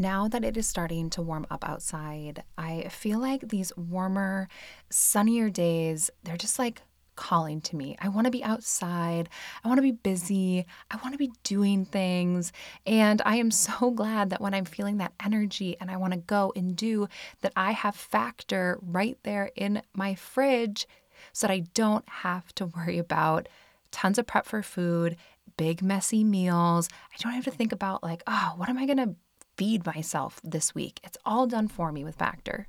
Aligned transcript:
Now 0.00 0.28
that 0.28 0.44
it 0.44 0.56
is 0.56 0.68
starting 0.68 1.10
to 1.10 1.22
warm 1.22 1.44
up 1.50 1.68
outside, 1.68 2.44
I 2.56 2.82
feel 2.88 3.18
like 3.18 3.48
these 3.48 3.76
warmer, 3.76 4.48
sunnier 4.90 5.50
days, 5.50 6.08
they're 6.22 6.36
just 6.36 6.56
like 6.56 6.82
calling 7.16 7.60
to 7.62 7.74
me. 7.74 7.96
I 8.00 8.08
want 8.08 8.26
to 8.26 8.30
be 8.30 8.44
outside. 8.44 9.28
I 9.64 9.66
want 9.66 9.78
to 9.78 9.82
be 9.82 9.90
busy. 9.90 10.64
I 10.88 10.98
want 11.02 11.14
to 11.14 11.18
be 11.18 11.32
doing 11.42 11.84
things. 11.84 12.52
And 12.86 13.20
I 13.24 13.36
am 13.36 13.50
so 13.50 13.90
glad 13.94 14.30
that 14.30 14.40
when 14.40 14.54
I'm 14.54 14.64
feeling 14.64 14.98
that 14.98 15.14
energy 15.24 15.76
and 15.80 15.90
I 15.90 15.96
want 15.96 16.12
to 16.12 16.20
go 16.20 16.52
and 16.54 16.76
do, 16.76 17.08
that 17.40 17.52
I 17.56 17.72
have 17.72 17.96
Factor 17.96 18.78
right 18.80 19.18
there 19.24 19.50
in 19.56 19.82
my 19.94 20.14
fridge 20.14 20.86
so 21.32 21.48
that 21.48 21.52
I 21.52 21.64
don't 21.74 22.08
have 22.08 22.54
to 22.54 22.66
worry 22.66 22.98
about 22.98 23.48
tons 23.90 24.16
of 24.16 24.28
prep 24.28 24.46
for 24.46 24.62
food, 24.62 25.16
big, 25.56 25.82
messy 25.82 26.22
meals. 26.22 26.88
I 27.12 27.20
don't 27.20 27.32
have 27.32 27.44
to 27.46 27.50
think 27.50 27.72
about, 27.72 28.04
like, 28.04 28.22
oh, 28.28 28.52
what 28.56 28.68
am 28.68 28.78
I 28.78 28.86
going 28.86 28.98
to 28.98 29.16
feed 29.58 29.84
myself 29.84 30.40
this 30.44 30.72
week. 30.72 31.00
It's 31.02 31.18
all 31.26 31.48
done 31.48 31.66
for 31.66 31.90
me 31.90 32.04
with 32.04 32.14
Factor. 32.14 32.68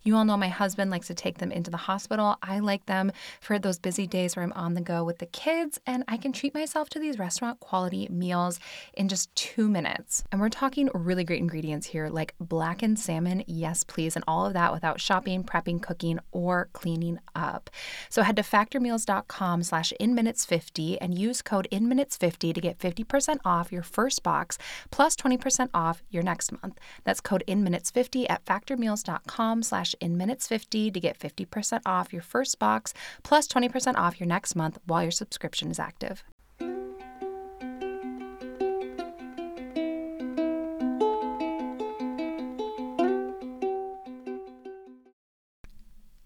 You 0.03 0.15
all 0.15 0.25
know 0.25 0.37
my 0.37 0.47
husband 0.47 0.89
likes 0.89 1.07
to 1.07 1.13
take 1.13 1.37
them 1.37 1.51
into 1.51 1.69
the 1.69 1.77
hospital. 1.77 2.37
I 2.41 2.59
like 2.59 2.85
them 2.87 3.11
for 3.39 3.59
those 3.59 3.77
busy 3.77 4.07
days 4.07 4.35
where 4.35 4.43
I'm 4.43 4.53
on 4.53 4.73
the 4.73 4.81
go 4.81 5.03
with 5.03 5.19
the 5.19 5.27
kids, 5.27 5.79
and 5.85 6.03
I 6.07 6.17
can 6.17 6.33
treat 6.33 6.53
myself 6.53 6.89
to 6.89 6.99
these 6.99 7.19
restaurant 7.19 7.59
quality 7.59 8.07
meals 8.09 8.59
in 8.93 9.07
just 9.07 9.33
two 9.35 9.69
minutes. 9.69 10.23
And 10.31 10.41
we're 10.41 10.49
talking 10.49 10.89
really 10.93 11.23
great 11.23 11.39
ingredients 11.39 11.87
here, 11.87 12.09
like 12.09 12.33
blackened 12.39 12.97
salmon, 12.97 13.43
yes, 13.45 13.83
please, 13.83 14.15
and 14.15 14.25
all 14.27 14.45
of 14.45 14.53
that 14.53 14.73
without 14.73 14.99
shopping, 14.99 15.43
prepping, 15.43 15.81
cooking, 15.81 16.19
or 16.31 16.69
cleaning 16.73 17.19
up. 17.35 17.69
So 18.09 18.23
head 18.23 18.35
to 18.37 18.41
factormeals.com 18.41 19.63
slash 19.63 19.93
inminutes50 19.99 20.97
and 20.99 21.17
use 21.17 21.41
code 21.41 21.67
inminutes50 21.71 22.53
to 22.53 22.61
get 22.61 22.79
50% 22.79 23.37
off 23.45 23.71
your 23.71 23.83
first 23.83 24.23
box 24.23 24.57
plus 24.89 25.15
20% 25.15 25.69
off 25.73 26.03
your 26.09 26.23
next 26.23 26.51
month. 26.51 26.79
That's 27.03 27.21
code 27.21 27.43
inminutes50 27.47 28.25
at 28.29 28.45
factormeals.com 28.45 29.63
slash 29.63 29.90
slash 29.91 30.09
inminutes50 30.09 30.93
to 30.93 30.99
get 30.99 31.19
50% 31.19 31.81
off 31.85 32.13
your 32.13 32.21
first 32.21 32.59
box 32.59 32.93
plus 33.23 33.47
20% 33.47 33.95
off 33.95 34.19
your 34.19 34.27
next 34.27 34.55
month 34.55 34.79
while 34.85 35.03
your 35.03 35.11
subscription 35.11 35.71
is 35.71 35.79
active. 35.79 36.23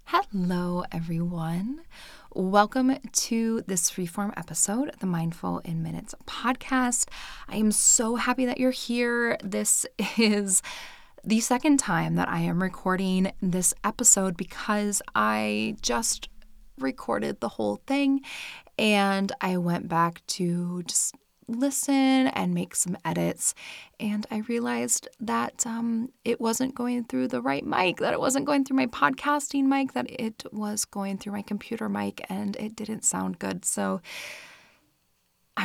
Hello, 0.07 0.83
everyone. 0.91 1.81
Welcome 2.33 2.97
to 3.11 3.61
this 3.67 3.89
freeform 3.89 4.33
episode 4.35 4.89
of 4.89 5.00
the 5.00 5.05
Mindful 5.05 5.59
in 5.59 5.81
Minutes 5.81 6.13
podcast. 6.25 7.07
I 7.47 7.55
am 7.55 7.72
so 7.72 8.17
happy 8.17 8.45
that 8.45 8.59
you're 8.59 8.72
here. 8.72 9.38
This 9.41 9.85
is 10.17 10.61
the 11.26 11.40
second 11.40 11.78
time 11.78 12.16
that 12.16 12.30
I 12.30 12.42
am 12.42 12.62
recording 12.62 13.31
this 13.42 13.73
episode 13.84 14.38
because 14.38 15.02
I 15.16 15.76
just 15.81 16.30
recorded 16.78 17.40
the 17.40 17.50
whole 17.50 17.81
thing 17.88 18.22
and 18.78 19.31
I 19.41 19.58
went 19.58 19.88
back 19.88 20.22
to 20.28 20.84
just 20.84 21.16
listen 21.47 22.28
and 22.28 22.53
make 22.53 22.75
some 22.75 22.96
edits. 23.03 23.56
And 24.00 24.28
I 24.30 24.40
realized 24.47 25.08
that 25.19 25.66
um, 25.66 26.09
it 26.24 26.40
wasn't 26.40 26.75
going 26.75 27.06
through 27.06 27.30
the 27.30 27.41
right 27.41 27.66
mic, 27.66 27.97
that 27.97 28.14
it 28.14 28.19
wasn't 28.19 28.46
going 28.46 28.64
through 28.64 28.78
my 28.78 28.88
podcasting 28.88 29.66
mic, 29.66 29.94
that 29.94 30.09
it 30.09 30.44
was 30.52 30.85
going 30.85 31.18
through 31.18 31.34
my 31.34 31.41
computer 31.41 31.90
mic, 31.90 32.24
and 32.30 32.56
it 32.58 32.75
didn't 32.75 33.03
sound 33.03 33.40
good. 33.40 33.66
So 33.66 34.02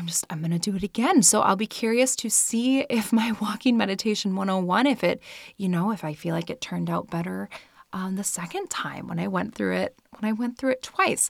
I'm 0.01 0.07
just, 0.07 0.25
I'm 0.31 0.39
going 0.39 0.51
to 0.51 0.59
do 0.59 0.75
it 0.75 0.83
again. 0.83 1.23
So 1.23 1.43
I'll 1.43 1.57
be 1.57 1.67
curious 1.67 2.17
to 2.17 2.31
see 2.31 2.81
if 2.91 3.13
my 3.13 3.33
walking 3.33 3.77
meditation 3.77 4.35
101, 4.35 4.87
if 4.87 5.05
it, 5.05 5.23
you 5.59 5.69
know, 5.69 5.91
if 5.93 6.05
I 6.05 6.15
feel 6.15 6.35
like 6.35 6.49
it 6.49 6.63
turned 6.63 6.89
out 6.89 7.11
better 7.11 7.51
um, 7.93 8.17
the 8.17 8.25
second 8.25 8.71
time 8.71 9.09
when 9.09 9.19
I 9.19 9.29
went 9.29 9.55
through 9.55 9.77
it, 9.77 9.99
when 10.19 10.29
I 10.29 10.33
went 10.33 10.57
through 10.57 10.71
it 10.71 10.83
twice. 10.83 11.29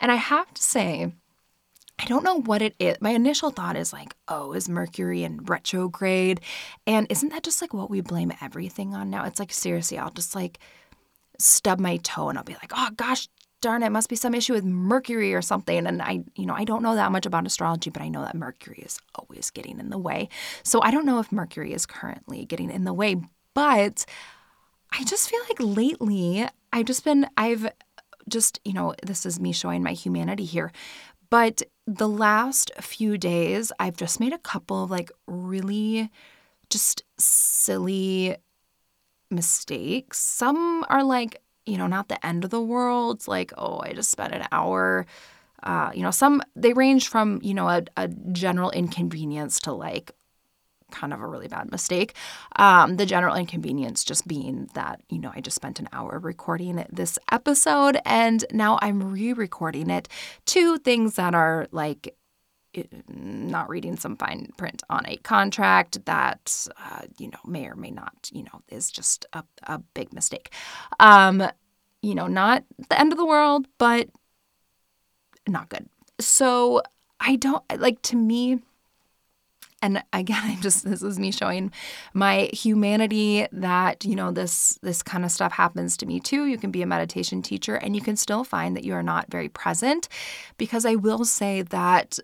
And 0.00 0.10
I 0.10 0.14
have 0.14 0.52
to 0.54 0.62
say, 0.62 1.12
I 1.98 2.04
don't 2.06 2.24
know 2.24 2.40
what 2.40 2.62
it 2.62 2.74
is. 2.78 2.96
My 3.02 3.10
initial 3.10 3.50
thought 3.50 3.76
is 3.76 3.92
like, 3.92 4.14
oh, 4.26 4.54
is 4.54 4.70
Mercury 4.70 5.22
in 5.22 5.44
retrograde? 5.44 6.40
And 6.86 7.06
isn't 7.10 7.28
that 7.28 7.42
just 7.42 7.60
like 7.60 7.74
what 7.74 7.90
we 7.90 8.00
blame 8.00 8.32
everything 8.40 8.94
on 8.94 9.10
now? 9.10 9.24
It's 9.26 9.38
like, 9.38 9.52
seriously, 9.52 9.98
I'll 9.98 10.10
just 10.10 10.34
like 10.34 10.60
stub 11.38 11.78
my 11.78 11.98
toe 11.98 12.30
and 12.30 12.38
I'll 12.38 12.44
be 12.44 12.54
like, 12.54 12.72
oh 12.74 12.88
gosh, 12.96 13.28
darn 13.62 13.82
it, 13.82 13.90
must 13.90 14.10
be 14.10 14.16
some 14.16 14.34
issue 14.34 14.52
with 14.52 14.64
Mercury 14.64 15.32
or 15.32 15.40
something. 15.40 15.86
And 15.86 16.02
I, 16.02 16.24
you 16.36 16.44
know, 16.44 16.54
I 16.54 16.64
don't 16.64 16.82
know 16.82 16.94
that 16.94 17.12
much 17.12 17.24
about 17.24 17.46
astrology, 17.46 17.88
but 17.88 18.02
I 18.02 18.08
know 18.08 18.22
that 18.22 18.34
Mercury 18.34 18.82
is 18.84 18.98
always 19.14 19.50
getting 19.50 19.80
in 19.80 19.88
the 19.88 19.98
way. 19.98 20.28
So 20.62 20.82
I 20.82 20.90
don't 20.90 21.06
know 21.06 21.18
if 21.18 21.32
Mercury 21.32 21.72
is 21.72 21.86
currently 21.86 22.44
getting 22.44 22.70
in 22.70 22.84
the 22.84 22.92
way, 22.92 23.16
but 23.54 24.04
I 24.92 25.04
just 25.04 25.30
feel 25.30 25.40
like 25.48 25.58
lately 25.60 26.46
I've 26.72 26.86
just 26.86 27.04
been, 27.04 27.26
I've 27.38 27.70
just, 28.28 28.60
you 28.64 28.74
know, 28.74 28.94
this 29.02 29.24
is 29.24 29.40
me 29.40 29.52
showing 29.52 29.82
my 29.82 29.92
humanity 29.92 30.44
here. 30.44 30.70
But 31.30 31.62
the 31.86 32.08
last 32.08 32.70
few 32.80 33.16
days, 33.16 33.72
I've 33.78 33.96
just 33.96 34.20
made 34.20 34.34
a 34.34 34.38
couple 34.38 34.84
of 34.84 34.90
like 34.90 35.10
really 35.26 36.10
just 36.68 37.04
silly 37.18 38.36
mistakes. 39.30 40.18
Some 40.18 40.84
are 40.88 41.02
like 41.02 41.40
you 41.66 41.78
know, 41.78 41.86
not 41.86 42.08
the 42.08 42.24
end 42.24 42.44
of 42.44 42.50
the 42.50 42.60
world. 42.60 43.26
like, 43.28 43.52
oh, 43.56 43.80
I 43.80 43.92
just 43.92 44.10
spent 44.10 44.34
an 44.34 44.46
hour. 44.52 45.06
Uh, 45.62 45.90
you 45.94 46.02
know, 46.02 46.10
some 46.10 46.42
they 46.56 46.72
range 46.72 47.08
from, 47.08 47.38
you 47.42 47.54
know, 47.54 47.68
a, 47.68 47.84
a 47.96 48.08
general 48.08 48.70
inconvenience 48.70 49.60
to 49.60 49.72
like 49.72 50.12
kind 50.90 51.12
of 51.12 51.20
a 51.20 51.26
really 51.26 51.48
bad 51.48 51.70
mistake. 51.72 52.14
Um, 52.56 52.96
the 52.96 53.06
general 53.06 53.34
inconvenience 53.34 54.04
just 54.04 54.28
being 54.28 54.68
that, 54.74 55.00
you 55.08 55.18
know, 55.18 55.32
I 55.34 55.40
just 55.40 55.56
spent 55.56 55.80
an 55.80 55.88
hour 55.92 56.18
recording 56.18 56.84
this 56.90 57.18
episode 57.30 57.98
and 58.04 58.44
now 58.52 58.78
I'm 58.82 59.12
re 59.12 59.32
recording 59.32 59.90
it. 59.90 60.08
Two 60.44 60.78
things 60.78 61.14
that 61.16 61.34
are 61.34 61.66
like 61.72 62.14
not 63.08 63.68
reading 63.68 63.96
some 63.96 64.16
fine 64.16 64.48
print 64.56 64.82
on 64.88 65.04
a 65.06 65.16
contract 65.18 66.04
that 66.06 66.66
uh, 66.82 67.02
you 67.18 67.28
know 67.28 67.38
may 67.46 67.66
or 67.66 67.76
may 67.76 67.90
not 67.90 68.30
you 68.32 68.42
know 68.44 68.62
is 68.68 68.90
just 68.90 69.26
a, 69.32 69.44
a 69.64 69.78
big 69.78 70.12
mistake. 70.12 70.52
Um 71.00 71.42
you 72.02 72.14
know 72.14 72.26
not 72.26 72.64
the 72.88 72.98
end 72.98 73.12
of 73.12 73.18
the 73.18 73.26
world 73.26 73.66
but 73.78 74.08
not 75.48 75.68
good. 75.68 75.88
So 76.20 76.82
i 77.20 77.36
don't 77.36 77.62
like 77.78 78.02
to 78.02 78.16
me 78.16 78.58
and 79.82 80.02
again 80.12 80.40
i'm 80.42 80.60
just 80.60 80.84
this 80.84 81.02
is 81.02 81.18
me 81.18 81.30
showing 81.30 81.70
my 82.14 82.48
humanity 82.52 83.46
that 83.52 84.04
you 84.04 84.14
know 84.14 84.30
this 84.30 84.78
this 84.82 85.02
kind 85.02 85.24
of 85.24 85.30
stuff 85.30 85.52
happens 85.52 85.96
to 85.98 86.06
me 86.06 86.20
too. 86.20 86.46
You 86.46 86.56
can 86.56 86.70
be 86.70 86.82
a 86.82 86.86
meditation 86.86 87.42
teacher 87.42 87.74
and 87.74 87.94
you 87.94 88.02
can 88.02 88.16
still 88.16 88.44
find 88.44 88.76
that 88.76 88.84
you 88.84 88.94
are 88.94 89.02
not 89.02 89.30
very 89.30 89.48
present 89.48 90.08
because 90.56 90.86
i 90.86 90.94
will 90.94 91.24
say 91.24 91.62
that 91.62 92.18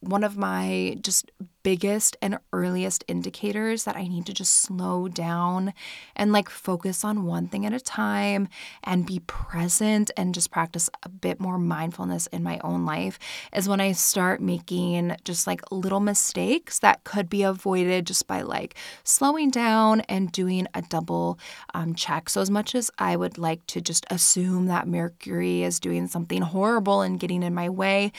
one 0.00 0.24
of 0.24 0.36
my 0.36 0.96
just 1.00 1.30
biggest 1.68 2.16
and 2.22 2.38
earliest 2.50 3.04
indicators 3.08 3.84
that 3.84 3.94
I 3.94 4.08
need 4.08 4.24
to 4.24 4.32
just 4.32 4.54
slow 4.54 5.06
down 5.06 5.74
and 6.16 6.32
like 6.32 6.48
focus 6.48 7.04
on 7.04 7.26
one 7.26 7.46
thing 7.46 7.66
at 7.66 7.74
a 7.74 7.78
time 7.78 8.48
and 8.82 9.04
be 9.04 9.18
present 9.26 10.10
and 10.16 10.32
just 10.32 10.50
practice 10.50 10.88
a 11.02 11.10
bit 11.10 11.38
more 11.38 11.58
mindfulness 11.58 12.26
in 12.28 12.42
my 12.42 12.58
own 12.64 12.86
life 12.86 13.18
is 13.54 13.68
when 13.68 13.82
I 13.82 13.92
start 13.92 14.40
making 14.40 15.14
just 15.24 15.46
like 15.46 15.60
little 15.70 16.00
mistakes 16.00 16.78
that 16.78 17.04
could 17.04 17.28
be 17.28 17.42
avoided 17.42 18.06
just 18.06 18.26
by 18.26 18.40
like 18.40 18.74
slowing 19.04 19.50
down 19.50 20.00
and 20.08 20.32
doing 20.32 20.66
a 20.72 20.80
double 20.80 21.38
um, 21.74 21.94
check. 21.94 22.30
So, 22.30 22.40
as 22.40 22.48
much 22.48 22.74
as 22.74 22.90
I 22.98 23.14
would 23.14 23.36
like 23.36 23.66
to 23.66 23.82
just 23.82 24.06
assume 24.08 24.68
that 24.68 24.88
Mercury 24.88 25.64
is 25.64 25.80
doing 25.80 26.06
something 26.06 26.40
horrible 26.40 27.02
and 27.02 27.20
getting 27.20 27.42
in 27.42 27.52
my 27.52 27.68
way, 27.68 28.10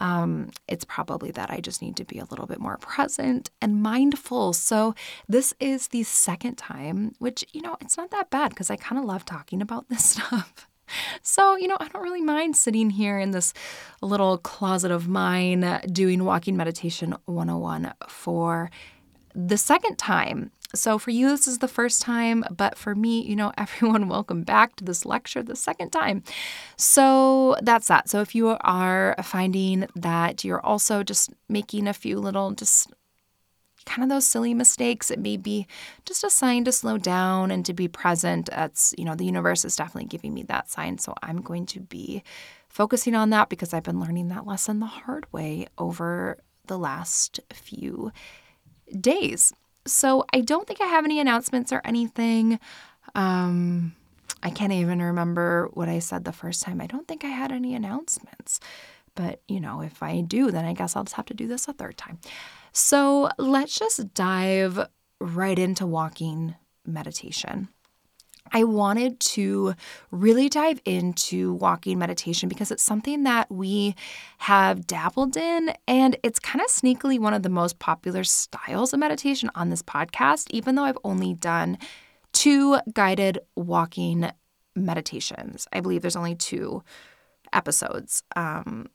um, 0.00 0.50
it's 0.66 0.84
probably 0.84 1.30
that 1.32 1.50
I 1.50 1.60
just 1.60 1.82
need 1.82 1.96
to 1.96 2.04
be 2.04 2.18
a 2.18 2.24
little 2.24 2.46
bit 2.46 2.58
more 2.58 2.78
present 2.90 3.50
and 3.62 3.80
mindful. 3.80 4.52
So, 4.52 4.94
this 5.28 5.54
is 5.60 5.88
the 5.88 6.02
second 6.02 6.56
time, 6.56 7.14
which, 7.20 7.44
you 7.52 7.62
know, 7.62 7.76
it's 7.80 7.96
not 7.96 8.10
that 8.10 8.30
bad 8.30 8.50
because 8.50 8.68
I 8.68 8.74
kind 8.74 8.98
of 8.98 9.04
love 9.04 9.24
talking 9.24 9.62
about 9.62 9.88
this 9.88 10.04
stuff. 10.10 10.66
So, 11.22 11.56
you 11.56 11.68
know, 11.68 11.76
I 11.78 11.86
don't 11.86 12.02
really 12.02 12.20
mind 12.20 12.56
sitting 12.56 12.90
here 12.90 13.20
in 13.20 13.30
this 13.30 13.54
little 14.02 14.38
closet 14.38 14.90
of 14.90 15.06
mine 15.06 15.80
doing 15.92 16.24
walking 16.24 16.56
meditation 16.56 17.14
101 17.26 17.94
for 18.08 18.72
the 19.34 19.56
second 19.56 19.98
time. 19.98 20.50
So 20.74 20.98
for 20.98 21.10
you, 21.10 21.28
this 21.28 21.48
is 21.48 21.58
the 21.58 21.68
first 21.68 22.00
time, 22.00 22.44
but 22.50 22.78
for 22.78 22.94
me, 22.94 23.22
you 23.22 23.34
know, 23.34 23.52
everyone, 23.58 24.08
welcome 24.08 24.42
back 24.42 24.76
to 24.76 24.84
this 24.84 25.04
lecture 25.04 25.42
the 25.42 25.56
second 25.56 25.90
time. 25.90 26.22
So 26.76 27.56
that's 27.62 27.88
that. 27.88 28.08
So 28.08 28.20
if 28.20 28.34
you 28.34 28.56
are 28.60 29.14
finding 29.22 29.86
that 29.96 30.44
you're 30.44 30.64
also 30.64 31.02
just 31.02 31.30
making 31.48 31.88
a 31.88 31.92
few 31.92 32.18
little, 32.18 32.52
just 32.52 32.92
kind 33.86 34.04
of 34.04 34.14
those 34.14 34.26
silly 34.26 34.54
mistakes, 34.54 35.10
it 35.10 35.18
may 35.18 35.36
be 35.36 35.66
just 36.04 36.22
a 36.22 36.30
sign 36.30 36.64
to 36.64 36.72
slow 36.72 36.98
down 36.98 37.50
and 37.50 37.64
to 37.66 37.72
be 37.72 37.88
present. 37.88 38.48
That's, 38.50 38.94
you 38.96 39.04
know, 39.04 39.14
the 39.14 39.24
universe 39.24 39.64
is 39.64 39.74
definitely 39.74 40.08
giving 40.08 40.34
me 40.34 40.42
that 40.44 40.70
sign. 40.70 40.98
So 40.98 41.14
I'm 41.22 41.40
going 41.40 41.66
to 41.66 41.80
be 41.80 42.22
focusing 42.68 43.14
on 43.14 43.30
that 43.30 43.48
because 43.48 43.74
I've 43.74 43.82
been 43.82 44.00
learning 44.00 44.28
that 44.28 44.46
lesson 44.46 44.78
the 44.78 44.86
hard 44.86 45.26
way 45.32 45.66
over 45.78 46.38
the 46.66 46.78
last 46.78 47.40
few 47.52 48.12
days. 49.00 49.52
So 49.86 50.24
I 50.32 50.40
don't 50.40 50.66
think 50.66 50.80
I 50.80 50.86
have 50.86 51.04
any 51.04 51.20
announcements 51.20 51.72
or 51.72 51.80
anything. 51.84 52.58
Um, 53.14 53.94
I 54.42 54.50
can't 54.50 54.72
even 54.72 55.02
remember 55.02 55.68
what 55.72 55.88
I 55.88 55.98
said 55.98 56.24
the 56.24 56.32
first 56.32 56.62
time. 56.62 56.80
I 56.80 56.86
don't 56.86 57.06
think 57.08 57.24
I 57.24 57.28
had 57.28 57.52
any 57.52 57.74
announcements. 57.74 58.60
But, 59.14 59.42
you 59.48 59.60
know, 59.60 59.80
if 59.82 60.02
I 60.02 60.20
do, 60.20 60.50
then 60.50 60.64
I 60.64 60.72
guess 60.72 60.94
I'll 60.94 61.04
just 61.04 61.16
have 61.16 61.26
to 61.26 61.34
do 61.34 61.48
this 61.48 61.66
a 61.68 61.72
third 61.72 61.96
time. 61.96 62.18
So 62.72 63.30
let's 63.38 63.78
just 63.78 64.14
dive 64.14 64.86
right 65.20 65.58
into 65.58 65.86
walking 65.86 66.54
meditation. 66.86 67.68
I 68.52 68.64
wanted 68.64 69.20
to 69.20 69.74
really 70.10 70.48
dive 70.48 70.80
into 70.84 71.54
walking 71.54 71.98
meditation 71.98 72.48
because 72.48 72.70
it's 72.70 72.82
something 72.82 73.24
that 73.24 73.50
we 73.50 73.94
have 74.38 74.86
dabbled 74.86 75.36
in, 75.36 75.72
and 75.86 76.16
it's 76.22 76.38
kind 76.38 76.62
of 76.62 76.68
sneakily 76.68 77.18
one 77.18 77.34
of 77.34 77.42
the 77.42 77.48
most 77.48 77.78
popular 77.78 78.24
styles 78.24 78.92
of 78.92 79.00
meditation 79.00 79.50
on 79.54 79.70
this 79.70 79.82
podcast, 79.82 80.46
even 80.50 80.74
though 80.74 80.84
I've 80.84 80.98
only 81.04 81.34
done 81.34 81.78
two 82.32 82.78
guided 82.92 83.38
walking 83.56 84.30
meditations. 84.76 85.66
I 85.72 85.80
believe 85.80 86.02
there's 86.02 86.16
only 86.16 86.34
two 86.34 86.82
episodes. 87.52 88.22
Um, 88.36 88.86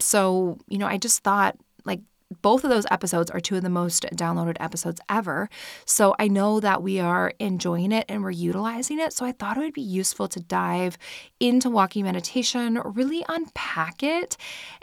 so, 0.00 0.58
you 0.68 0.78
know, 0.78 0.86
I 0.86 0.96
just 0.96 1.22
thought 1.22 1.56
like 1.84 2.00
both 2.40 2.64
of 2.64 2.70
those 2.70 2.86
episodes 2.90 3.30
are 3.30 3.40
two 3.40 3.56
of 3.56 3.62
the 3.62 3.68
most 3.68 4.04
downloaded 4.14 4.56
episodes 4.60 5.00
ever. 5.08 5.48
So 5.84 6.14
I 6.18 6.28
know 6.28 6.60
that 6.60 6.82
we 6.82 7.00
are 7.00 7.34
enjoying 7.38 7.92
it 7.92 8.06
and 8.08 8.22
we're 8.22 8.30
utilizing 8.30 8.98
it. 9.00 9.12
So 9.12 9.26
I 9.26 9.32
thought 9.32 9.56
it 9.56 9.60
would 9.60 9.74
be 9.74 9.82
useful 9.82 10.28
to 10.28 10.40
dive 10.40 10.96
into 11.40 11.68
walking 11.68 12.04
meditation, 12.04 12.80
really 12.84 13.24
unpack 13.28 14.02
it. 14.02 14.36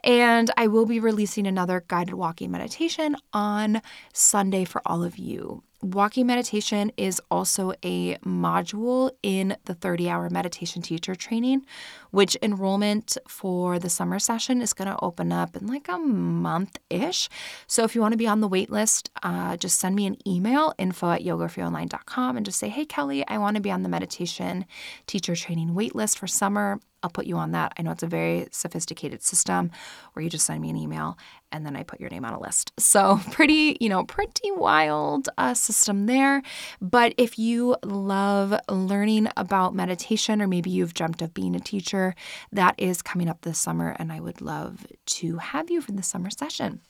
And 0.04 0.52
I 0.58 0.68
will 0.68 0.86
be 0.86 1.00
releasing 1.00 1.48
another 1.48 1.84
guided 1.88 2.16
walking 2.16 2.52
meditation 2.52 3.16
on 3.34 3.82
Sunday 4.14 4.66
for 4.66 4.82
all 4.86 5.04
of 5.04 5.18
you. 5.18 5.64
Walking 5.82 6.28
meditation 6.28 6.92
is 6.98 7.22
also 7.32 7.72
a 7.86 8.18
module 8.18 9.12
in 9.24 9.56
the 9.64 9.74
30 9.74 10.10
hour 10.10 10.30
meditation 10.30 10.82
teacher 10.82 11.16
training, 11.16 11.66
which 12.12 12.36
enrollment 12.42 13.18
for 13.30 13.80
the 13.80 13.90
summer 13.90 14.20
session 14.20 14.62
is 14.62 14.74
going 14.74 14.90
to 14.90 15.00
open 15.02 15.32
up 15.32 15.56
in 15.56 15.68
like 15.68 15.88
a 15.88 15.98
month 15.98 16.80
ish. 16.90 17.30
So 17.66 17.86
if 17.86 17.96
you 17.96 18.02
want 18.02 18.12
to 18.12 18.18
be 18.18 18.28
on 18.28 18.42
the 18.42 18.48
wait 18.50 18.70
list, 18.70 19.10
uh, 19.24 19.56
just 19.56 19.80
send 19.80 19.96
me 19.96 20.06
an 20.06 20.18
email 20.28 20.74
info 20.78 21.12
at 21.12 21.24
yogaforyouonline.com 21.24 22.36
and 22.36 22.46
just 22.46 22.60
say, 22.60 22.68
hey, 22.68 22.84
Kelly, 22.84 23.26
I 23.30 23.38
want 23.38 23.56
to 23.56 23.62
be 23.62 23.72
on 23.72 23.84
the 23.84 23.90
meditation 23.90 24.66
teacher 25.08 25.34
training 25.34 25.74
wait 25.74 25.96
list 25.96 26.20
for 26.20 26.28
summer. 26.28 26.82
I'll 27.02 27.10
put 27.10 27.28
you 27.28 27.38
on 27.38 27.52
that. 27.52 27.74
I 27.78 27.82
know 27.82 27.92
it's 27.92 28.04
a 28.04 28.08
very 28.08 28.48
sophisticated 28.52 29.22
system 29.24 29.72
where 30.14 30.24
you 30.24 30.30
just 30.30 30.46
send 30.46 30.62
me 30.62 30.70
an 30.70 30.76
email 30.76 31.18
and 31.52 31.66
then 31.66 31.76
I 31.76 31.84
put 31.84 32.00
your 32.00 32.10
name 32.10 32.26
on 32.26 32.34
a 32.34 32.40
list. 32.40 32.74
So, 32.78 33.20
pretty, 33.32 33.78
you 33.80 33.90
know, 33.90 34.04
pretty 34.04 34.52
wild 34.52 35.30
uh, 35.38 35.54
system 35.54 36.06
there. 36.06 36.42
But 36.82 37.14
if 37.18 37.40
you 37.40 37.76
love 37.84 38.60
learning 38.70 39.28
about 39.38 39.74
meditation, 39.76 40.42
or 40.42 40.48
maybe 40.48 40.70
you've 40.70 40.94
dreamt 40.94 41.22
of 41.22 41.34
being 41.34 41.56
a 41.56 41.60
teacher, 41.60 42.16
that 42.52 42.76
is 42.78 43.02
coming 43.02 43.30
up 43.30 43.42
this 43.42 43.60
summer, 43.60 43.96
and 43.98 44.12
I 44.12 44.20
would 44.20 44.42
love 44.42 44.86
to 45.06 45.38
have 45.38 45.70
you 45.70 45.82
for 45.82 45.92
the 45.92 46.04
summer 46.04 46.30
session. 46.30 46.82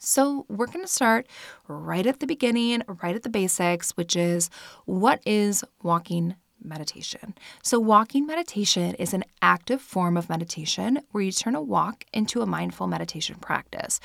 So, 0.00 0.46
we're 0.48 0.66
going 0.66 0.84
to 0.84 0.90
start 0.90 1.26
right 1.66 2.06
at 2.06 2.20
the 2.20 2.26
beginning, 2.26 2.82
right 3.02 3.16
at 3.16 3.24
the 3.24 3.28
basics, 3.28 3.90
which 3.92 4.14
is 4.14 4.48
what 4.84 5.20
is 5.26 5.64
walking 5.82 6.36
meditation. 6.68 7.34
So, 7.62 7.80
walking 7.80 8.26
meditation 8.26 8.94
is 8.94 9.14
an 9.14 9.24
active 9.42 9.80
form 9.80 10.16
of 10.16 10.28
meditation 10.28 11.00
where 11.10 11.22
you 11.22 11.32
turn 11.32 11.54
a 11.54 11.62
walk 11.62 12.04
into 12.12 12.42
a 12.42 12.46
mindful 12.46 12.86
meditation 12.86 13.36
practice. 13.40 14.00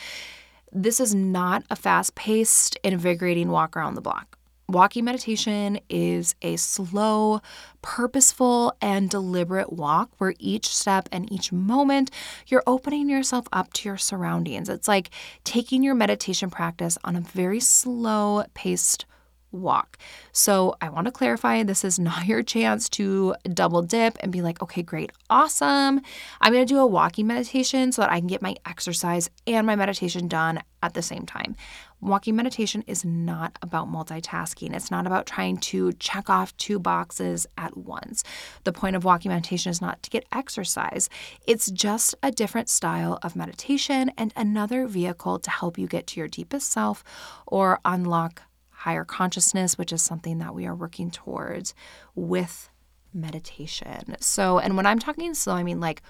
This 0.71 1.00
is 1.00 1.13
not 1.13 1.63
a 1.69 1.75
fast 1.75 2.15
paced, 2.15 2.77
invigorating 2.83 3.50
walk 3.50 3.77
around 3.77 3.95
the 3.95 4.01
block. 4.01 4.38
Walking 4.69 5.04
meditation 5.04 5.80
is 5.89 6.36
a 6.42 6.56
slow, 6.56 7.42
purposeful, 7.81 8.74
and 8.81 9.09
deliberate 9.09 9.74
walk 9.74 10.09
where 10.18 10.33
each 10.39 10.68
step 10.68 11.09
and 11.12 11.31
each 11.31 11.51
moment 11.51 12.09
you're 12.48 12.63
opening 12.66 13.09
yourself 13.09 13.45
up 13.51 13.74
to 13.74 13.89
your 13.89 13.98
surroundings. 13.98 14.69
It's 14.69 14.88
like 14.88 15.09
taking 15.44 15.83
your 15.83 15.95
meditation 15.95 16.50
practice 16.50 16.98
on 17.04 17.16
a 17.16 17.21
very 17.21 17.59
slow 17.59 18.45
paced 18.54 19.06
walk. 19.54 19.98
So 20.32 20.76
I 20.82 20.90
want 20.90 21.06
to 21.06 21.12
clarify 21.12 21.64
this 21.64 21.86
is 21.86 22.00
not 22.00 22.26
your 22.26 22.44
chance 22.44 22.90
to 22.90 23.36
double 23.54 23.82
dip 23.82 24.18
and 24.20 24.32
be 24.32 24.42
like, 24.42 24.62
okay, 24.62 24.82
great, 24.82 25.12
awesome. 25.30 26.02
I'm 26.42 26.54
going 26.54 26.66
to 26.66 26.74
do 26.74 26.80
a 26.80 26.86
walking 26.86 27.28
meditation 27.28 27.92
so 27.92 28.02
that 28.02 28.12
I 28.12 28.20
can 28.20 28.28
get 28.28 28.42
my 28.42 28.56
exercise 28.66 29.30
and 29.48 29.66
my 29.66 29.76
meditation 29.76 30.28
done 30.28 30.60
at 30.82 30.94
the 30.94 31.02
same 31.02 31.26
time. 31.26 31.56
Walking 32.02 32.36
meditation 32.36 32.84
is 32.86 33.06
not 33.06 33.58
about 33.62 33.90
multitasking. 33.90 34.76
It's 34.76 34.92
not 34.92 35.08
about 35.08 35.26
trying 35.26 35.56
to 35.58 35.94
check 35.94 36.30
off 36.30 36.56
two 36.58 36.78
boxes 36.78 37.48
at 37.58 37.78
once. 37.78 38.26
The 38.66 38.74
point 38.74 38.98
of 38.98 39.06
walking 39.06 39.32
meditation 39.32 39.70
is 39.70 39.80
not 39.80 40.04
to 40.04 40.10
get 40.10 40.26
exercise, 40.34 41.10
it's 41.48 41.72
just 41.72 42.14
a 42.22 42.30
different 42.30 42.68
style 42.68 43.20
of 43.24 43.38
meditation 43.38 44.12
and 44.18 44.34
another 44.36 44.86
vehicle 44.86 45.40
to 45.40 45.50
help 45.50 45.78
you 45.78 45.88
get 45.88 46.06
to 46.08 46.20
your 46.20 46.28
deepest 46.28 46.70
self 46.70 47.06
or 47.48 47.80
unlock 47.86 48.42
higher 48.83 49.06
consciousness, 49.06 49.77
which 49.77 49.94
is 49.94 50.01
something 50.01 50.39
that 50.39 50.53
we 50.53 50.65
are 50.65 50.75
working 50.75 51.09
towards 51.09 51.74
with 52.15 52.69
meditation. 53.13 54.18
So, 54.19 54.59
and 54.59 54.75
when 54.75 54.85
I'm 54.85 55.00
talking 55.00 55.33
slow, 55.33 55.53
I 55.53 55.63
mean 55.63 55.80
like 55.80 56.01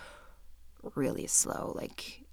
really 0.95 1.27
slow, 1.27 1.73
like 1.75 2.23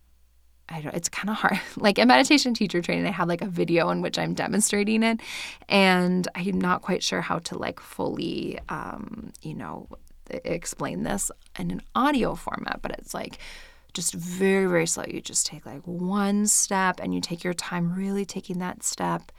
I 0.67 0.81
don't, 0.81 0.95
it's 0.95 1.11
kind 1.11 1.29
of 1.29 1.37
hard. 1.37 1.61
Like 1.77 1.99
in 1.99 2.09
meditation 2.09 2.55
teacher 2.55 2.81
training, 2.81 3.07
I 3.07 3.11
have 3.11 3.29
like 3.29 3.43
a 3.43 3.47
video 3.47 3.91
in 3.91 4.01
which 4.01 4.19
I'm 4.19 4.33
demonstrating 4.33 5.03
it, 5.03 5.21
and 5.69 6.27
I'm 6.35 6.59
not 6.59 6.81
quite 6.81 7.03
sure 7.03 7.21
how 7.21 7.41
to 7.41 7.59
like 7.59 7.79
fully, 7.79 8.59
um, 8.71 9.33
you 9.43 9.53
know, 9.53 9.89
explain 10.31 11.03
this 11.03 11.31
in 11.59 11.71
an 11.71 11.83
audio 11.95 12.35
format, 12.35 12.81
but 12.81 12.93
it's 12.93 13.13
like 13.13 13.37
just 13.93 14.15
very, 14.15 14.65
very 14.65 14.87
slow. 14.87 15.05
You 15.07 15.21
just 15.21 15.45
take 15.45 15.67
like 15.67 15.83
one 15.85 16.47
step 16.47 16.99
and 16.99 17.15
you 17.15 17.21
take 17.21 17.45
your 17.45 17.53
time 17.53 17.93
really 17.93 18.25
taking 18.25 18.59
that 18.61 18.83
step 18.83 19.33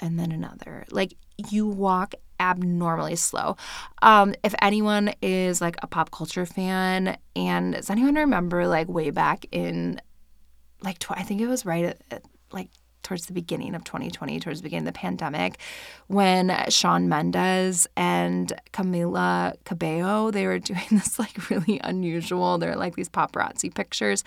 and 0.00 0.18
then 0.18 0.32
another. 0.32 0.84
Like 0.90 1.14
you 1.50 1.66
walk 1.66 2.14
abnormally 2.40 3.16
slow. 3.16 3.56
Um, 4.02 4.34
if 4.44 4.54
anyone 4.62 5.12
is 5.22 5.60
like 5.60 5.76
a 5.82 5.86
pop 5.86 6.10
culture 6.10 6.46
fan, 6.46 7.16
and 7.34 7.74
does 7.74 7.90
anyone 7.90 8.14
remember 8.14 8.66
like 8.66 8.88
way 8.88 9.10
back 9.10 9.46
in 9.50 10.00
like 10.82 10.98
tw- 10.98 11.12
I 11.12 11.22
think 11.22 11.40
it 11.40 11.48
was 11.48 11.66
right 11.66 11.84
at, 11.84 12.00
at 12.10 12.22
like 12.52 12.68
towards 13.08 13.24
the 13.24 13.32
beginning 13.32 13.74
of 13.74 13.84
2020, 13.84 14.38
towards 14.38 14.60
the 14.60 14.62
beginning 14.62 14.86
of 14.86 14.92
the 14.92 14.98
pandemic, 14.98 15.56
when 16.08 16.54
Shawn 16.68 17.08
Mendes 17.08 17.86
and 17.96 18.52
Camila 18.74 19.54
Cabello, 19.64 20.30
they 20.30 20.46
were 20.46 20.58
doing 20.70 20.84
this 20.90 21.18
like 21.18 21.48
really 21.48 21.80
unusual, 21.82 22.58
they're 22.58 22.76
like 22.76 22.96
these 22.96 23.08
paparazzi 23.08 23.74
pictures 23.74 24.24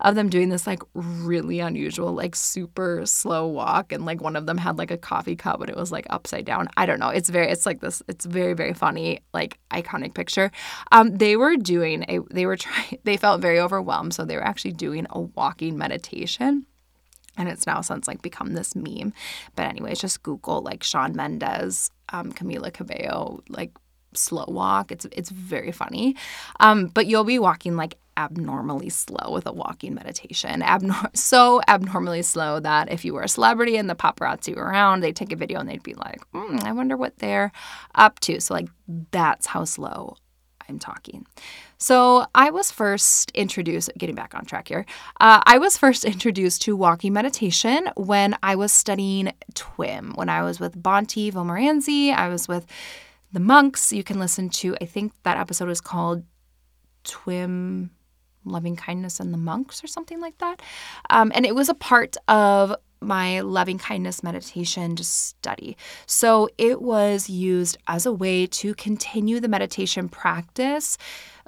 of 0.00 0.16
them 0.16 0.28
doing 0.28 0.48
this 0.48 0.66
like 0.66 0.82
really 0.94 1.60
unusual, 1.60 2.12
like 2.12 2.34
super 2.34 3.06
slow 3.06 3.46
walk. 3.46 3.92
And 3.92 4.04
like 4.04 4.20
one 4.20 4.34
of 4.34 4.46
them 4.46 4.58
had 4.58 4.78
like 4.78 4.90
a 4.90 4.98
coffee 4.98 5.36
cup, 5.36 5.60
but 5.60 5.70
it 5.70 5.76
was 5.76 5.92
like 5.92 6.06
upside 6.10 6.44
down. 6.44 6.68
I 6.76 6.86
don't 6.86 6.98
know. 6.98 7.10
It's 7.10 7.28
very, 7.28 7.48
it's 7.48 7.66
like 7.66 7.80
this, 7.80 8.02
it's 8.08 8.24
very, 8.24 8.54
very 8.54 8.74
funny, 8.74 9.20
like 9.32 9.60
iconic 9.70 10.14
picture. 10.14 10.50
Um, 10.90 11.16
they 11.16 11.36
were 11.36 11.56
doing 11.56 12.04
a, 12.08 12.18
they 12.32 12.46
were 12.46 12.56
trying, 12.56 12.98
they 13.04 13.16
felt 13.16 13.40
very 13.40 13.60
overwhelmed. 13.60 14.12
So 14.12 14.24
they 14.24 14.34
were 14.34 14.44
actually 14.44 14.72
doing 14.72 15.06
a 15.10 15.20
walking 15.20 15.78
meditation 15.78 16.66
and 17.36 17.48
it's 17.48 17.66
now 17.66 17.80
since 17.80 18.06
like 18.06 18.22
become 18.22 18.54
this 18.54 18.74
meme. 18.74 19.12
But 19.56 19.66
anyways, 19.66 20.00
just 20.00 20.22
Google 20.22 20.62
like 20.62 20.82
Shawn 20.82 21.14
Mendes, 21.14 21.90
um, 22.10 22.32
Camila 22.32 22.72
Cabello, 22.72 23.42
like 23.48 23.72
slow 24.14 24.44
walk. 24.48 24.92
It's 24.92 25.06
it's 25.12 25.30
very 25.30 25.72
funny. 25.72 26.16
Um, 26.60 26.86
but 26.86 27.06
you'll 27.06 27.24
be 27.24 27.38
walking 27.38 27.76
like 27.76 27.96
abnormally 28.16 28.88
slow 28.88 29.32
with 29.32 29.46
a 29.46 29.52
walking 29.52 29.94
meditation. 29.94 30.62
Abnor- 30.62 31.16
so 31.16 31.60
abnormally 31.66 32.22
slow 32.22 32.60
that 32.60 32.90
if 32.90 33.04
you 33.04 33.14
were 33.14 33.22
a 33.22 33.28
celebrity 33.28 33.76
and 33.76 33.90
the 33.90 33.96
paparazzi 33.96 34.54
were 34.54 34.64
around, 34.64 35.00
they'd 35.00 35.16
take 35.16 35.32
a 35.32 35.36
video 35.36 35.58
and 35.60 35.68
they'd 35.68 35.82
be 35.82 35.94
like, 35.94 36.20
mm, 36.32 36.62
I 36.64 36.72
wonder 36.72 36.96
what 36.96 37.18
they're 37.18 37.50
up 37.94 38.20
to. 38.20 38.40
So 38.40 38.54
like 38.54 38.68
that's 39.10 39.46
how 39.46 39.64
slow 39.64 40.16
I'm 40.68 40.78
talking. 40.78 41.26
So 41.84 42.24
I 42.34 42.48
was 42.48 42.70
first 42.70 43.30
introduced, 43.32 43.90
getting 43.98 44.14
back 44.14 44.34
on 44.34 44.46
track 44.46 44.68
here, 44.68 44.86
uh, 45.20 45.42
I 45.44 45.58
was 45.58 45.76
first 45.76 46.04
introduced 46.14 46.62
to 46.62 46.74
walking 46.74 47.12
meditation 47.12 47.90
when 47.94 48.38
I 48.42 48.56
was 48.56 48.72
studying 48.72 49.34
TWIM, 49.52 50.16
when 50.16 50.30
I 50.30 50.42
was 50.42 50.58
with 50.58 50.82
Bhante 50.82 51.30
Vimalaramsi, 51.30 52.10
I 52.14 52.28
was 52.28 52.48
with 52.48 52.64
the 53.34 53.40
monks. 53.40 53.92
You 53.92 54.02
can 54.02 54.18
listen 54.18 54.48
to, 54.60 54.74
I 54.80 54.86
think 54.86 55.12
that 55.24 55.36
episode 55.36 55.68
is 55.68 55.82
called 55.82 56.24
TWIM 57.04 57.90
loving 58.46 58.76
kindness 58.76 59.20
and 59.20 59.34
the 59.34 59.38
monks 59.38 59.84
or 59.84 59.86
something 59.86 60.22
like 60.22 60.38
that. 60.38 60.62
Um, 61.10 61.32
and 61.34 61.44
it 61.44 61.54
was 61.54 61.68
a 61.68 61.74
part 61.74 62.16
of 62.28 62.74
my 63.02 63.40
loving 63.40 63.76
kindness 63.76 64.22
meditation 64.22 64.96
just 64.96 65.28
study. 65.28 65.76
So 66.06 66.48
it 66.56 66.80
was 66.80 67.28
used 67.28 67.76
as 67.86 68.06
a 68.06 68.12
way 68.12 68.46
to 68.46 68.74
continue 68.74 69.38
the 69.38 69.48
meditation 69.48 70.08
practice 70.08 70.96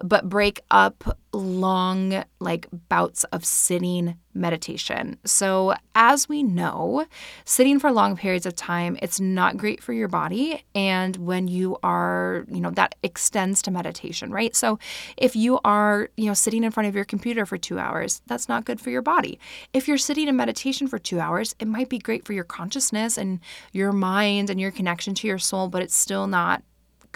but 0.03 0.29
break 0.29 0.61
up 0.71 1.19
long, 1.33 2.25
like 2.41 2.67
bouts 2.89 3.25
of 3.25 3.45
sitting 3.45 4.17
meditation. 4.35 5.19
So, 5.25 5.75
as 5.95 6.29
we 6.29 6.43
know, 6.43 7.07
sitting 7.45 7.79
for 7.79 7.91
long 7.91 8.17
periods 8.17 8.47
of 8.47 8.55
time, 8.55 8.99
it's 9.01 9.21
not 9.21 9.57
great 9.57 9.83
for 9.83 9.93
your 9.93 10.09
body. 10.09 10.65
And 10.75 11.17
when 11.17 11.49
you 11.49 11.79
are, 11.83 12.45
you 12.51 12.61
know, 12.61 12.71
that 12.71 12.95
extends 13.03 13.63
to 13.63 13.71
meditation, 13.71 14.31
right? 14.31 14.55
So, 14.55 14.79
if 15.17 15.35
you 15.37 15.59
are, 15.65 16.11
you 16.17 16.27
know, 16.27 16.35
sitting 16.35 16.65
in 16.65 16.71
front 16.71 16.89
of 16.89 16.95
your 16.95 17.05
computer 17.05 17.47
for 17.47 17.59
two 17.59 17.79
hours, 17.79 18.23
that's 18.27 18.49
not 18.49 18.65
good 18.65 18.81
for 18.81 18.91
your 18.91 19.03
body. 19.03 19.39
If 19.73 19.89
you're 19.89 19.99
sitting 19.99 20.29
in 20.29 20.37
meditation 20.37 20.89
for 20.89 20.99
two 20.99 21.21
hours, 21.21 21.55
it 21.59 21.69
might 21.69 21.89
be 21.89 21.99
great 21.99 22.25
for 22.25 22.33
your 22.33 22.45
consciousness 22.45 23.17
and 23.19 23.41
your 23.73 23.93
mind 23.93 24.51
and 24.51 24.61
your 24.61 24.71
connection 24.71 25.15
to 25.15 25.27
your 25.27 25.39
soul, 25.39 25.69
but 25.69 25.83
it's 25.83 25.97
still 25.97 26.27
not 26.27 26.63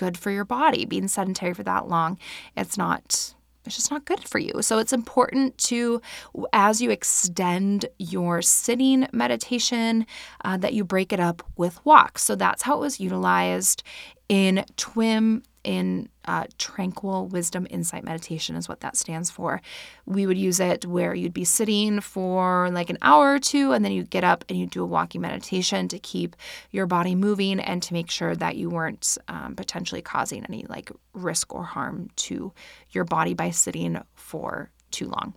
good 0.01 0.17
for 0.17 0.31
your 0.31 0.47
body. 0.47 0.87
Being 0.87 1.09
sedentary 1.09 1.53
for 1.53 1.63
that 1.65 1.89
long, 1.89 2.19
it's 2.57 2.79
not 2.79 3.35
it's 3.67 3.77
just 3.77 3.91
not 3.91 4.07
good 4.07 4.27
for 4.27 4.39
you. 4.39 4.63
So 4.63 4.79
it's 4.79 4.93
important 4.93 5.59
to, 5.59 6.01
as 6.55 6.81
you 6.81 6.91
extend 6.91 7.85
your 7.99 8.41
sitting 8.41 9.07
meditation, 9.13 10.07
uh, 10.43 10.57
that 10.57 10.73
you 10.73 10.83
break 10.83 11.13
it 11.13 11.21
up 11.21 11.43
with 11.59 11.85
walks. 11.85 12.23
So 12.23 12.35
that's 12.35 12.63
how 12.63 12.79
it 12.79 12.81
was 12.81 13.01
utilized 13.01 13.83
in 14.31 14.65
TWIM 14.77 15.43
in 15.65 16.09
uh, 16.25 16.45
tranquil 16.59 17.27
wisdom 17.27 17.67
insight 17.71 18.05
meditation 18.05 18.57
is 18.57 18.69
what 18.69 18.81
that 18.81 18.97
stands 18.97 19.31
for. 19.31 19.61
We 20.07 20.27
would 20.27 20.39
use 20.39 20.61
it 20.61 20.87
where 20.87 21.15
you'd 21.15 21.35
be 21.35 21.45
sitting 21.45 22.01
for 22.01 22.71
like 22.71 22.91
an 22.91 22.99
hour 23.03 23.35
or 23.35 23.39
two 23.39 23.73
and 23.73 23.85
then 23.85 23.93
you 23.93 24.05
get 24.05 24.25
up 24.25 24.45
and 24.49 24.59
you 24.59 24.67
do 24.67 24.83
a 24.83 24.87
walking 24.87 25.21
meditation 25.21 25.89
to 25.89 25.99
keep 25.99 26.37
your 26.71 26.87
body 26.87 27.15
moving 27.15 27.61
and 27.61 27.83
to 27.83 27.93
make 27.93 28.11
sure 28.11 28.35
that 28.37 28.57
you 28.57 28.71
weren't 28.71 29.19
um, 29.29 29.55
potentially 29.55 30.03
causing 30.03 30.45
any 30.45 30.65
like 30.69 30.91
risk 31.13 31.55
or 31.55 31.65
harm 31.65 32.09
to 32.17 32.53
your 32.91 33.05
body 33.05 33.35
by 33.35 33.51
sitting 33.51 34.01
for 34.15 34.71
too 34.91 35.09
long. 35.09 35.35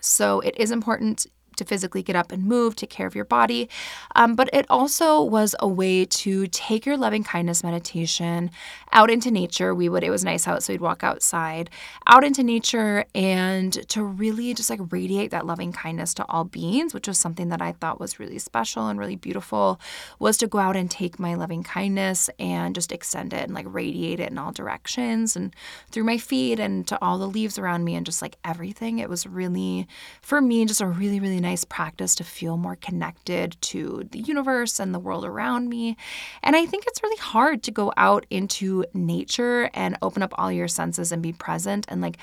So 0.00 0.40
it 0.40 0.56
is 0.56 0.70
important 0.70 1.26
to 1.56 1.64
physically 1.64 2.02
get 2.02 2.16
up 2.16 2.32
and 2.32 2.44
move, 2.44 2.76
take 2.76 2.90
care 2.90 3.06
of 3.06 3.14
your 3.14 3.24
body. 3.24 3.68
Um, 4.14 4.34
but 4.34 4.48
it 4.52 4.66
also 4.68 5.22
was 5.22 5.54
a 5.60 5.68
way 5.68 6.04
to 6.04 6.46
take 6.48 6.86
your 6.86 6.96
loving 6.96 7.24
kindness 7.24 7.62
meditation 7.64 8.50
out 8.92 9.10
into 9.10 9.30
nature. 9.30 9.74
We 9.74 9.88
would, 9.88 10.04
it 10.04 10.10
was 10.10 10.24
nice 10.24 10.46
out, 10.46 10.62
so 10.62 10.72
we'd 10.72 10.80
walk 10.80 11.02
outside, 11.02 11.70
out 12.06 12.24
into 12.24 12.42
nature, 12.42 13.04
and 13.14 13.72
to 13.88 14.02
really 14.02 14.54
just 14.54 14.70
like 14.70 14.80
radiate 14.90 15.30
that 15.32 15.46
loving 15.46 15.72
kindness 15.72 16.14
to 16.14 16.26
all 16.28 16.44
beings, 16.44 16.94
which 16.94 17.08
was 17.08 17.18
something 17.18 17.48
that 17.48 17.62
I 17.62 17.72
thought 17.72 18.00
was 18.00 18.20
really 18.20 18.38
special 18.38 18.88
and 18.88 18.98
really 18.98 19.16
beautiful, 19.16 19.80
was 20.18 20.36
to 20.38 20.46
go 20.46 20.58
out 20.58 20.76
and 20.76 20.90
take 20.90 21.18
my 21.18 21.34
loving 21.34 21.62
kindness 21.62 22.30
and 22.38 22.74
just 22.74 22.92
extend 22.92 23.32
it 23.32 23.42
and 23.42 23.54
like 23.54 23.66
radiate 23.68 24.20
it 24.20 24.30
in 24.30 24.38
all 24.38 24.52
directions 24.52 25.36
and 25.36 25.54
through 25.90 26.04
my 26.04 26.18
feet 26.18 26.58
and 26.58 26.86
to 26.86 26.98
all 27.02 27.18
the 27.18 27.28
leaves 27.28 27.58
around 27.58 27.84
me 27.84 27.94
and 27.94 28.06
just 28.06 28.22
like 28.22 28.36
everything. 28.44 28.98
It 28.98 29.08
was 29.08 29.26
really, 29.26 29.86
for 30.22 30.40
me, 30.40 30.64
just 30.64 30.80
a 30.80 30.86
really, 30.86 31.20
really 31.20 31.40
nice 31.46 31.64
practice 31.64 32.16
to 32.16 32.24
feel 32.24 32.56
more 32.56 32.76
connected 32.76 33.56
to 33.60 34.06
the 34.10 34.18
universe 34.18 34.80
and 34.80 34.92
the 34.92 34.98
world 34.98 35.24
around 35.24 35.68
me. 35.68 35.96
And 36.42 36.56
I 36.56 36.66
think 36.66 36.84
it's 36.86 37.02
really 37.02 37.16
hard 37.18 37.62
to 37.62 37.70
go 37.70 37.92
out 37.96 38.26
into 38.30 38.84
nature 38.92 39.70
and 39.72 39.96
open 40.02 40.22
up 40.22 40.34
all 40.36 40.50
your 40.50 40.68
senses 40.68 41.12
and 41.12 41.22
be 41.22 41.32
present 41.32 41.86
and 41.88 42.00
like 42.00 42.18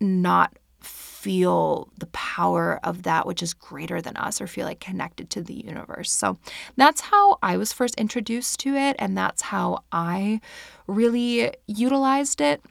not 0.00 0.58
feel 0.82 1.88
the 1.98 2.06
power 2.08 2.78
of 2.84 3.02
that 3.02 3.26
which 3.26 3.42
is 3.42 3.52
greater 3.54 4.00
than 4.00 4.16
us 4.16 4.40
or 4.40 4.46
feel 4.46 4.66
like 4.66 4.80
connected 4.80 5.30
to 5.30 5.42
the 5.42 5.54
universe. 5.54 6.12
So 6.12 6.38
that's 6.76 7.00
how 7.00 7.38
I 7.42 7.56
was 7.56 7.72
first 7.72 7.94
introduced 7.96 8.60
to 8.60 8.76
it 8.76 8.96
and 8.98 9.16
that's 9.16 9.42
how 9.42 9.82
I 9.90 10.40
really 10.86 11.52
utilized 11.66 12.40
it. 12.40 12.62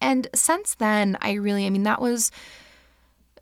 And 0.00 0.28
since 0.34 0.74
then, 0.74 1.16
I 1.20 1.32
really, 1.32 1.66
I 1.66 1.70
mean, 1.70 1.82
that 1.82 2.00
was 2.00 2.30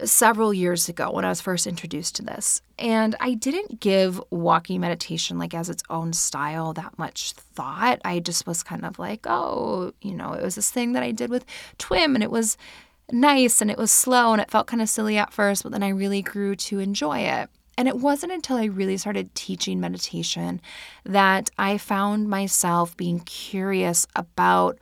several 0.05 0.53
years 0.53 0.89
ago 0.89 1.11
when 1.11 1.25
I 1.25 1.29
was 1.29 1.41
first 1.41 1.67
introduced 1.67 2.17
to 2.17 2.23
this. 2.23 2.63
And 2.79 3.15
I 3.21 3.35
didn't 3.35 3.81
give 3.81 4.21
walking 4.31 4.81
meditation 4.81 5.39
like 5.39 5.55
as 5.55 5.71
its 5.71 5.83
own 5.89 6.13
style 6.13 6.73
that 6.75 6.99
much 6.99 7.33
thought. 7.33 8.01
I 8.05 8.21
just 8.21 8.47
was 8.47 8.63
kind 8.63 8.85
of 8.85 8.99
like, 8.99 9.27
oh, 9.27 9.93
you 10.03 10.15
know, 10.15 10.33
it 10.33 10.43
was 10.43 10.57
this 10.57 10.71
thing 10.71 10.93
that 10.93 11.03
I 11.03 11.13
did 11.13 11.31
with 11.31 11.45
TWIM 11.79 12.15
and 12.15 12.23
it 12.23 12.31
was 12.31 12.57
nice 13.11 13.61
and 13.61 13.71
it 13.71 13.79
was 13.79 13.91
slow 13.91 14.33
and 14.33 14.41
it 14.41 14.51
felt 14.51 14.67
kind 14.67 14.83
of 14.83 14.89
silly 14.89 15.17
at 15.17 15.33
first, 15.33 15.63
but 15.63 15.73
then 15.73 15.83
I 15.83 15.89
really 15.89 16.23
grew 16.23 16.57
to 16.57 16.79
enjoy 16.79 17.21
it. 17.21 17.49
And 17.79 17.89
it 17.89 17.99
wasn't 17.99 18.33
until 18.33 18.57
I 18.57 18.65
really 18.65 18.97
started 18.97 19.35
teaching 19.35 19.81
meditation 19.81 20.61
that 21.05 21.51
I 21.59 21.77
found 21.77 22.29
myself 22.29 22.97
being 22.97 23.21
curious 23.21 24.07
about 24.17 24.79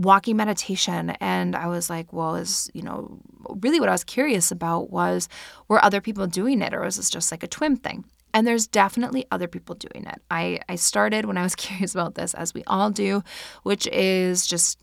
walking 0.00 0.36
meditation. 0.36 1.10
And 1.20 1.54
i 1.54 1.66
was 1.66 1.90
like 1.90 2.12
well 2.12 2.36
is 2.36 2.70
you 2.74 2.82
know 2.82 3.18
really 3.60 3.80
what 3.80 3.88
i 3.88 3.92
was 3.92 4.04
curious 4.04 4.50
about 4.50 4.90
was 4.90 5.28
were 5.68 5.84
other 5.84 6.00
people 6.00 6.26
doing 6.26 6.62
it 6.62 6.74
or 6.74 6.82
was 6.82 6.96
this 6.96 7.10
just 7.10 7.30
like 7.30 7.42
a 7.42 7.48
TWIM 7.48 7.76
thing? 7.82 8.04
And 8.32 8.46
there's 8.46 8.68
definitely 8.68 9.26
other 9.32 9.48
people 9.48 9.74
doing 9.74 10.06
it. 10.06 10.20
I 10.30 10.60
i 10.68 10.76
started 10.76 11.24
when 11.24 11.36
i 11.36 11.42
was 11.42 11.54
curious 11.66 11.94
about 11.94 12.14
this 12.14 12.34
as 12.34 12.54
we 12.54 12.64
all 12.66 12.90
do 12.90 13.22
which 13.62 13.86
is 13.88 14.46
just 14.46 14.78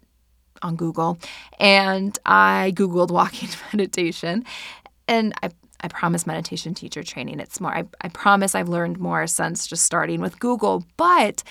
on 0.61 0.75
google. 0.75 1.17
And 1.59 2.17
i 2.25 2.73
googled 2.75 3.11
walking 3.11 3.49
meditation. 3.73 4.45
And 5.07 5.33
i 5.41 5.49
I 5.79 5.87
promise 5.87 6.25
meditation 6.25 6.73
teacher 6.73 7.03
training. 7.03 7.39
It's 7.39 7.61
more, 7.61 7.71
I, 7.71 7.83
I 8.01 8.09
promise 8.09 8.55
I've 8.55 8.67
learned 8.67 8.99
more 8.99 9.27
since 9.27 9.67
just 9.67 9.83
starting 9.83 10.21
with 10.21 10.39
Google, 10.39 10.83
but 10.97 11.43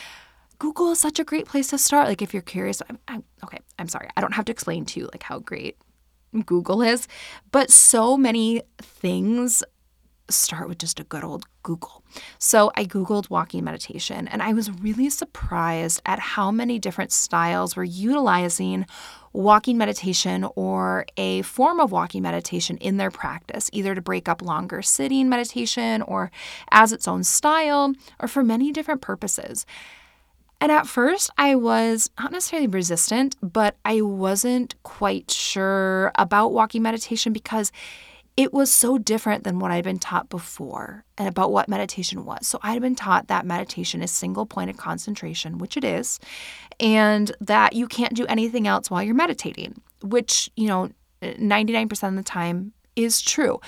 Google 0.58 0.92
is 0.92 1.00
such 1.00 1.18
a 1.18 1.24
great 1.24 1.46
place 1.46 1.68
to 1.68 1.78
start. 1.78 2.08
Like 2.08 2.22
if 2.22 2.32
you're 2.32 2.42
curious, 2.42 2.82
I'm, 2.88 2.98
I'm, 3.08 3.24
okay, 3.44 3.58
I'm 3.78 3.88
sorry. 3.88 4.08
I 4.16 4.20
don't 4.20 4.34
have 4.34 4.46
to 4.46 4.52
explain 4.52 4.84
to 4.86 5.00
you 5.00 5.08
like 5.12 5.22
how 5.22 5.38
great 5.38 5.76
Google 6.44 6.82
is, 6.82 7.08
but 7.52 7.70
so 7.70 8.16
many 8.16 8.62
things 8.78 9.62
start 10.28 10.68
with 10.68 10.78
just 10.78 10.98
a 10.98 11.04
good 11.04 11.22
old 11.22 11.44
Google. 11.62 12.02
So 12.38 12.72
I 12.76 12.84
Googled 12.84 13.30
walking 13.30 13.62
meditation 13.62 14.26
and 14.28 14.42
I 14.42 14.52
was 14.52 14.70
really 14.70 15.08
surprised 15.08 16.02
at 16.04 16.18
how 16.18 16.50
many 16.50 16.78
different 16.78 17.12
styles 17.12 17.76
were 17.76 17.84
utilizing 17.84 18.86
walking 19.32 19.76
meditation 19.78 20.48
or 20.56 21.06
a 21.16 21.42
form 21.42 21.78
of 21.78 21.92
walking 21.92 22.22
meditation 22.22 22.76
in 22.78 22.96
their 22.96 23.10
practice, 23.10 23.70
either 23.72 23.94
to 23.94 24.00
break 24.00 24.28
up 24.28 24.42
longer 24.42 24.82
sitting 24.82 25.28
meditation 25.28 26.02
or 26.02 26.30
as 26.70 26.92
its 26.92 27.06
own 27.06 27.22
style 27.22 27.92
or 28.18 28.26
for 28.26 28.42
many 28.42 28.72
different 28.72 29.02
purposes. 29.02 29.66
And 30.60 30.72
at 30.72 30.86
first, 30.86 31.30
I 31.36 31.54
was 31.54 32.10
not 32.18 32.32
necessarily 32.32 32.66
resistant, 32.66 33.36
but 33.42 33.76
I 33.84 34.00
wasn't 34.00 34.74
quite 34.82 35.30
sure 35.30 36.12
about 36.16 36.52
walking 36.52 36.82
meditation 36.82 37.32
because 37.32 37.72
it 38.36 38.52
was 38.52 38.70
so 38.70 38.98
different 38.98 39.44
than 39.44 39.58
what 39.58 39.70
I'd 39.70 39.84
been 39.84 39.98
taught 39.98 40.28
before 40.28 41.04
and 41.16 41.26
about 41.26 41.52
what 41.52 41.68
meditation 41.68 42.24
was. 42.24 42.46
So 42.46 42.58
I'd 42.62 42.82
been 42.82 42.94
taught 42.94 43.28
that 43.28 43.46
meditation 43.46 44.02
is 44.02 44.10
single 44.10 44.44
pointed 44.44 44.76
concentration, 44.76 45.58
which 45.58 45.76
it 45.76 45.84
is, 45.84 46.20
and 46.78 47.34
that 47.40 47.72
you 47.72 47.86
can't 47.86 48.14
do 48.14 48.26
anything 48.26 48.66
else 48.66 48.90
while 48.90 49.02
you're 49.02 49.14
meditating, 49.14 49.80
which, 50.02 50.50
you 50.54 50.68
know, 50.68 50.90
99% 51.22 52.08
of 52.08 52.16
the 52.16 52.22
time 52.22 52.72
is 52.94 53.22
true. 53.22 53.58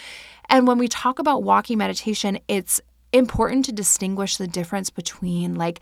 And 0.50 0.66
when 0.66 0.78
we 0.78 0.88
talk 0.88 1.18
about 1.18 1.42
walking 1.42 1.78
meditation, 1.78 2.38
it's 2.46 2.80
important 3.12 3.64
to 3.66 3.72
distinguish 3.72 4.36
the 4.36 4.46
difference 4.46 4.90
between 4.90 5.54
like 5.54 5.80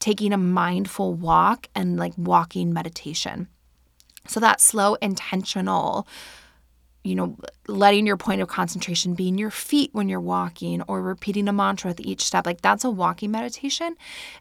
taking 0.00 0.32
a 0.32 0.38
mindful 0.38 1.14
walk 1.14 1.68
and 1.74 1.96
like 1.96 2.14
walking 2.16 2.72
meditation. 2.72 3.46
So 4.26 4.40
that 4.40 4.60
slow, 4.60 4.94
intentional, 4.96 6.06
you 7.04 7.14
know, 7.14 7.38
letting 7.66 8.06
your 8.06 8.16
point 8.16 8.40
of 8.40 8.48
concentration 8.48 9.14
be 9.14 9.28
in 9.28 9.38
your 9.38 9.50
feet 9.50 9.90
when 9.92 10.08
you're 10.08 10.20
walking 10.20 10.82
or 10.82 11.00
repeating 11.00 11.48
a 11.48 11.52
mantra 11.52 11.88
with 11.88 12.00
each 12.00 12.22
step, 12.22 12.44
like 12.44 12.60
that's 12.60 12.84
a 12.84 12.90
walking 12.90 13.30
meditation. 13.30 13.96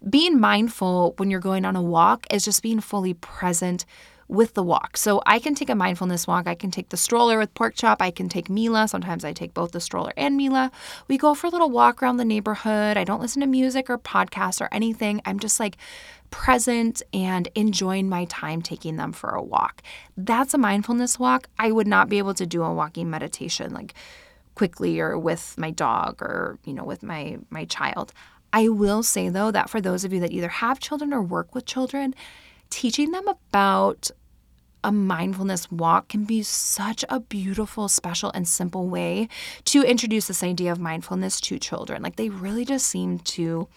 Being 0.09 0.39
mindful 0.39 1.13
when 1.17 1.29
you're 1.29 1.39
going 1.39 1.65
on 1.65 1.75
a 1.75 1.81
walk 1.81 2.25
is 2.31 2.43
just 2.43 2.63
being 2.63 2.81
fully 2.81 3.13
present 3.13 3.85
with 4.29 4.53
the 4.53 4.63
walk. 4.63 4.95
So 4.95 5.21
I 5.25 5.39
can 5.39 5.55
take 5.55 5.69
a 5.69 5.75
mindfulness 5.75 6.27
walk. 6.27 6.48
I 6.48 6.53
can 6.53 6.69
take 6.69 6.89
the 6.89 6.98
stroller 6.98 7.39
with 7.39 7.53
pork 7.55 7.74
chop. 7.75 8.01
I 8.01 8.12
can 8.12 8.29
take 8.29 8.50
Mila. 8.50 8.88
Sometimes 8.88 9.25
I 9.25 9.33
take 9.33 9.55
both 9.55 9.71
the 9.71 9.81
stroller 9.81 10.13
and 10.15 10.38
Mila. 10.38 10.71
We 11.07 11.17
go 11.17 11.33
for 11.33 11.48
a 11.48 11.50
little 11.50 11.71
walk 11.71 12.01
around 12.01 12.17
the 12.17 12.25
neighborhood. 12.25 12.95
I 12.95 13.03
don't 13.03 13.19
listen 13.19 13.41
to 13.41 13.48
music 13.48 13.89
or 13.89 13.98
podcasts 13.98 14.62
or 14.62 14.69
anything. 14.71 15.19
I'm 15.25 15.39
just 15.39 15.59
like 15.59 15.77
present 16.29 17.01
and 17.12 17.50
enjoying 17.55 18.07
my 18.07 18.25
time 18.25 18.62
taking 18.62 18.98
them 18.98 19.13
for 19.13 19.31
a 19.31 19.41
walk. 19.41 19.81
That's 20.15 20.53
a 20.53 20.59
mindfulness 20.59 21.17
walk. 21.17 21.50
I 21.57 21.71
would 21.71 21.88
not 21.88 22.07
be 22.07 22.19
able 22.19 22.36
to 22.36 22.45
do 22.45 22.62
a 22.62 22.71
walking 22.71 23.09
meditation 23.09 23.74
like 23.74 23.95
quickly 24.53 25.00
or 25.00 25.17
with 25.17 25.55
my 25.57 25.71
dog 25.71 26.21
or, 26.21 26.59
you 26.65 26.74
know, 26.74 26.83
with 26.83 27.01
my 27.01 27.39
my 27.50 27.65
child. 27.65 28.13
I 28.53 28.69
will 28.69 29.01
say 29.01 29.29
though 29.29 29.50
that 29.50 29.71
for 29.71 29.81
those 29.81 30.03
of 30.03 30.13
you 30.13 30.19
that 30.19 30.31
either 30.31 30.50
have 30.50 30.79
children 30.79 31.13
or 31.13 31.21
work 31.24 31.55
with 31.55 31.65
children, 31.65 32.13
teaching 32.69 33.12
them 33.12 33.27
about 33.27 34.12
a 34.83 34.91
mindfulness 34.91 35.71
walk 35.71 36.09
can 36.09 36.25
be 36.25 36.43
such 36.43 37.03
a 37.09 37.19
beautiful, 37.19 37.89
special, 37.89 38.31
and 38.33 38.48
simple 38.48 38.88
way 38.88 39.27
to 39.65 39.83
introduce 39.83 40.27
this 40.27 40.43
idea 40.43 40.71
of 40.71 40.79
mindfulness 40.79 41.41
to 41.41 41.59
children. 41.59 42.01
Like 42.01 42.15
they 42.15 42.29
really 42.29 42.65
just 42.65 42.88
seem 42.88 43.19
to 43.19 43.67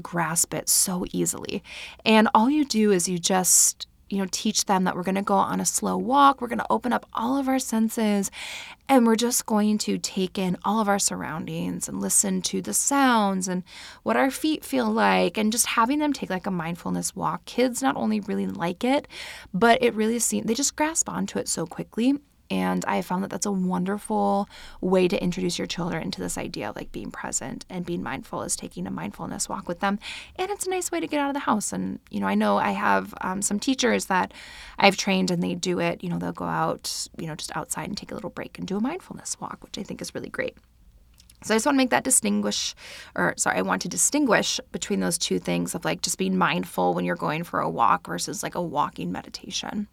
grasp 0.00 0.54
it 0.54 0.68
so 0.68 1.04
easily. 1.12 1.62
And 2.04 2.28
all 2.34 2.50
you 2.50 2.64
do 2.64 2.92
is 2.92 3.08
you 3.08 3.18
just 3.18 3.86
you 4.08 4.18
know, 4.18 4.26
teach 4.30 4.66
them 4.66 4.84
that 4.84 4.94
we're 4.94 5.02
going 5.02 5.16
to 5.16 5.22
go 5.22 5.34
on 5.34 5.60
a 5.60 5.64
slow 5.64 5.96
walk. 5.96 6.40
We're 6.40 6.48
going 6.48 6.60
to 6.60 6.66
open 6.70 6.92
up 6.92 7.06
all 7.12 7.36
of 7.36 7.48
our 7.48 7.58
senses 7.58 8.30
and 8.88 9.06
we're 9.06 9.16
just 9.16 9.46
going 9.46 9.78
to 9.78 9.98
take 9.98 10.38
in 10.38 10.56
all 10.64 10.80
of 10.80 10.88
our 10.88 10.98
surroundings 10.98 11.88
and 11.88 12.00
listen 12.00 12.40
to 12.42 12.62
the 12.62 12.72
sounds 12.72 13.48
and 13.48 13.64
what 14.04 14.16
our 14.16 14.30
feet 14.30 14.64
feel 14.64 14.90
like 14.90 15.36
and 15.36 15.50
just 15.50 15.66
having 15.66 15.98
them 15.98 16.12
take 16.12 16.30
like 16.30 16.46
a 16.46 16.50
mindfulness 16.52 17.16
walk. 17.16 17.44
Kids 17.46 17.82
not 17.82 17.96
only 17.96 18.20
really 18.20 18.46
like 18.46 18.84
it, 18.84 19.08
but 19.52 19.82
it 19.82 19.94
really 19.94 20.20
seems 20.20 20.46
they 20.46 20.54
just 20.54 20.76
grasp 20.76 21.08
onto 21.08 21.38
it 21.38 21.48
so 21.48 21.66
quickly. 21.66 22.14
And 22.50 22.84
I 22.84 23.02
found 23.02 23.22
that 23.22 23.30
that's 23.30 23.46
a 23.46 23.52
wonderful 23.52 24.48
way 24.80 25.08
to 25.08 25.22
introduce 25.22 25.58
your 25.58 25.66
children 25.66 26.10
to 26.12 26.20
this 26.20 26.38
idea 26.38 26.68
of 26.68 26.76
like 26.76 26.92
being 26.92 27.10
present 27.10 27.64
and 27.68 27.84
being 27.84 28.02
mindful 28.02 28.42
is 28.42 28.56
taking 28.56 28.86
a 28.86 28.90
mindfulness 28.90 29.48
walk 29.48 29.68
with 29.68 29.80
them. 29.80 29.98
And 30.36 30.50
it's 30.50 30.66
a 30.66 30.70
nice 30.70 30.92
way 30.92 31.00
to 31.00 31.06
get 31.06 31.20
out 31.20 31.28
of 31.28 31.34
the 31.34 31.40
house. 31.40 31.72
And, 31.72 31.98
you 32.10 32.20
know, 32.20 32.26
I 32.26 32.34
know 32.34 32.58
I 32.58 32.70
have 32.70 33.14
um, 33.20 33.42
some 33.42 33.58
teachers 33.58 34.06
that 34.06 34.32
I've 34.78 34.96
trained 34.96 35.30
and 35.30 35.42
they 35.42 35.54
do 35.54 35.80
it. 35.80 36.02
You 36.04 36.10
know, 36.10 36.18
they'll 36.18 36.32
go 36.32 36.44
out, 36.44 37.08
you 37.18 37.26
know, 37.26 37.34
just 37.34 37.56
outside 37.56 37.88
and 37.88 37.96
take 37.96 38.12
a 38.12 38.14
little 38.14 38.30
break 38.30 38.58
and 38.58 38.66
do 38.66 38.76
a 38.76 38.80
mindfulness 38.80 39.40
walk, 39.40 39.58
which 39.62 39.78
I 39.78 39.82
think 39.82 40.00
is 40.00 40.14
really 40.14 40.30
great. 40.30 40.56
So 41.44 41.54
I 41.54 41.56
just 41.56 41.66
want 41.66 41.76
to 41.76 41.78
make 41.78 41.90
that 41.90 42.04
distinguish, 42.04 42.74
or 43.14 43.34
sorry, 43.36 43.58
I 43.58 43.62
want 43.62 43.82
to 43.82 43.88
distinguish 43.88 44.58
between 44.72 45.00
those 45.00 45.18
two 45.18 45.38
things 45.38 45.74
of 45.74 45.84
like 45.84 46.00
just 46.00 46.18
being 46.18 46.36
mindful 46.38 46.94
when 46.94 47.04
you're 47.04 47.14
going 47.14 47.44
for 47.44 47.60
a 47.60 47.68
walk 47.68 48.06
versus 48.06 48.42
like 48.42 48.54
a 48.54 48.62
walking 48.62 49.12
meditation. 49.12 49.86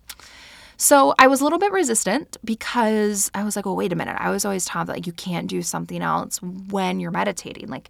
So 0.77 1.13
I 1.19 1.27
was 1.27 1.41
a 1.41 1.43
little 1.43 1.59
bit 1.59 1.71
resistant 1.71 2.37
because 2.43 3.31
I 3.33 3.43
was 3.43 3.55
like, 3.55 3.65
well, 3.65 3.75
wait 3.75 3.93
a 3.93 3.95
minute. 3.95 4.17
I 4.19 4.29
was 4.29 4.45
always 4.45 4.65
taught 4.65 4.87
that 4.87 4.93
like 4.93 5.07
you 5.07 5.13
can't 5.13 5.47
do 5.47 5.61
something 5.61 6.01
else 6.01 6.41
when 6.41 6.99
you're 6.99 7.11
meditating. 7.11 7.67
Like 7.67 7.89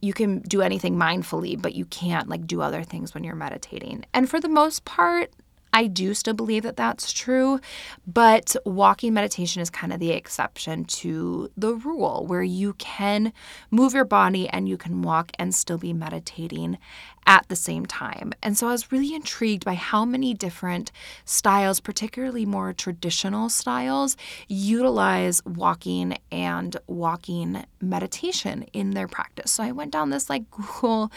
you 0.00 0.12
can 0.12 0.40
do 0.40 0.62
anything 0.62 0.96
mindfully, 0.96 1.60
but 1.60 1.74
you 1.74 1.84
can't 1.86 2.28
like 2.28 2.46
do 2.46 2.60
other 2.60 2.82
things 2.82 3.14
when 3.14 3.24
you're 3.24 3.34
meditating. 3.34 4.04
And 4.14 4.28
for 4.28 4.40
the 4.40 4.48
most 4.48 4.84
part, 4.84 5.32
I 5.72 5.86
do 5.86 6.14
still 6.14 6.34
believe 6.34 6.62
that 6.62 6.76
that's 6.76 7.12
true, 7.12 7.60
but 8.06 8.56
walking 8.64 9.12
meditation 9.12 9.60
is 9.60 9.70
kind 9.70 9.92
of 9.92 10.00
the 10.00 10.12
exception 10.12 10.84
to 10.86 11.50
the 11.56 11.74
rule 11.74 12.24
where 12.26 12.42
you 12.42 12.72
can 12.74 13.32
move 13.70 13.92
your 13.92 14.06
body 14.06 14.48
and 14.48 14.68
you 14.68 14.78
can 14.78 15.02
walk 15.02 15.30
and 15.38 15.54
still 15.54 15.78
be 15.78 15.92
meditating 15.92 16.78
at 17.26 17.46
the 17.48 17.56
same 17.56 17.86
time. 17.86 18.32
And 18.42 18.56
so 18.56 18.68
I 18.68 18.72
was 18.72 18.90
really 18.90 19.14
intrigued 19.14 19.64
by 19.64 19.74
how 19.74 20.04
many 20.04 20.34
different 20.34 20.90
styles, 21.24 21.80
particularly 21.80 22.46
more 22.46 22.72
traditional 22.72 23.48
styles, 23.48 24.16
utilize 24.48 25.44
walking 25.44 26.18
and 26.32 26.76
walking 26.86 27.64
meditation 27.80 28.64
in 28.72 28.92
their 28.92 29.08
practice. 29.08 29.52
So 29.52 29.62
I 29.62 29.72
went 29.72 29.92
down 29.92 30.10
this 30.10 30.30
like 30.30 30.50
Google 30.50 31.12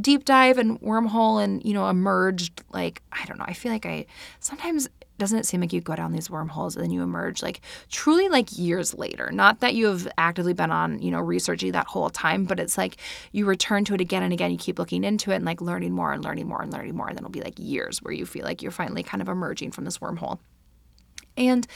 deep 0.00 0.24
dive 0.24 0.58
and 0.58 0.80
wormhole 0.80 1.42
and, 1.42 1.64
you 1.64 1.74
know, 1.74 1.88
emerged 1.88 2.62
like, 2.72 3.02
I 3.12 3.24
don't 3.26 3.38
know, 3.38 3.44
I 3.46 3.52
feel 3.52 3.72
like 3.72 3.86
I 3.86 4.06
sometimes 4.40 4.88
doesn't 5.18 5.38
it 5.38 5.46
seem 5.46 5.60
like 5.60 5.72
you 5.72 5.80
go 5.80 5.96
down 5.96 6.12
these 6.12 6.30
wormholes 6.30 6.76
and 6.76 6.84
then 6.84 6.90
you 6.90 7.02
emerge 7.02 7.42
like 7.42 7.60
truly 7.90 8.28
like 8.28 8.56
years 8.58 8.94
later 8.94 9.30
not 9.32 9.60
that 9.60 9.74
you 9.74 9.86
have 9.86 10.08
actively 10.18 10.52
been 10.52 10.70
on 10.70 11.00
you 11.00 11.10
know 11.10 11.20
researching 11.20 11.72
that 11.72 11.86
whole 11.86 12.10
time 12.10 12.44
but 12.44 12.60
it's 12.60 12.78
like 12.78 12.96
you 13.32 13.46
return 13.46 13.84
to 13.84 13.94
it 13.94 14.00
again 14.00 14.22
and 14.22 14.32
again 14.32 14.50
you 14.50 14.58
keep 14.58 14.78
looking 14.78 15.04
into 15.04 15.30
it 15.30 15.36
and 15.36 15.44
like 15.44 15.60
learning 15.60 15.92
more 15.92 16.12
and 16.12 16.24
learning 16.24 16.46
more 16.46 16.62
and 16.62 16.72
learning 16.72 16.94
more 16.94 17.08
and 17.08 17.16
then 17.16 17.24
it'll 17.24 17.30
be 17.30 17.40
like 17.40 17.58
years 17.58 18.02
where 18.02 18.14
you 18.14 18.26
feel 18.26 18.44
like 18.44 18.62
you're 18.62 18.72
finally 18.72 19.02
kind 19.02 19.22
of 19.22 19.28
emerging 19.28 19.70
from 19.70 19.84
this 19.84 19.98
wormhole 19.98 20.38
and 21.36 21.66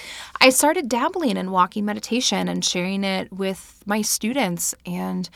I 0.41 0.51
started 0.51 0.89
dabbling 0.89 1.37
in 1.37 1.51
walking 1.51 1.85
meditation 1.85 2.49
and 2.49 2.65
sharing 2.65 3.05
it 3.05 3.33
with 3.33 3.83
my 3.87 4.03
students 4.03 4.75
and 4.87 5.29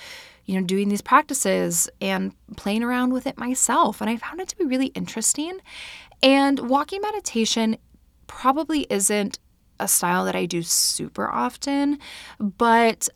you 0.46 0.59
know 0.59 0.66
doing 0.66 0.88
these 0.88 1.02
practices 1.02 1.88
and 2.00 2.33
playing 2.57 2.83
around 2.83 3.12
with 3.12 3.26
it 3.26 3.38
myself 3.38 4.00
and 4.00 4.11
I 4.11 4.16
found 4.16 4.40
it 4.40 4.48
to 4.48 4.57
be 4.57 4.64
really 4.64 4.87
interesting. 4.88 5.59
And 6.22 6.70
walking 6.70 7.02
meditation 7.02 7.76
probably 8.26 8.87
isn't 8.90 9.38
a 9.80 9.88
style 9.88 10.24
that 10.24 10.37
I 10.37 10.46
do 10.46 10.62
super 10.62 11.28
often, 11.28 11.98
but 12.38 13.08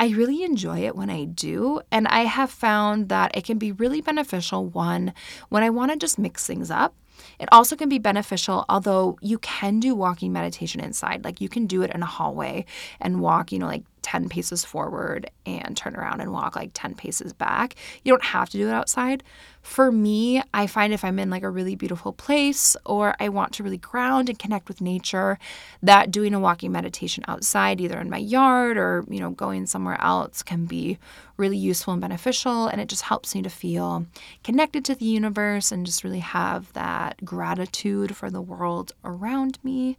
I 0.00 0.08
really 0.08 0.42
enjoy 0.42 0.80
it 0.80 0.96
when 0.96 1.10
I 1.10 1.24
do. 1.24 1.80
And 1.92 2.08
I 2.08 2.22
have 2.22 2.50
found 2.50 3.08
that 3.08 3.36
it 3.36 3.44
can 3.44 3.58
be 3.58 3.70
really 3.72 4.00
beneficial, 4.00 4.66
one, 4.66 5.14
when 5.48 5.62
I 5.62 5.70
want 5.70 5.92
to 5.92 5.96
just 5.96 6.18
mix 6.18 6.46
things 6.46 6.70
up. 6.70 6.94
It 7.38 7.48
also 7.52 7.76
can 7.76 7.88
be 7.88 7.98
beneficial, 7.98 8.64
although 8.68 9.16
you 9.20 9.38
can 9.38 9.78
do 9.78 9.94
walking 9.94 10.32
meditation 10.32 10.80
inside. 10.80 11.24
Like 11.24 11.40
you 11.40 11.48
can 11.48 11.66
do 11.66 11.82
it 11.82 11.92
in 11.94 12.02
a 12.02 12.06
hallway 12.06 12.64
and 13.00 13.20
walk, 13.20 13.52
you 13.52 13.58
know, 13.58 13.66
like 13.66 13.84
10 14.02 14.28
paces 14.28 14.64
forward 14.64 15.30
and 15.46 15.76
turn 15.76 15.94
around 15.94 16.20
and 16.20 16.32
walk 16.32 16.56
like 16.56 16.70
10 16.74 16.94
paces 16.94 17.32
back. 17.32 17.76
You 18.02 18.12
don't 18.12 18.24
have 18.24 18.50
to 18.50 18.58
do 18.58 18.68
it 18.68 18.72
outside. 18.72 19.22
For 19.62 19.92
me, 19.92 20.42
I 20.52 20.66
find 20.66 20.92
if 20.92 21.04
I'm 21.04 21.18
in 21.20 21.30
like 21.30 21.44
a 21.44 21.50
really 21.50 21.76
beautiful 21.76 22.12
place 22.12 22.76
or 22.84 23.14
I 23.20 23.28
want 23.28 23.52
to 23.54 23.62
really 23.62 23.78
ground 23.78 24.28
and 24.28 24.38
connect 24.38 24.68
with 24.68 24.80
nature, 24.80 25.38
that 25.82 26.10
doing 26.10 26.34
a 26.34 26.40
walking 26.40 26.72
meditation 26.72 27.24
outside, 27.28 27.80
either 27.80 27.98
in 28.00 28.10
my 28.10 28.18
yard 28.18 28.76
or, 28.76 29.04
you 29.08 29.20
know, 29.20 29.30
going 29.30 29.66
somewhere 29.66 30.00
else 30.00 30.42
can 30.42 30.66
be 30.66 30.98
really 31.36 31.56
useful 31.56 31.92
and 31.92 32.02
beneficial. 32.02 32.66
And 32.66 32.80
it 32.80 32.88
just 32.88 33.02
helps 33.02 33.34
me 33.34 33.42
to 33.42 33.50
feel 33.50 34.06
connected 34.42 34.84
to 34.86 34.96
the 34.96 35.04
universe 35.04 35.70
and 35.70 35.86
just 35.86 36.02
really 36.02 36.18
have 36.18 36.72
that 36.72 37.24
gratitude 37.24 38.16
for 38.16 38.30
the 38.30 38.42
world 38.42 38.92
around 39.04 39.58
me. 39.62 39.96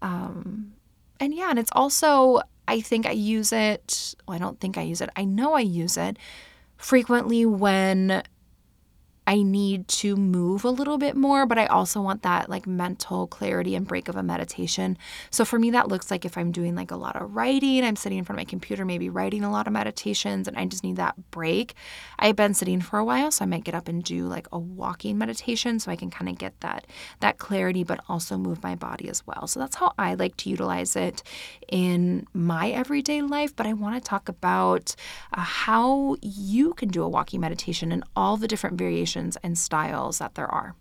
Um, 0.00 0.72
and 1.20 1.34
yeah, 1.34 1.50
and 1.50 1.58
it's 1.58 1.72
also 1.72 2.40
I 2.66 2.80
think 2.80 3.06
I 3.06 3.10
use 3.10 3.52
it. 3.52 4.14
Well, 4.26 4.36
I 4.36 4.38
don't 4.38 4.58
think 4.60 4.78
I 4.78 4.82
use 4.82 5.00
it. 5.00 5.10
I 5.16 5.24
know 5.24 5.52
I 5.52 5.60
use 5.60 5.96
it 5.96 6.18
frequently 6.76 7.46
when 7.46 8.22
I 9.26 9.42
need 9.42 9.88
to 9.88 10.16
move 10.16 10.64
a 10.64 10.70
little 10.70 10.98
bit 10.98 11.16
more, 11.16 11.46
but 11.46 11.58
I 11.58 11.66
also 11.66 12.02
want 12.02 12.22
that 12.22 12.50
like 12.50 12.66
mental 12.66 13.26
clarity 13.26 13.74
and 13.74 13.86
break 13.86 14.08
of 14.08 14.16
a 14.16 14.22
meditation. 14.22 14.98
So 15.30 15.44
for 15.44 15.58
me, 15.58 15.70
that 15.70 15.88
looks 15.88 16.10
like 16.10 16.26
if 16.26 16.36
I'm 16.36 16.52
doing 16.52 16.74
like 16.74 16.90
a 16.90 16.96
lot 16.96 17.16
of 17.16 17.34
writing, 17.34 17.84
I'm 17.84 17.96
sitting 17.96 18.18
in 18.18 18.24
front 18.24 18.38
of 18.38 18.40
my 18.40 18.50
computer, 18.50 18.84
maybe 18.84 19.08
writing 19.08 19.42
a 19.42 19.50
lot 19.50 19.66
of 19.66 19.72
meditations, 19.72 20.46
and 20.46 20.58
I 20.58 20.66
just 20.66 20.84
need 20.84 20.96
that 20.96 21.14
break. 21.30 21.74
I've 22.18 22.36
been 22.36 22.52
sitting 22.52 22.82
for 22.82 22.98
a 22.98 23.04
while, 23.04 23.30
so 23.30 23.44
I 23.44 23.46
might 23.46 23.64
get 23.64 23.74
up 23.74 23.88
and 23.88 24.04
do 24.04 24.26
like 24.26 24.46
a 24.52 24.58
walking 24.58 25.16
meditation 25.16 25.80
so 25.80 25.90
I 25.90 25.96
can 25.96 26.10
kind 26.10 26.28
of 26.28 26.36
get 26.36 26.60
that 26.60 26.86
that 27.20 27.38
clarity, 27.38 27.82
but 27.82 28.00
also 28.08 28.36
move 28.36 28.62
my 28.62 28.74
body 28.74 29.08
as 29.08 29.26
well. 29.26 29.46
So 29.46 29.58
that's 29.58 29.76
how 29.76 29.94
I 29.98 30.14
like 30.14 30.36
to 30.38 30.50
utilize 30.50 30.96
it 30.96 31.22
in 31.68 32.26
my 32.34 32.70
everyday 32.70 33.22
life. 33.22 33.56
But 33.56 33.66
I 33.66 33.72
want 33.72 33.96
to 33.96 34.06
talk 34.06 34.28
about 34.28 34.94
uh, 35.32 35.40
how 35.40 36.16
you 36.20 36.74
can 36.74 36.88
do 36.88 37.02
a 37.02 37.08
walking 37.08 37.40
meditation 37.40 37.90
and 37.90 38.04
all 38.14 38.36
the 38.36 38.48
different 38.48 38.76
variations 38.76 39.13
and 39.16 39.56
styles 39.56 40.18
that 40.18 40.34
there 40.34 40.50
are. 40.50 40.74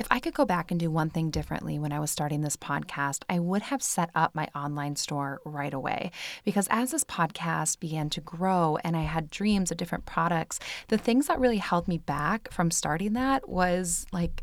If 0.00 0.06
I 0.10 0.18
could 0.18 0.32
go 0.32 0.46
back 0.46 0.70
and 0.70 0.80
do 0.80 0.90
one 0.90 1.10
thing 1.10 1.30
differently 1.30 1.78
when 1.78 1.92
I 1.92 2.00
was 2.00 2.10
starting 2.10 2.40
this 2.40 2.56
podcast, 2.56 3.22
I 3.28 3.38
would 3.38 3.60
have 3.60 3.82
set 3.82 4.08
up 4.14 4.34
my 4.34 4.48
online 4.54 4.96
store 4.96 5.42
right 5.44 5.74
away. 5.74 6.10
Because 6.42 6.66
as 6.70 6.90
this 6.90 7.04
podcast 7.04 7.80
began 7.80 8.08
to 8.10 8.22
grow 8.22 8.78
and 8.82 8.96
I 8.96 9.02
had 9.02 9.28
dreams 9.28 9.70
of 9.70 9.76
different 9.76 10.06
products, 10.06 10.58
the 10.88 10.96
things 10.96 11.26
that 11.26 11.38
really 11.38 11.58
held 11.58 11.86
me 11.86 11.98
back 11.98 12.50
from 12.50 12.70
starting 12.70 13.12
that 13.12 13.46
was 13.46 14.06
like 14.10 14.42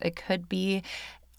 it 0.00 0.16
could 0.16 0.48
be 0.48 0.82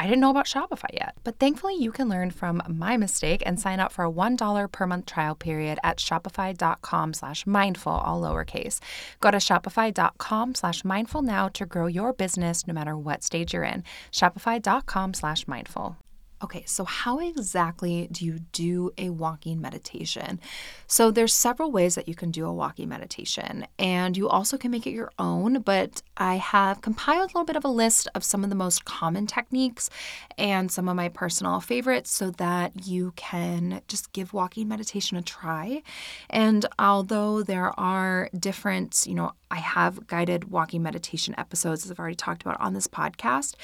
I 0.00 0.04
didn't 0.04 0.20
know 0.20 0.30
about 0.30 0.46
Shopify 0.46 0.94
yet. 0.94 1.14
But 1.24 1.38
thankfully, 1.38 1.74
you 1.74 1.92
can 1.92 2.08
learn 2.08 2.30
from 2.30 2.62
my 2.66 2.96
mistake 2.96 3.42
and 3.44 3.60
sign 3.60 3.80
up 3.80 3.92
for 3.92 4.06
a 4.06 4.10
$1 4.10 4.72
per 4.72 4.86
month 4.86 5.04
trial 5.04 5.34
period 5.34 5.78
at 5.84 5.98
shopify.com 5.98 7.12
slash 7.12 7.46
mindful, 7.46 7.92
all 7.92 8.22
lowercase. 8.22 8.78
Go 9.20 9.30
to 9.30 9.36
shopify.com 9.36 10.54
slash 10.54 10.84
mindful 10.84 11.20
now 11.20 11.48
to 11.48 11.66
grow 11.66 11.86
your 11.86 12.14
business 12.14 12.66
no 12.66 12.72
matter 12.72 12.96
what 12.96 13.22
stage 13.22 13.52
you're 13.52 13.62
in. 13.62 13.84
Shopify.com 14.10 15.12
slash 15.12 15.46
mindful. 15.46 15.98
Okay, 16.42 16.64
so 16.66 16.86
how 16.86 17.18
exactly 17.18 18.08
do 18.10 18.24
you 18.24 18.38
do 18.52 18.92
a 18.96 19.10
walking 19.10 19.60
meditation? 19.60 20.40
So 20.86 21.10
there's 21.10 21.34
several 21.34 21.70
ways 21.70 21.96
that 21.96 22.08
you 22.08 22.14
can 22.14 22.30
do 22.30 22.46
a 22.46 22.52
walking 22.52 22.88
meditation, 22.88 23.66
and 23.78 24.16
you 24.16 24.26
also 24.26 24.56
can 24.56 24.70
make 24.70 24.86
it 24.86 24.92
your 24.92 25.12
own, 25.18 25.60
but 25.60 26.00
I 26.16 26.36
have 26.36 26.80
compiled 26.80 27.24
a 27.24 27.34
little 27.34 27.44
bit 27.44 27.56
of 27.56 27.64
a 27.66 27.68
list 27.68 28.08
of 28.14 28.24
some 28.24 28.42
of 28.42 28.48
the 28.48 28.56
most 28.56 28.86
common 28.86 29.26
techniques 29.26 29.90
and 30.38 30.72
some 30.72 30.88
of 30.88 30.96
my 30.96 31.10
personal 31.10 31.60
favorites 31.60 32.10
so 32.10 32.30
that 32.30 32.86
you 32.86 33.12
can 33.16 33.82
just 33.86 34.10
give 34.14 34.32
walking 34.32 34.66
meditation 34.66 35.18
a 35.18 35.22
try. 35.22 35.82
And 36.30 36.64
although 36.78 37.42
there 37.42 37.78
are 37.78 38.30
different, 38.38 39.04
you 39.06 39.14
know, 39.14 39.32
I 39.50 39.58
have 39.58 40.06
guided 40.06 40.50
walking 40.50 40.82
meditation 40.82 41.34
episodes, 41.38 41.84
as 41.84 41.90
I've 41.90 41.98
already 41.98 42.16
talked 42.16 42.42
about 42.42 42.60
on 42.60 42.74
this 42.74 42.86
podcast. 42.86 43.54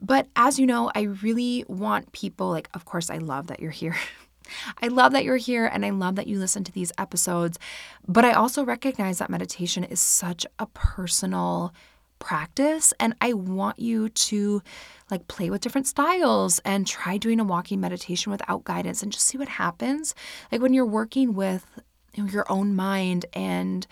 But 0.00 0.28
as 0.36 0.58
you 0.58 0.66
know, 0.66 0.90
I 0.94 1.02
really 1.02 1.64
want 1.68 2.12
people, 2.12 2.50
like, 2.50 2.68
of 2.74 2.84
course, 2.84 3.10
I 3.10 3.18
love 3.18 3.46
that 3.48 3.60
you're 3.60 3.70
here. 3.70 3.96
I 4.82 4.88
love 4.88 5.12
that 5.12 5.24
you're 5.24 5.36
here 5.36 5.66
and 5.66 5.84
I 5.84 5.90
love 5.90 6.16
that 6.16 6.26
you 6.26 6.38
listen 6.38 6.64
to 6.64 6.72
these 6.72 6.92
episodes. 6.98 7.58
But 8.06 8.24
I 8.24 8.32
also 8.32 8.64
recognize 8.64 9.18
that 9.18 9.30
meditation 9.30 9.84
is 9.84 10.00
such 10.00 10.46
a 10.58 10.66
personal 10.66 11.74
practice 12.18 12.92
and 12.98 13.14
I 13.20 13.32
want 13.32 13.78
you 13.78 14.08
to 14.08 14.62
like 15.10 15.28
play 15.28 15.50
with 15.50 15.60
different 15.60 15.86
styles 15.86 16.58
and 16.60 16.86
try 16.86 17.16
doing 17.16 17.40
a 17.40 17.44
walking 17.44 17.80
meditation 17.80 18.32
without 18.32 18.64
guidance 18.64 19.02
and 19.02 19.12
just 19.12 19.26
see 19.26 19.38
what 19.38 19.48
happens. 19.48 20.14
Like 20.50 20.60
when 20.60 20.74
you're 20.74 20.86
working 20.86 21.34
with 21.34 21.64
your 22.14 22.50
own 22.50 22.74
mind 22.74 23.26
and 23.32 23.86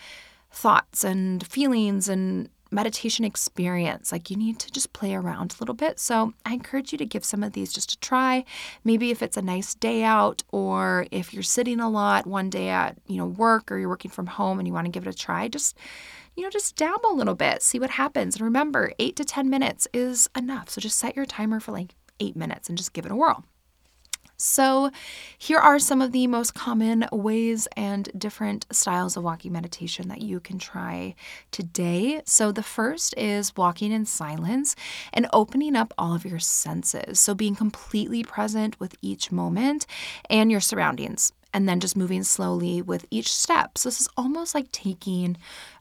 thoughts 0.57 1.03
and 1.03 1.45
feelings 1.45 2.09
and 2.09 2.49
meditation 2.71 3.23
experience. 3.23 4.11
Like 4.11 4.29
you 4.29 4.35
need 4.35 4.59
to 4.59 4.71
just 4.71 4.91
play 4.91 5.13
around 5.13 5.53
a 5.53 5.61
little 5.61 5.75
bit. 5.75 5.99
So 5.99 6.33
I 6.45 6.53
encourage 6.53 6.91
you 6.91 6.97
to 6.97 7.05
give 7.05 7.23
some 7.23 7.43
of 7.43 7.53
these 7.53 7.71
just 7.71 7.93
a 7.93 7.99
try. 7.99 8.43
Maybe 8.83 9.11
if 9.11 9.21
it's 9.21 9.37
a 9.37 9.41
nice 9.41 9.75
day 9.75 10.03
out 10.03 10.43
or 10.51 11.07
if 11.11 11.33
you're 11.33 11.43
sitting 11.43 11.79
a 11.79 11.89
lot 11.89 12.27
one 12.27 12.49
day 12.49 12.69
at, 12.69 12.97
you 13.07 13.17
know, 13.17 13.25
work 13.25 13.71
or 13.71 13.77
you're 13.77 13.87
working 13.87 14.11
from 14.11 14.27
home 14.27 14.59
and 14.59 14.67
you 14.67 14.73
want 14.73 14.85
to 14.85 14.91
give 14.91 15.07
it 15.07 15.13
a 15.13 15.17
try, 15.17 15.47
just 15.47 15.77
you 16.35 16.43
know, 16.43 16.49
just 16.49 16.75
dabble 16.75 17.11
a 17.11 17.15
little 17.15 17.33
bit, 17.35 17.63
see 17.63 17.79
what 17.79 17.89
happens. 17.89 18.35
And 18.35 18.43
remember, 18.43 18.91
8 18.99 19.15
to 19.15 19.25
10 19.25 19.49
minutes 19.49 19.87
is 19.91 20.29
enough. 20.37 20.69
So 20.69 20.79
just 20.79 20.99
set 20.99 21.15
your 21.15 21.25
timer 21.25 21.59
for 21.59 21.71
like 21.71 21.95
8 22.19 22.35
minutes 22.35 22.69
and 22.69 22.77
just 22.77 22.93
give 22.93 23.05
it 23.05 23.11
a 23.11 23.15
whirl. 23.15 23.43
So, 24.37 24.91
here 25.35 25.57
are 25.57 25.79
some 25.79 25.99
of 25.99 26.11
the 26.11 26.27
most 26.27 26.53
common 26.53 27.07
ways 27.11 27.67
and 27.75 28.07
different 28.15 28.67
styles 28.71 29.17
of 29.17 29.23
walking 29.23 29.51
meditation 29.51 30.09
that 30.09 30.21
you 30.21 30.39
can 30.39 30.59
try 30.59 31.15
today. 31.49 32.21
So, 32.25 32.51
the 32.51 32.61
first 32.61 33.15
is 33.17 33.57
walking 33.57 33.91
in 33.91 34.05
silence 34.05 34.75
and 35.11 35.27
opening 35.33 35.75
up 35.75 35.91
all 35.97 36.13
of 36.13 36.23
your 36.23 36.37
senses. 36.37 37.19
So, 37.19 37.33
being 37.33 37.55
completely 37.55 38.23
present 38.23 38.79
with 38.79 38.95
each 39.01 39.31
moment 39.31 39.87
and 40.29 40.51
your 40.51 40.61
surroundings 40.61 41.33
and 41.57 41.67
then 41.67 41.79
just 41.79 41.97
moving 41.97 42.21
slowly 42.21 42.83
with 42.83 43.03
each 43.09 43.33
step. 43.33 43.79
So, 43.79 43.89
this 43.89 43.99
is 43.99 44.07
almost 44.15 44.53
like 44.53 44.71
taking 44.71 45.37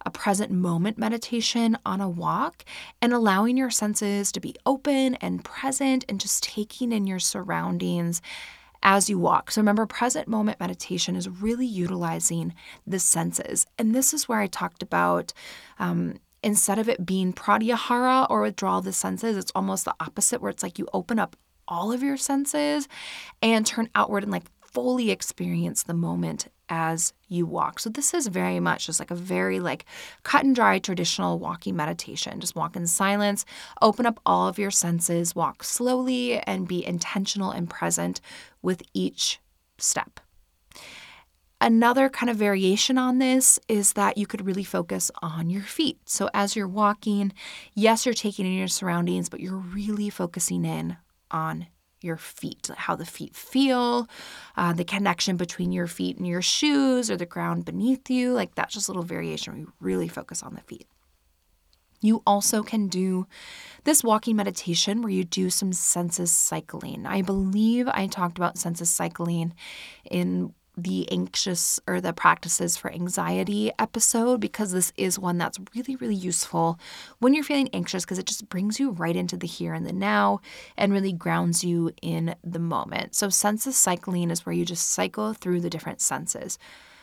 a 0.07 0.11
present 0.11 0.51
moment 0.51 0.97
meditation 0.97 1.77
on 1.85 2.01
a 2.01 2.09
walk 2.09 2.65
and 3.03 3.13
allowing 3.13 3.59
your 3.59 3.69
senses 3.69 4.33
to 4.33 4.41
be 4.41 4.57
open 4.65 5.17
and 5.17 5.45
present 5.45 6.07
and 6.09 6.19
just 6.19 6.43
taking 6.43 6.93
in 6.93 7.07
your 7.07 7.19
surroundings 7.19 8.23
as 8.83 9.11
you 9.11 9.19
walk. 9.19 9.51
So 9.51 9.61
remember, 9.61 9.85
present 9.85 10.29
moment 10.29 10.61
meditation 10.61 11.15
is 11.15 11.29
really 11.29 11.67
utilizing 11.67 12.55
the 12.87 12.99
senses. 12.99 13.67
And 13.79 13.95
this 13.95 14.15
is 14.15 14.29
where 14.29 14.41
I 14.41 14.47
talked 14.47 14.83
about. 14.83 15.35
Um, 15.79 16.15
instead 16.43 16.79
of 16.79 16.89
it 16.89 17.05
being 17.05 17.35
pratyahara 17.35 18.31
or 18.31 18.41
withdrawal 18.41 18.79
of 18.79 18.87
the 18.87 18.95
senses, 18.95 19.37
it's 19.37 19.53
almost 19.55 19.85
the 19.85 19.95
opposite, 20.01 20.41
where 20.41 20.51
it's 20.51 20.63
like 20.63 20.79
you 20.79 20.87
open 20.95 21.19
up 21.19 21.37
all 21.69 21.93
of 21.93 22.03
your 22.03 22.17
senses 22.17 22.89
and 23.43 23.67
turn 23.67 23.89
outward 23.95 24.23
and 24.23 24.33
like 24.33 24.45
fully 24.77 25.11
experience 25.11 25.85
the 25.85 25.95
moment 25.95 26.49
as 26.69 27.15
you 27.29 27.47
walk. 27.47 27.81
So 27.81 27.89
this 27.89 28.13
is 28.13 28.27
very 28.27 28.61
much 28.61 28.85
just 28.85 29.01
like 29.01 29.11
a 29.11 29.15
very 29.15 29.59
like 29.59 29.87
cut 30.23 30.45
and 30.45 30.55
dry 30.55 30.79
traditional 30.79 31.39
walking 31.39 31.75
meditation. 31.75 32.41
Just 32.41 32.55
walk 32.55 32.77
in 32.77 32.87
silence, 32.87 33.47
open 33.81 34.05
up 34.05 34.21
all 34.27 34.49
of 34.49 34.59
your 34.59 34.71
senses, 34.71 35.35
walk 35.35 35.65
slowly 35.65 36.41
and 36.41 36.69
be 36.69 36.85
intentional 36.85 37.53
and 37.53 37.71
present 37.71 38.21
with 38.61 38.83
each 38.93 39.41
step. 39.79 40.21
Another 41.59 42.11
kind 42.11 42.29
of 42.29 42.37
variation 42.37 42.99
on 42.99 43.19
this 43.19 43.59
is 43.69 43.95
that 43.95 44.19
you 44.19 44.27
could 44.27 44.45
really 44.45 44.63
focus 44.63 45.11
on 45.23 45.49
your 45.49 45.63
feet. 45.63 46.01
So 46.05 46.29
as 46.35 46.55
you're 46.55 46.69
walking, 46.69 47.33
yes, 47.73 48.05
you're 48.05 48.15
taking 48.15 48.45
in 48.45 48.53
your 48.53 48.69
surroundings, 48.69 49.31
but 49.31 49.41
you're 49.41 49.57
really 49.57 50.11
focusing 50.11 50.67
in 50.67 50.99
on 51.31 51.69
your 52.01 52.17
feet, 52.17 52.71
how 52.77 52.95
the 52.95 53.07
feet 53.07 53.35
feel, 53.35 54.09
uh, 54.57 54.73
the 54.73 54.85
connection 54.85 55.37
between 55.37 55.73
your 55.73 55.87
feet 55.87 56.17
and 56.17 56.27
your 56.27 56.43
shoes 56.43 57.11
or 57.11 57.17
the 57.17 57.27
ground 57.27 57.65
beneath 57.65 58.11
you. 58.11 58.33
Like 58.33 58.55
that's 58.55 58.75
just 58.75 58.89
a 58.89 58.93
little 58.93 59.03
variation. 59.03 59.55
We 59.55 59.67
really 59.81 60.09
focus 60.09 60.43
on 60.43 60.55
the 60.55 60.61
feet. 60.63 60.87
You 62.03 62.23
also 62.27 62.63
can 62.63 62.89
do 62.89 63.27
this 63.85 64.05
walking 64.05 64.37
meditation 64.37 65.03
where 65.03 65.11
you 65.11 65.25
do 65.25 65.51
some 65.51 65.73
senses 65.73 66.31
cycling. 66.31 67.07
I 67.07 67.23
believe 67.23 67.89
I 67.89 68.07
talked 68.07 68.39
about 68.39 68.59
senses 68.59 68.91
cycling 68.91 69.55
in 70.11 70.53
the 70.77 71.11
anxious 71.11 71.81
or 71.87 72.01
the 72.01 72.13
practices 72.13 72.77
for 72.77 72.93
anxiety 72.93 73.73
episode 73.79 74.41
because 74.41 74.73
this 74.73 74.93
is 74.97 75.19
one 75.19 75.39
that's 75.39 75.59
really, 75.75 75.97
really 75.97 76.15
useful 76.15 76.79
when 77.19 77.33
you're 77.33 77.45
feeling 77.45 77.71
anxious 77.73 78.05
because 78.05 78.19
it 78.19 78.27
just 78.27 78.49
brings 78.49 78.79
you 78.79 78.91
right 78.91 79.17
into 79.17 79.37
the 79.37 79.47
here 79.47 79.73
and 79.73 79.87
the 79.87 79.93
now 79.93 80.41
and 80.77 80.93
really 80.93 81.13
grounds 81.13 81.65
you 81.65 81.91
in 82.03 82.35
the 82.45 82.59
moment. 82.59 83.15
So, 83.15 83.29
senses 83.31 83.77
cycling 83.77 84.31
is 84.31 84.45
where 84.45 84.55
you 84.55 84.65
just 84.65 84.91
cycle 84.91 85.33
through 85.33 85.61
the 85.61 85.71
different 85.71 86.01
senses. 86.01 86.59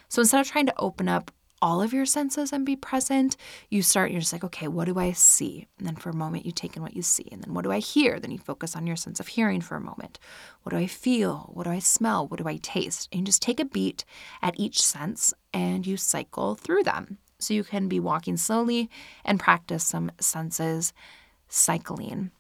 So, 0.07 0.21
instead 0.21 0.41
of 0.41 0.47
trying 0.47 0.67
to 0.67 0.79
open 0.79 1.09
up 1.09 1.31
all 1.63 1.81
of 1.81 1.93
your 1.93 2.05
senses 2.05 2.51
and 2.51 2.65
be 2.65 2.75
present, 2.75 3.37
you 3.69 3.81
start, 3.81 4.11
you're 4.11 4.19
just 4.19 4.33
like, 4.33 4.43
okay, 4.43 4.67
what 4.67 4.83
do 4.83 4.99
I 4.99 5.13
see? 5.13 5.65
And 5.77 5.87
then 5.87 5.95
for 5.95 6.09
a 6.09 6.15
moment, 6.15 6.45
you 6.45 6.51
take 6.51 6.75
in 6.75 6.83
what 6.83 6.93
you 6.93 7.01
see. 7.01 7.25
And 7.31 7.41
then 7.41 7.53
what 7.53 7.63
do 7.63 7.71
I 7.71 7.79
hear? 7.79 8.19
Then 8.19 8.31
you 8.31 8.37
focus 8.37 8.75
on 8.75 8.85
your 8.85 8.97
sense 8.97 9.21
of 9.21 9.29
hearing 9.29 9.61
for 9.61 9.77
a 9.77 9.81
moment. 9.81 10.19
What 10.63 10.71
do 10.71 10.77
I 10.77 10.87
feel? 10.87 11.49
What 11.53 11.63
do 11.63 11.69
I 11.69 11.79
smell? 11.79 12.27
What 12.27 12.41
do 12.41 12.49
I 12.49 12.57
taste? 12.57 13.07
And 13.13 13.21
you 13.21 13.25
just 13.25 13.41
take 13.41 13.61
a 13.61 13.65
beat 13.65 14.03
at 14.41 14.59
each 14.59 14.81
sense 14.81 15.33
and 15.53 15.87
you 15.87 15.95
cycle 15.95 16.55
through 16.55 16.83
them. 16.83 17.17
So 17.39 17.53
you 17.53 17.63
can 17.63 17.87
be 17.87 17.99
walking 17.99 18.35
slowly 18.35 18.89
and 19.23 19.39
practice 19.39 19.85
some 19.85 20.11
senses 20.19 20.91
cycling. 21.47 22.31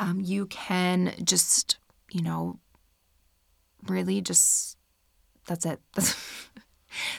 Um, 0.00 0.22
you 0.22 0.46
can 0.46 1.12
just, 1.22 1.76
you 2.10 2.22
know, 2.22 2.58
really 3.86 4.22
just, 4.22 4.78
that's 5.46 5.66
it. 5.66 5.80
That's 5.92 6.16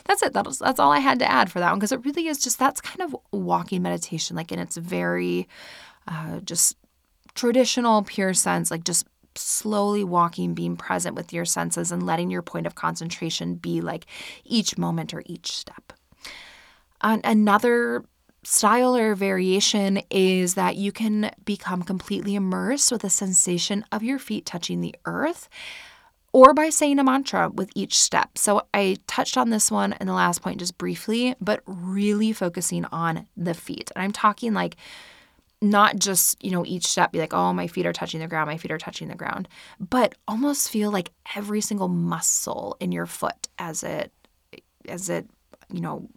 that's 0.06 0.22
it. 0.22 0.34
That's 0.34 0.60
that's 0.60 0.80
all 0.80 0.92
I 0.92 1.00
had 1.00 1.20
to 1.20 1.32
add 1.32 1.52
for 1.52 1.60
that 1.60 1.70
one 1.70 1.80
because 1.80 1.92
it 1.92 2.06
really 2.06 2.28
is 2.28 2.40
just 2.40 2.60
that's 2.60 2.82
kind 2.82 3.02
of 3.02 3.16
walking 3.32 3.82
meditation, 3.82 4.36
like 4.36 4.52
in 4.52 4.60
its 4.60 4.78
very 4.78 5.48
uh, 6.08 6.40
just 6.42 6.78
traditional, 7.34 8.04
pure 8.04 8.34
sense, 8.34 8.72
like 8.72 8.84
just 8.84 9.06
slowly 9.36 10.04
walking, 10.04 10.54
being 10.54 10.78
present 10.78 11.16
with 11.16 11.34
your 11.34 11.46
senses, 11.46 11.92
and 11.92 12.06
letting 12.06 12.32
your 12.32 12.42
point 12.42 12.68
of 12.68 12.76
concentration 12.76 13.56
be 13.56 13.82
like 13.82 14.06
each 14.44 14.78
moment 14.78 15.14
or 15.14 15.24
each 15.26 15.52
step. 15.52 15.94
Uh, 17.02 17.18
another 17.24 18.04
style 18.44 18.96
or 18.96 19.16
variation 19.16 20.00
is 20.10 20.54
that 20.54 20.76
you 20.76 20.92
can 20.92 21.32
become 21.46 21.82
completely 21.82 22.36
immersed 22.36 22.92
with 22.92 23.04
a 23.04 23.10
sensation 23.10 23.84
of 23.92 24.04
your 24.04 24.20
feet 24.20 24.46
touching 24.46 24.82
the 24.82 24.96
earth 25.06 25.50
or 26.36 26.54
by 26.54 26.70
saying 26.70 27.00
a 27.00 27.04
mantra 27.04 27.48
with 27.48 27.72
each 27.76 27.98
step. 27.98 28.38
So 28.38 28.64
I 28.74 28.98
touched 29.08 29.38
on 29.38 29.52
this 29.52 29.72
one 29.72 29.96
in 30.02 30.08
the 30.08 30.12
last 30.12 30.42
point 30.42 30.60
just 30.60 30.78
briefly, 30.78 31.34
but 31.40 31.62
really 31.66 32.34
focusing 32.34 32.84
on 32.92 33.26
the 33.38 33.54
feet. 33.54 33.90
And 33.96 34.04
I'm 34.04 34.12
talking 34.12 34.54
like 34.54 34.76
not 35.62 35.98
just, 35.98 36.44
you 36.44 36.52
know, 36.52 36.66
each 36.66 36.88
step 36.88 37.14
be 37.14 37.20
like, 37.20 37.34
oh, 37.34 37.54
my 37.54 37.68
feet 37.68 37.86
are 37.86 37.94
touching 37.94 38.20
the 38.20 38.28
ground, 38.28 38.50
my 38.50 38.58
feet 38.58 38.72
are 38.72 38.78
touching 38.78 39.08
the 39.08 39.16
ground, 39.16 39.48
but 39.80 40.16
almost 40.28 40.70
feel 40.70 40.92
like 40.92 41.14
every 41.38 41.62
single 41.62 41.88
muscle 41.88 42.76
in 42.82 42.92
your 42.92 43.06
foot 43.06 43.48
as 43.58 43.82
it, 43.82 44.12
as 44.90 45.10
it, 45.10 45.30
you 45.72 45.80
know, 45.80 46.10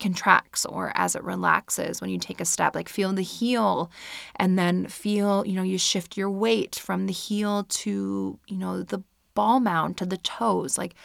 contracts 0.00 0.64
or 0.64 0.90
as 0.94 1.14
it 1.14 1.22
relaxes 1.22 2.00
when 2.00 2.08
you 2.08 2.18
take 2.18 2.40
a 2.40 2.44
step 2.44 2.74
like 2.74 2.86
feel 2.86 3.14
the 3.14 3.22
heel 3.22 3.90
and 4.36 4.58
then 4.58 4.86
feel 4.88 5.42
you 5.46 5.54
know 5.54 5.62
you 5.62 5.78
shift 5.78 6.18
your 6.18 6.30
weight 6.30 6.74
from 6.76 7.06
the 7.06 7.14
heel 7.14 7.64
to 7.70 8.38
you 8.46 8.58
know 8.58 8.82
the 8.82 9.02
ball 9.36 9.60
mound 9.60 9.96
to 9.98 10.06
the 10.06 10.16
toes 10.16 10.76
like 10.76 10.96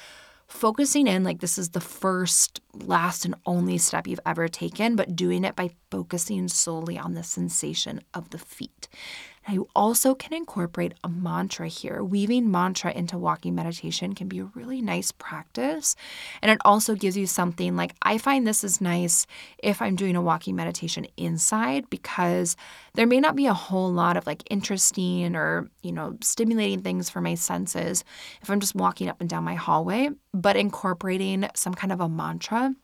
focusing 0.52 1.08
in 1.08 1.24
like 1.24 1.40
this 1.40 1.58
is 1.58 1.70
the 1.70 1.80
first, 1.80 2.60
last, 2.74 3.26
and 3.26 3.36
only 3.46 3.78
step 3.78 4.06
you've 4.06 4.20
ever 4.26 4.48
taken, 4.48 4.96
but 4.96 5.16
doing 5.16 5.44
it 5.44 5.56
by 5.56 5.70
focusing 5.90 6.48
solely 6.48 6.98
on 6.98 7.14
the 7.14 7.24
sensation 7.24 8.02
of 8.14 8.32
the 8.32 8.38
feet. 8.38 8.90
Now, 9.48 9.56
you 9.56 9.70
also 9.76 10.14
can 10.14 10.34
incorporate 10.34 10.94
a 11.04 11.10
mantra 11.10 11.68
here. 11.68 12.04
Weaving 12.04 12.52
mantra 12.52 12.92
into 12.92 13.18
walking 13.18 13.56
meditation 13.56 14.14
can 14.14 14.28
be 14.28 14.40
a 14.40 14.50
really 14.54 14.82
nice 14.82 15.12
practice. 15.12 15.96
And 16.42 16.52
it 16.52 16.60
also 16.64 16.94
gives 16.94 17.18
you 17.18 17.26
something 17.26 17.76
like 17.76 17.96
I 18.04 18.20
find 18.20 18.46
this 18.46 18.64
is 18.64 18.82
nice 18.82 19.26
if 19.58 19.82
I'm 19.82 19.96
doing 19.96 20.16
a 20.16 20.22
walking 20.22 20.56
meditation 20.56 21.08
inside 21.18 21.90
because 21.90 22.56
there 22.94 23.08
may 23.08 23.20
not 23.20 23.36
be 23.36 23.48
a 23.48 23.54
whole 23.54 23.92
lot 23.92 24.16
of 24.16 24.28
like 24.28 24.44
interesting 24.52 25.36
or, 25.36 25.70
you 25.82 25.92
know, 25.92 26.18
stimulating 26.22 26.82
things 26.82 27.10
for 27.10 27.20
my 27.20 27.34
senses 27.34 28.04
if 28.42 28.50
I'm 28.50 28.60
just 28.60 28.76
walking 28.76 29.10
up 29.10 29.22
and 29.22 29.30
down 29.30 29.44
my 29.44 29.56
hallway, 29.56 30.10
but 30.34 30.56
incorporating 30.56 31.48
some 31.56 31.74
kind 31.74 31.92
of 31.92 32.00
a 32.00 32.08
mantra 32.08 32.76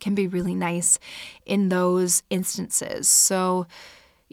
can 0.00 0.14
be 0.14 0.26
really 0.26 0.54
nice 0.54 0.98
in 1.46 1.68
those 1.68 2.22
instances. 2.30 3.08
So, 3.08 3.66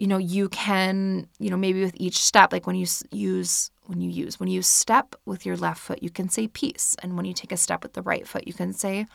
you 0.01 0.07
know, 0.07 0.17
you 0.17 0.49
can, 0.49 1.27
you 1.37 1.51
know, 1.51 1.57
maybe 1.57 1.83
with 1.83 1.93
each 1.95 2.17
step, 2.17 2.51
like 2.51 2.65
when 2.65 2.75
you 2.75 2.87
use, 3.11 3.69
when 3.85 4.01
you 4.01 4.09
use, 4.09 4.39
when 4.39 4.49
you 4.49 4.63
step 4.63 5.13
with 5.27 5.45
your 5.45 5.55
left 5.55 5.79
foot, 5.79 6.01
you 6.01 6.09
can 6.09 6.27
say 6.27 6.47
peace. 6.47 6.95
And 7.03 7.15
when 7.15 7.25
you 7.25 7.35
take 7.35 7.51
a 7.51 7.57
step 7.57 7.83
with 7.83 7.93
the 7.93 8.01
right 8.01 8.27
foot, 8.27 8.47
you 8.47 8.53
can 8.53 8.73
say 8.73 9.05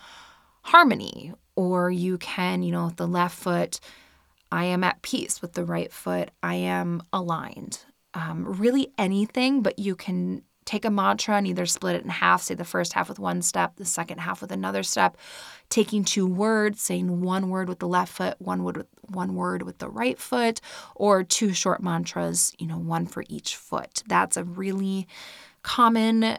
harmony. 0.62 1.32
Or 1.56 1.90
you 1.90 2.18
can, 2.18 2.62
you 2.62 2.70
know, 2.70 2.84
with 2.84 2.98
the 2.98 3.08
left 3.08 3.36
foot, 3.36 3.80
I 4.52 4.66
am 4.66 4.84
at 4.84 5.02
peace. 5.02 5.42
With 5.42 5.54
the 5.54 5.64
right 5.64 5.92
foot, 5.92 6.30
I 6.40 6.54
am 6.54 7.02
aligned. 7.12 7.80
Um, 8.14 8.44
really 8.46 8.92
anything, 8.96 9.62
but 9.62 9.80
you 9.80 9.96
can 9.96 10.42
take 10.66 10.84
a 10.84 10.90
mantra 10.90 11.36
and 11.36 11.46
either 11.46 11.64
split 11.64 11.96
it 11.96 12.02
in 12.02 12.10
half, 12.10 12.42
say 12.42 12.54
the 12.54 12.64
first 12.64 12.92
half 12.92 13.08
with 13.08 13.18
one 13.18 13.40
step, 13.40 13.76
the 13.76 13.84
second 13.84 14.18
half 14.18 14.42
with 14.42 14.52
another 14.52 14.82
step, 14.82 15.16
taking 15.70 16.04
two 16.04 16.26
words, 16.26 16.82
saying 16.82 17.22
one 17.22 17.48
word 17.48 17.68
with 17.68 17.78
the 17.78 17.88
left 17.88 18.12
foot, 18.12 18.34
one 18.38 18.62
word 18.64 18.76
with 18.76 18.88
one 19.08 19.34
word 19.34 19.62
with 19.62 19.78
the 19.78 19.88
right 19.88 20.18
foot, 20.18 20.60
or 20.96 21.22
two 21.22 21.54
short 21.54 21.82
mantras, 21.82 22.52
you 22.58 22.66
know, 22.66 22.78
one 22.78 23.06
for 23.06 23.24
each 23.28 23.56
foot. 23.56 24.02
That's 24.06 24.36
a 24.36 24.44
really 24.44 25.06
common 25.62 26.36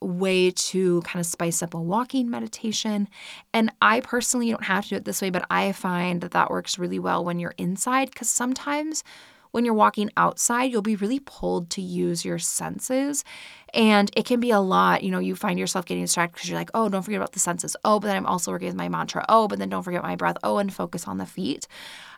way 0.00 0.50
to 0.50 1.00
kind 1.02 1.20
of 1.20 1.26
spice 1.26 1.62
up 1.62 1.74
a 1.74 1.80
walking 1.80 2.30
meditation. 2.30 3.08
And 3.52 3.72
I 3.80 4.00
personally 4.00 4.50
don't 4.50 4.64
have 4.64 4.84
to 4.84 4.90
do 4.90 4.96
it 4.96 5.04
this 5.04 5.22
way, 5.22 5.30
but 5.30 5.46
I 5.50 5.72
find 5.72 6.20
that 6.20 6.32
that 6.32 6.50
works 6.50 6.78
really 6.78 6.98
well 6.98 7.24
when 7.24 7.38
you're 7.38 7.54
inside 7.58 8.10
because 8.10 8.30
sometimes 8.30 9.02
when 9.50 9.64
you're 9.64 9.74
walking 9.74 10.10
outside, 10.16 10.70
you'll 10.70 10.82
be 10.82 10.96
really 10.96 11.20
pulled 11.20 11.70
to 11.70 11.82
use 11.82 12.24
your 12.24 12.38
senses. 12.38 13.24
And 13.74 14.10
it 14.16 14.24
can 14.24 14.40
be 14.40 14.50
a 14.50 14.60
lot. 14.60 15.02
You 15.02 15.10
know, 15.10 15.18
you 15.18 15.36
find 15.36 15.58
yourself 15.58 15.84
getting 15.84 16.04
distracted 16.04 16.34
because 16.34 16.48
you're 16.48 16.58
like, 16.58 16.70
oh, 16.74 16.88
don't 16.88 17.02
forget 17.02 17.20
about 17.20 17.32
the 17.32 17.38
senses. 17.38 17.76
Oh, 17.84 18.00
but 18.00 18.08
then 18.08 18.16
I'm 18.16 18.26
also 18.26 18.50
working 18.50 18.68
with 18.68 18.76
my 18.76 18.88
mantra. 18.88 19.24
Oh, 19.28 19.48
but 19.48 19.58
then 19.58 19.68
don't 19.68 19.82
forget 19.82 20.02
my 20.02 20.16
breath. 20.16 20.38
Oh, 20.42 20.58
and 20.58 20.72
focus 20.72 21.06
on 21.06 21.18
the 21.18 21.26
feet. 21.26 21.66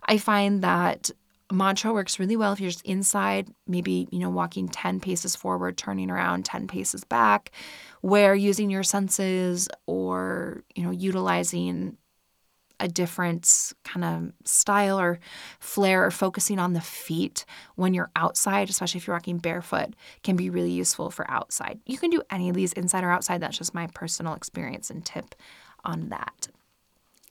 I 0.06 0.18
find 0.18 0.62
that 0.62 1.10
mantra 1.52 1.92
works 1.92 2.18
really 2.18 2.36
well 2.36 2.52
if 2.52 2.60
you're 2.60 2.70
just 2.70 2.84
inside, 2.84 3.48
maybe, 3.66 4.08
you 4.12 4.20
know, 4.20 4.30
walking 4.30 4.68
10 4.68 5.00
paces 5.00 5.34
forward, 5.34 5.76
turning 5.76 6.10
around 6.10 6.44
10 6.44 6.68
paces 6.68 7.04
back, 7.04 7.50
where 8.02 8.34
using 8.34 8.70
your 8.70 8.84
senses 8.84 9.68
or, 9.86 10.62
you 10.74 10.84
know, 10.84 10.90
utilizing 10.90 11.96
a 12.80 12.88
different 12.88 13.72
kind 13.84 14.04
of 14.04 14.32
style 14.44 14.98
or 14.98 15.20
flair 15.60 16.04
or 16.04 16.10
focusing 16.10 16.58
on 16.58 16.72
the 16.72 16.80
feet 16.80 17.44
when 17.76 17.94
you're 17.94 18.10
outside, 18.16 18.68
especially 18.68 18.98
if 18.98 19.06
you're 19.06 19.16
walking 19.16 19.38
barefoot, 19.38 19.94
can 20.22 20.34
be 20.36 20.50
really 20.50 20.72
useful 20.72 21.10
for 21.10 21.30
outside. 21.30 21.78
You 21.86 21.98
can 21.98 22.10
do 22.10 22.22
any 22.30 22.48
of 22.48 22.56
these 22.56 22.72
inside 22.72 23.04
or 23.04 23.10
outside. 23.10 23.40
That's 23.40 23.58
just 23.58 23.74
my 23.74 23.86
personal 23.88 24.34
experience 24.34 24.90
and 24.90 25.04
tip 25.04 25.34
on 25.84 26.08
that. 26.08 26.48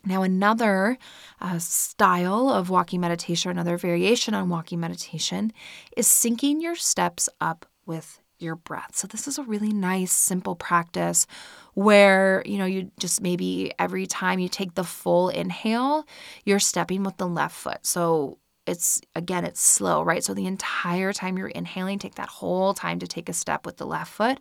Now, 0.06 0.24
another 0.24 0.98
uh, 1.42 1.60
style 1.60 2.50
of 2.50 2.70
walking 2.70 3.02
meditation, 3.02 3.52
another 3.52 3.78
variation 3.78 4.34
on 4.34 4.48
walking 4.48 4.80
meditation, 4.80 5.52
is 5.98 6.08
syncing 6.08 6.62
your 6.62 6.76
steps 6.76 7.28
up 7.42 7.66
with 7.86 8.19
your 8.42 8.56
breath. 8.56 8.96
So 8.96 9.08
this 9.08 9.28
is 9.28 9.38
a 9.38 9.44
really 9.44 9.74
nice 9.74 10.12
simple 10.12 10.56
practice 10.56 11.28
where, 11.74 12.44
you 12.46 12.58
know, 12.58 12.66
you 12.66 12.92
just 13.00 13.22
maybe 13.22 13.72
every 13.80 14.06
time 14.08 14.40
you 14.40 14.50
take 14.50 14.76
the 14.76 14.84
full 14.84 15.30
inhale, 15.30 16.06
you're 16.46 16.60
stepping 16.60 17.04
with 17.04 17.18
the 17.18 17.28
left 17.28 17.56
foot. 17.56 17.86
So 17.86 18.38
it's 18.70 19.02
again 19.16 19.46
it's 19.46 19.62
slow 19.62 20.04
right? 20.04 20.24
So 20.24 20.34
the 20.34 20.46
entire 20.46 21.12
time 21.12 21.38
you're 21.38 21.48
inhaling 21.48 22.00
take 22.00 22.16
that 22.16 22.30
whole 22.30 22.74
time 22.74 23.00
to 23.00 23.08
take 23.08 23.28
a 23.30 23.34
step 23.34 23.66
with 23.66 23.78
the 23.78 23.86
left 23.86 24.12
foot. 24.12 24.40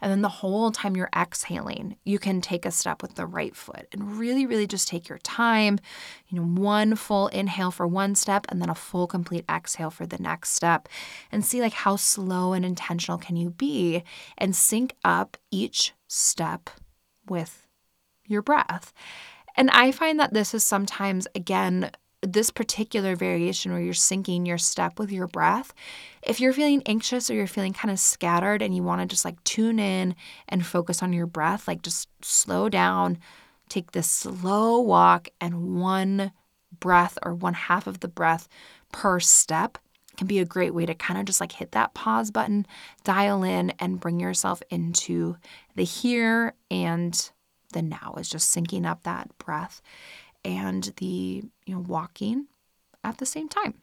And 0.00 0.10
then 0.12 0.20
the 0.20 0.28
whole 0.28 0.70
time 0.70 0.96
you're 0.96 1.10
exhaling 1.14 1.96
you 2.04 2.18
can 2.18 2.40
take 2.40 2.66
a 2.66 2.70
step 2.70 3.02
with 3.02 3.14
the 3.14 3.26
right 3.26 3.54
foot. 3.54 3.86
And 3.92 4.18
really 4.18 4.46
really 4.46 4.66
just 4.66 4.88
take 4.88 5.08
your 5.08 5.18
time 5.18 5.78
you 6.28 6.38
know 6.38 6.46
one 6.46 6.96
full 6.96 7.28
inhale 7.28 7.70
for 7.70 7.86
one 7.86 8.14
step 8.14 8.46
and 8.48 8.60
then 8.60 8.70
a 8.70 8.74
full 8.74 9.06
complete 9.06 9.44
exhale 9.48 9.90
for 9.90 10.06
the 10.06 10.18
next 10.18 10.50
step 10.50 10.88
and 11.30 11.44
see 11.44 11.60
like 11.60 11.74
how 11.74 11.96
slow 11.96 12.52
and 12.52 12.64
intentional 12.64 13.18
can 13.18 13.36
you 13.36 13.50
be 13.50 14.02
and 14.38 14.56
sync 14.56 14.94
up 15.04 15.36
each 15.50 15.92
step 16.08 16.70
with 17.28 17.66
your 18.26 18.42
breath. 18.42 18.92
And 19.56 19.70
I 19.70 19.90
find 19.90 20.20
that 20.20 20.34
this 20.34 20.54
is 20.54 20.64
sometimes, 20.64 21.26
again, 21.34 21.90
this 22.32 22.50
particular 22.50 23.16
variation 23.16 23.72
where 23.72 23.80
you're 23.80 23.94
syncing 23.94 24.46
your 24.46 24.58
step 24.58 24.98
with 24.98 25.10
your 25.10 25.26
breath, 25.26 25.72
if 26.22 26.40
you're 26.40 26.52
feeling 26.52 26.82
anxious 26.86 27.30
or 27.30 27.34
you're 27.34 27.46
feeling 27.46 27.72
kind 27.72 27.90
of 27.90 27.98
scattered 27.98 28.62
and 28.62 28.74
you 28.74 28.82
want 28.82 29.00
to 29.00 29.06
just 29.06 29.24
like 29.24 29.42
tune 29.44 29.78
in 29.78 30.14
and 30.48 30.66
focus 30.66 31.02
on 31.02 31.12
your 31.12 31.26
breath, 31.26 31.68
like 31.68 31.82
just 31.82 32.08
slow 32.22 32.68
down, 32.68 33.18
take 33.68 33.92
this 33.92 34.10
slow 34.10 34.80
walk 34.80 35.28
and 35.40 35.80
one 35.80 36.32
breath 36.78 37.18
or 37.22 37.34
one 37.34 37.54
half 37.54 37.86
of 37.86 38.00
the 38.00 38.08
breath 38.08 38.48
per 38.92 39.20
step 39.20 39.78
can 40.16 40.26
be 40.26 40.38
a 40.38 40.44
great 40.44 40.74
way 40.74 40.86
to 40.86 40.94
kind 40.94 41.20
of 41.20 41.26
just 41.26 41.40
like 41.40 41.52
hit 41.52 41.72
that 41.72 41.94
pause 41.94 42.30
button, 42.30 42.66
dial 43.04 43.42
in, 43.42 43.70
and 43.78 44.00
bring 44.00 44.18
yourself 44.18 44.62
into 44.70 45.36
the 45.74 45.84
here 45.84 46.54
and 46.70 47.30
the 47.72 47.82
now 47.82 48.14
is 48.18 48.28
just 48.28 48.54
syncing 48.54 48.86
up 48.86 49.02
that 49.02 49.28
breath 49.38 49.82
and 50.46 50.92
the 50.98 51.42
you 51.66 51.74
know 51.74 51.80
walking 51.80 52.46
at 53.02 53.18
the 53.18 53.26
same 53.26 53.48
time. 53.48 53.74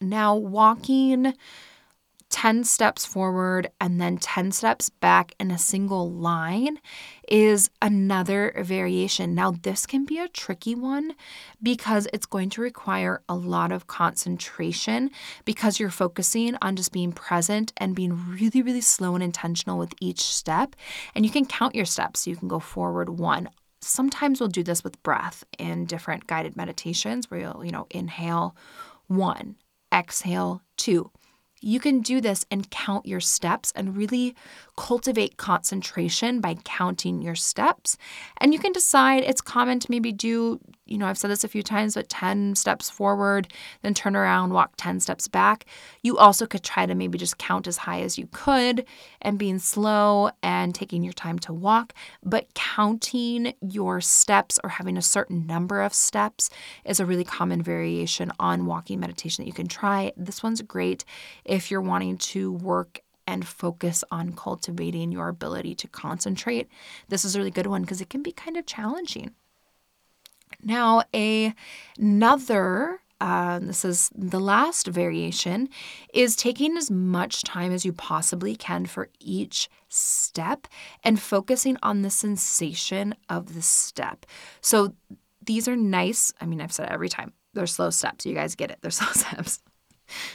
Now 0.00 0.34
walking 0.34 1.34
10 2.30 2.64
steps 2.64 3.04
forward 3.06 3.70
and 3.80 4.00
then 4.00 4.16
10 4.18 4.50
steps 4.50 4.88
back 4.88 5.34
in 5.38 5.52
a 5.52 5.58
single 5.58 6.10
line 6.10 6.80
is 7.28 7.70
another 7.80 8.52
variation. 8.58 9.36
Now, 9.36 9.52
this 9.52 9.86
can 9.86 10.04
be 10.04 10.18
a 10.18 10.26
tricky 10.26 10.74
one 10.74 11.14
because 11.62 12.08
it's 12.12 12.26
going 12.26 12.50
to 12.50 12.60
require 12.60 13.22
a 13.28 13.36
lot 13.36 13.70
of 13.70 13.86
concentration 13.86 15.10
because 15.44 15.78
you're 15.78 15.90
focusing 15.90 16.56
on 16.60 16.74
just 16.74 16.90
being 16.92 17.12
present 17.12 17.72
and 17.76 17.94
being 17.94 18.18
really, 18.28 18.62
really 18.62 18.80
slow 18.80 19.14
and 19.14 19.22
intentional 19.22 19.78
with 19.78 19.94
each 20.00 20.22
step. 20.22 20.74
And 21.14 21.24
you 21.24 21.30
can 21.30 21.46
count 21.46 21.76
your 21.76 21.86
steps. 21.86 22.20
So 22.20 22.30
you 22.30 22.36
can 22.36 22.48
go 22.48 22.58
forward 22.58 23.10
one, 23.10 23.48
sometimes 23.86 24.40
we'll 24.40 24.48
do 24.48 24.62
this 24.62 24.82
with 24.82 25.02
breath 25.02 25.44
in 25.58 25.86
different 25.86 26.26
guided 26.26 26.56
meditations 26.56 27.30
where 27.30 27.40
you'll, 27.40 27.64
you 27.64 27.70
know, 27.70 27.86
inhale 27.90 28.56
one, 29.06 29.56
exhale 29.92 30.62
two, 30.76 31.10
you 31.64 31.80
can 31.80 32.02
do 32.02 32.20
this 32.20 32.44
and 32.50 32.70
count 32.70 33.06
your 33.06 33.20
steps 33.20 33.72
and 33.74 33.96
really 33.96 34.34
cultivate 34.76 35.38
concentration 35.38 36.40
by 36.40 36.54
counting 36.64 37.22
your 37.22 37.34
steps. 37.34 37.96
And 38.38 38.52
you 38.52 38.58
can 38.58 38.72
decide 38.72 39.24
it's 39.24 39.40
common 39.40 39.80
to 39.80 39.90
maybe 39.90 40.12
do, 40.12 40.60
you 40.86 40.98
know, 40.98 41.06
I've 41.06 41.18
said 41.18 41.30
this 41.30 41.44
a 41.44 41.48
few 41.48 41.62
times, 41.62 41.94
but 41.94 42.08
10 42.08 42.54
steps 42.56 42.90
forward, 42.90 43.52
then 43.82 43.94
turn 43.94 44.14
around, 44.14 44.52
walk 44.52 44.74
10 44.76 45.00
steps 45.00 45.28
back. 45.28 45.64
You 46.02 46.18
also 46.18 46.46
could 46.46 46.62
try 46.62 46.84
to 46.86 46.94
maybe 46.94 47.16
just 47.16 47.38
count 47.38 47.66
as 47.66 47.78
high 47.78 48.02
as 48.02 48.18
you 48.18 48.28
could 48.32 48.84
and 49.22 49.38
being 49.38 49.58
slow 49.58 50.30
and 50.42 50.74
taking 50.74 51.02
your 51.02 51.12
time 51.14 51.38
to 51.40 51.52
walk. 51.52 51.94
But 52.22 52.52
counting 52.54 53.54
your 53.60 54.00
steps 54.00 54.58
or 54.62 54.70
having 54.70 54.96
a 54.96 55.02
certain 55.02 55.46
number 55.46 55.80
of 55.80 55.94
steps 55.94 56.50
is 56.84 57.00
a 57.00 57.06
really 57.06 57.24
common 57.24 57.62
variation 57.62 58.30
on 58.38 58.66
walking 58.66 59.00
meditation 59.00 59.42
that 59.42 59.48
you 59.48 59.54
can 59.54 59.68
try. 59.68 60.12
This 60.16 60.42
one's 60.42 60.60
great 60.62 61.04
if 61.44 61.70
you're 61.70 61.80
wanting 61.80 62.18
to 62.18 62.52
work 62.52 63.00
and 63.26 63.46
focus 63.46 64.04
on 64.10 64.34
cultivating 64.34 65.10
your 65.10 65.28
ability 65.28 65.74
to 65.74 65.88
concentrate. 65.88 66.68
This 67.08 67.24
is 67.24 67.34
a 67.34 67.38
really 67.38 67.50
good 67.50 67.66
one 67.66 67.82
because 67.82 68.02
it 68.02 68.10
can 68.10 68.22
be 68.22 68.32
kind 68.32 68.58
of 68.58 68.66
challenging. 68.66 69.32
Now, 70.62 71.02
a, 71.14 71.54
another 71.98 73.00
uh, 73.20 73.58
this 73.60 73.84
is 73.84 74.10
the 74.14 74.40
last 74.40 74.86
variation, 74.88 75.68
is 76.12 76.36
taking 76.36 76.76
as 76.76 76.90
much 76.90 77.42
time 77.42 77.72
as 77.72 77.84
you 77.84 77.92
possibly 77.92 78.54
can 78.54 78.84
for 78.84 79.08
each 79.18 79.70
step 79.88 80.66
and 81.02 81.18
focusing 81.20 81.78
on 81.82 82.02
the 82.02 82.10
sensation 82.10 83.14
of 83.28 83.54
the 83.54 83.62
step. 83.62 84.26
So 84.60 84.94
these 85.46 85.68
are 85.68 85.76
nice. 85.76 86.34
I 86.40 86.46
mean, 86.46 86.60
I've 86.60 86.72
said 86.72 86.86
it 86.86 86.92
every 86.92 87.08
time. 87.08 87.32
They're 87.54 87.66
slow 87.66 87.90
steps. 87.90 88.26
You 88.26 88.34
guys 88.34 88.56
get 88.56 88.70
it. 88.70 88.78
They're 88.82 88.90
slow 88.90 89.12
steps. 89.12 89.62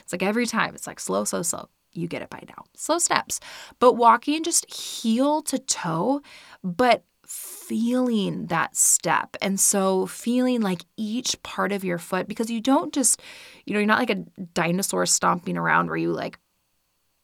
It's 0.01 0.11
like 0.11 0.23
every 0.23 0.47
time, 0.47 0.73
it's 0.73 0.87
like 0.87 0.99
slow, 0.99 1.25
slow, 1.25 1.43
slow. 1.43 1.69
You 1.91 2.07
get 2.07 2.21
it 2.21 2.29
by 2.29 2.43
now. 2.47 2.63
Slow 2.75 2.97
steps. 2.97 3.39
But 3.79 3.93
walking 3.93 4.43
just 4.43 4.71
heel 4.73 5.41
to 5.43 5.59
toe, 5.59 6.21
but 6.63 7.03
feeling 7.29 8.47
that 8.47 8.75
step. 8.75 9.37
And 9.41 9.59
so 9.59 10.07
feeling 10.07 10.61
like 10.61 10.83
each 10.97 11.41
part 11.43 11.71
of 11.71 11.83
your 11.83 11.99
foot, 11.99 12.27
because 12.27 12.49
you 12.49 12.59
don't 12.59 12.91
just, 12.91 13.21
you 13.65 13.73
know, 13.73 13.79
you're 13.79 13.87
not 13.87 13.99
like 13.99 14.09
a 14.09 14.25
dinosaur 14.55 15.05
stomping 15.05 15.55
around 15.55 15.87
where 15.87 15.97
you 15.97 16.11
like 16.11 16.39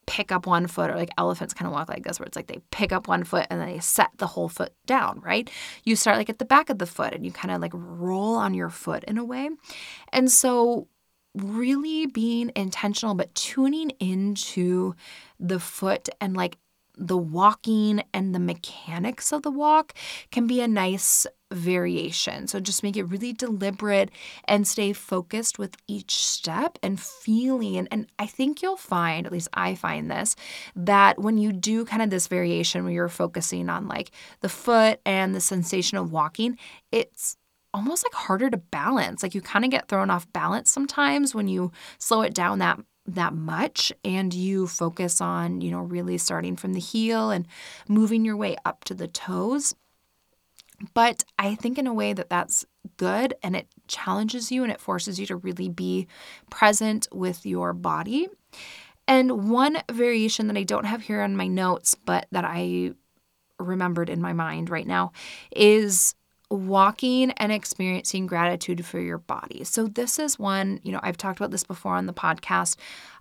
pick 0.06 0.32
up 0.32 0.46
one 0.46 0.68
foot 0.68 0.92
or 0.92 0.96
like 0.96 1.10
elephants 1.18 1.56
kind 1.56 1.66
of 1.66 1.74
walk 1.74 1.90
like 1.90 2.04
this 2.04 2.20
where 2.20 2.28
it's 2.28 2.36
like 2.36 2.46
they 2.46 2.60
pick 2.70 2.92
up 2.92 3.08
one 3.08 3.24
foot 3.24 3.48
and 3.50 3.60
then 3.60 3.68
they 3.68 3.80
set 3.80 4.12
the 4.18 4.28
whole 4.28 4.48
foot 4.48 4.72
down 4.86 5.20
right 5.22 5.50
you 5.84 5.96
start 5.96 6.18
like 6.18 6.30
at 6.30 6.38
the 6.38 6.46
back 6.46 6.70
of 6.70 6.78
the 6.78 6.86
foot 6.86 7.12
and 7.12 7.26
you 7.26 7.32
kind 7.32 7.52
of 7.52 7.60
like 7.60 7.72
roll 7.74 8.36
on 8.36 8.54
your 8.54 8.70
foot 8.70 9.04
in 9.06 9.18
a 9.18 9.26
way 9.26 9.50
and 10.14 10.30
so 10.30 10.88
really 11.34 12.06
being 12.06 12.52
intentional 12.56 13.16
but 13.16 13.34
tuning 13.34 13.90
into 14.00 14.94
the 15.40 15.60
foot 15.60 16.08
and 16.22 16.38
like 16.38 16.60
the 16.98 17.18
walking 17.18 18.04
and 18.14 18.34
the 18.34 18.40
mechanics 18.40 19.32
of 19.32 19.44
the 19.44 19.52
walk 19.52 19.94
can 20.32 20.48
be 20.48 20.62
a 20.62 20.68
nice 20.68 21.28
variation. 21.52 22.48
So 22.48 22.60
just 22.60 22.84
make 22.84 22.98
it 22.98 23.04
really 23.04 23.34
deliberate 23.34 24.10
and 24.46 24.68
stay 24.68 24.94
focused 24.94 25.60
with 25.60 25.76
each 25.88 26.18
step 26.18 26.78
and 26.82 27.00
feeling. 27.00 27.88
And 27.92 28.08
I 28.18 28.26
think 28.26 28.62
you'll 28.62 28.78
find, 28.78 29.26
at 29.26 29.32
least 29.32 29.50
I 29.54 29.76
find 29.76 30.10
this, 30.10 30.36
that 30.76 31.20
when 31.20 31.38
you 31.38 31.54
do 31.54 31.86
kind 31.86 32.02
of 32.02 32.10
this 32.10 32.28
variation 32.28 32.84
where 32.84 32.94
you're 32.94 33.10
focusing 33.10 33.70
on 33.70 33.88
like 33.88 34.12
the 34.42 34.50
foot 34.50 35.00
and 35.06 35.36
the 35.36 35.42
sensation 35.42 35.98
of 35.98 36.12
walking, 36.12 36.58
it's 36.92 37.38
almost 37.74 38.06
like 38.06 38.14
harder 38.14 38.50
to 38.50 38.58
balance. 38.58 39.22
Like 39.22 39.36
you 39.36 39.42
kind 39.42 39.66
of 39.66 39.72
get 39.72 39.88
thrown 39.88 40.10
off 40.10 40.32
balance 40.34 40.72
sometimes 40.72 41.36
when 41.36 41.48
you 41.48 41.72
slow 42.00 42.22
it 42.22 42.34
down 42.34 42.60
that 42.60 42.80
that 43.08 43.34
much 43.34 43.94
and 44.04 44.34
you 44.34 44.68
focus 44.68 45.22
on, 45.22 45.62
you 45.62 45.72
know, 45.72 45.80
really 45.80 46.18
starting 46.18 46.56
from 46.56 46.74
the 46.74 46.80
heel 46.80 47.30
and 47.30 47.48
moving 47.88 48.26
your 48.26 48.38
way 48.38 48.56
up 48.66 48.84
to 48.86 48.94
the 48.94 49.08
toes. 49.08 49.76
But 50.94 51.24
I 51.38 51.56
think 51.56 51.78
in 51.78 51.88
a 51.88 51.94
way 51.94 52.14
that 52.14 52.30
that's 52.30 52.66
good 52.98 53.36
and 53.42 53.56
it 53.56 53.68
challenges 53.88 54.52
you 54.52 54.64
and 54.64 54.72
it 54.72 54.82
forces 54.82 55.20
you 55.20 55.26
to 55.28 55.38
really 55.38 55.70
be 55.70 56.08
present 56.50 57.08
with 57.12 57.46
your 57.46 57.74
body. 57.74 58.28
And 59.08 59.50
one 59.50 59.78
variation 59.92 60.48
that 60.48 60.58
I 60.58 60.64
don't 60.64 60.86
have 60.86 61.04
here 61.04 61.22
on 61.22 61.38
my 61.38 61.48
notes, 61.48 61.96
but 61.96 62.28
that 62.32 62.44
I 62.44 62.94
remembered 63.60 64.10
in 64.10 64.22
my 64.22 64.34
mind 64.34 64.70
right 64.70 64.88
now 64.88 65.12
is 65.56 66.16
walking 66.50 67.32
and 67.32 67.52
experiencing 67.52 68.28
gratitude 68.28 68.86
for 68.86 69.00
your 69.00 69.18
body. 69.18 69.64
So, 69.64 69.88
this 69.88 70.20
is 70.20 70.40
one, 70.40 70.80
you 70.84 70.92
know, 70.92 71.00
I've 71.04 71.18
talked 71.18 71.40
about 71.40 71.52
this 71.52 71.64
before 71.64 71.96
on 71.96 72.06
the 72.06 72.14
podcast. 72.14 72.78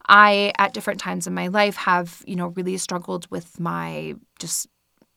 I, 0.06 0.52
at 0.58 0.74
different 0.74 1.00
times 1.00 1.26
in 1.26 1.34
my 1.34 1.48
life, 1.48 1.76
have, 1.76 2.22
you 2.26 2.37
know, 2.37 2.48
really 2.48 2.76
struggled 2.76 3.26
with 3.30 3.58
my 3.58 4.14
just 4.38 4.68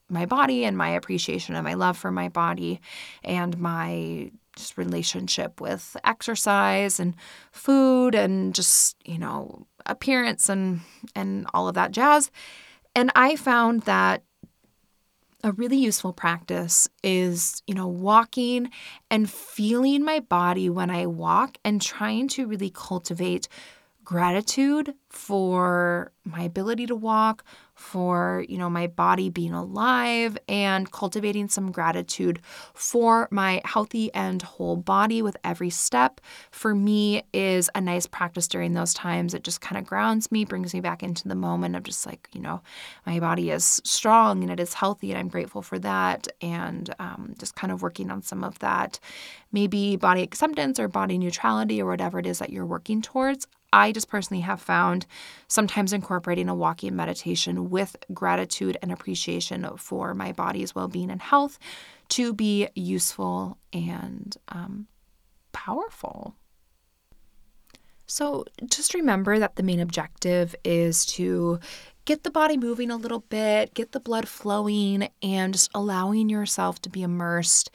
my 0.09 0.25
body 0.25 0.63
and 0.63 0.77
my 0.77 0.89
appreciation 0.89 1.55
and 1.55 1.65
my 1.65 1.73
love 1.73 1.97
for 1.97 2.11
my 2.11 2.29
body 2.29 2.79
and 3.23 3.57
my 3.57 4.31
just 4.55 4.77
relationship 4.77 5.59
with 5.61 5.97
exercise 6.03 6.99
and 6.99 7.13
food 7.51 8.15
and 8.15 8.55
just, 8.55 8.95
you 9.05 9.17
know, 9.17 9.67
appearance 9.85 10.49
and 10.49 10.79
and 11.15 11.45
all 11.53 11.67
of 11.67 11.75
that 11.75 11.91
jazz. 11.91 12.31
And 12.95 13.11
I 13.15 13.35
found 13.35 13.81
that 13.83 14.23
a 15.43 15.51
really 15.51 15.77
useful 15.77 16.13
practice 16.13 16.89
is, 17.03 17.61
you 17.67 17.75
know, 17.75 17.87
walking 17.87 18.71
and 19.11 19.29
feeling 19.29 20.03
my 20.03 20.19
body 20.19 20.69
when 20.69 20.89
I 20.89 21.05
walk 21.05 21.57
and 21.63 21.81
trying 21.81 22.27
to 22.29 22.47
really 22.47 22.71
cultivate 22.73 23.47
gratitude 24.03 24.95
for 25.09 26.11
my 26.23 26.43
ability 26.43 26.87
to 26.87 26.95
walk, 26.95 27.43
for, 27.77 28.43
you 28.49 28.57
know, 28.57 28.69
my 28.69 28.87
body 28.87 29.29
being 29.29 29.53
alive 29.53 30.37
and 30.49 30.91
cultivating 30.91 31.47
some 31.47 31.71
gratitude 31.71 32.41
for 32.73 33.27
my 33.31 33.61
healthy 33.65 34.11
and 34.13 34.41
whole 34.41 34.75
body 34.75 35.21
with 35.21 35.37
every 35.43 35.69
step 35.69 36.19
for 36.49 36.73
me 36.73 37.23
is 37.33 37.69
a 37.75 37.81
nice 37.81 38.07
practice 38.07 38.47
during 38.47 38.73
those 38.73 38.93
times. 38.93 39.33
It 39.33 39.43
just 39.43 39.61
kind 39.61 39.77
of 39.77 39.85
grounds 39.85 40.31
me, 40.31 40.43
brings 40.43 40.73
me 40.73 40.81
back 40.81 41.03
into 41.03 41.27
the 41.27 41.35
moment 41.35 41.75
of 41.75 41.83
just 41.83 42.05
like, 42.05 42.27
you 42.33 42.41
know, 42.41 42.61
my 43.05 43.19
body 43.19 43.51
is 43.51 43.79
strong 43.85 44.41
and 44.41 44.51
it 44.51 44.59
is 44.59 44.73
healthy 44.73 45.11
and 45.11 45.19
I'm 45.19 45.29
grateful 45.29 45.61
for 45.61 45.77
that. 45.79 46.27
And 46.41 46.93
um, 46.99 47.35
just 47.37 47.55
kind 47.55 47.71
of 47.71 47.83
working 47.83 48.09
on 48.09 48.23
some 48.23 48.43
of 48.43 48.57
that, 48.59 48.99
maybe 49.51 49.95
body 49.95 50.23
acceptance 50.23 50.79
or 50.79 50.87
body 50.87 51.17
neutrality 51.19 51.81
or 51.81 51.85
whatever 51.85 52.17
it 52.17 52.25
is 52.25 52.39
that 52.39 52.49
you're 52.49 52.65
working 52.65 53.03
towards. 53.03 53.47
I 53.73 53.91
just 53.91 54.07
personally 54.07 54.41
have 54.41 54.61
found 54.61 55.05
sometimes 55.47 55.93
incorporating 55.93 56.49
a 56.49 56.55
walking 56.55 56.95
meditation 56.95 57.69
with 57.69 57.95
gratitude 58.13 58.77
and 58.81 58.91
appreciation 58.91 59.67
for 59.77 60.13
my 60.13 60.31
body's 60.31 60.73
well 60.73 60.87
being 60.87 61.11
and 61.11 61.21
health 61.21 61.59
to 62.09 62.33
be 62.33 62.69
useful 62.75 63.57
and 63.73 64.35
um, 64.47 64.87
powerful. 65.51 66.35
So 68.05 68.45
just 68.65 68.93
remember 68.93 69.37
that 69.37 69.57
the 69.57 69.63
main 69.63 69.81
objective 69.81 70.55
is 70.63 71.05
to 71.07 71.59
get 72.05 72.23
the 72.23 72.31
body 72.31 72.55
moving 72.55 72.89
a 72.89 72.95
little 72.95 73.19
bit, 73.19 73.73
get 73.73 73.91
the 73.91 73.99
blood 73.99 74.29
flowing, 74.29 75.09
and 75.21 75.53
just 75.53 75.69
allowing 75.75 76.29
yourself 76.29 76.81
to 76.83 76.89
be 76.89 77.03
immersed 77.03 77.69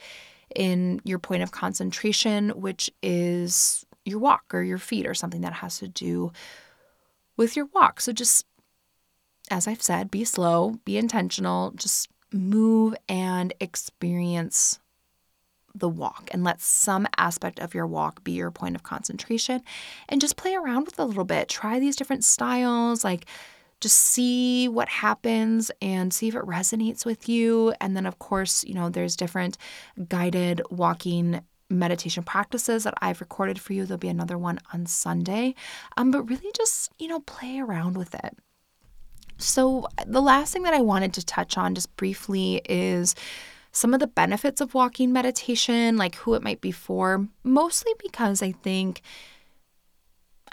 in 0.55 1.01
your 1.03 1.19
point 1.19 1.43
of 1.43 1.51
concentration, 1.51 2.49
which 2.49 2.89
is 3.03 3.85
your 4.05 4.19
walk 4.19 4.53
or 4.53 4.61
your 4.61 4.77
feet 4.77 5.07
or 5.07 5.13
something 5.13 5.41
that 5.41 5.53
has 5.53 5.79
to 5.79 5.87
do 5.87 6.31
with 7.37 7.55
your 7.55 7.65
walk. 7.73 8.01
So 8.01 8.11
just 8.11 8.45
as 9.49 9.67
I've 9.67 9.81
said, 9.81 10.11
be 10.11 10.23
slow, 10.23 10.79
be 10.85 10.97
intentional, 10.97 11.71
just 11.71 12.09
move 12.31 12.95
and 13.07 13.53
experience 13.59 14.79
the 15.75 15.89
walk 15.89 16.29
and 16.31 16.43
let 16.43 16.61
some 16.61 17.07
aspect 17.17 17.59
of 17.59 17.73
your 17.73 17.87
walk 17.87 18.23
be 18.23 18.33
your 18.33 18.51
point 18.51 18.75
of 18.75 18.83
concentration 18.83 19.61
and 20.07 20.21
just 20.21 20.37
play 20.37 20.53
around 20.53 20.85
with 20.85 20.99
a 20.99 21.05
little 21.05 21.25
bit. 21.25 21.49
Try 21.49 21.79
these 21.79 21.95
different 21.95 22.23
styles, 22.23 23.03
like 23.03 23.25
just 23.81 23.97
see 23.97 24.67
what 24.67 24.87
happens 24.87 25.71
and 25.81 26.13
see 26.13 26.27
if 26.27 26.35
it 26.35 26.43
resonates 26.43 27.05
with 27.05 27.27
you. 27.27 27.73
And 27.81 27.97
then, 27.97 28.05
of 28.05 28.17
course, 28.19 28.63
you 28.63 28.73
know, 28.73 28.89
there's 28.89 29.17
different 29.17 29.57
guided 30.07 30.61
walking 30.69 31.41
meditation 31.73 32.23
practices 32.23 32.83
that 32.83 32.93
I've 33.01 33.21
recorded 33.21 33.59
for 33.59 33.73
you. 33.73 33.85
There'll 33.85 33.97
be 33.97 34.07
another 34.07 34.37
one 34.37 34.59
on 34.73 34.85
Sunday. 34.85 35.55
Um, 35.97 36.11
but 36.11 36.23
really 36.23 36.51
just, 36.55 36.91
you 36.99 37.07
know, 37.07 37.19
play 37.21 37.59
around 37.59 37.97
with 37.97 38.13
it. 38.15 38.37
So, 39.37 39.87
the 40.05 40.21
last 40.21 40.53
thing 40.53 40.63
that 40.63 40.73
I 40.73 40.81
wanted 40.81 41.13
to 41.15 41.25
touch 41.25 41.57
on 41.57 41.75
just 41.75 41.95
briefly 41.97 42.61
is 42.69 43.15
some 43.71 43.93
of 43.93 43.99
the 43.99 44.07
benefits 44.07 44.61
of 44.61 44.73
walking 44.73 45.11
meditation, 45.11 45.97
like 45.97 46.15
who 46.15 46.35
it 46.35 46.43
might 46.43 46.61
be 46.61 46.71
for, 46.71 47.27
mostly 47.43 47.91
because 47.99 48.41
I 48.41 48.51
think 48.51 49.01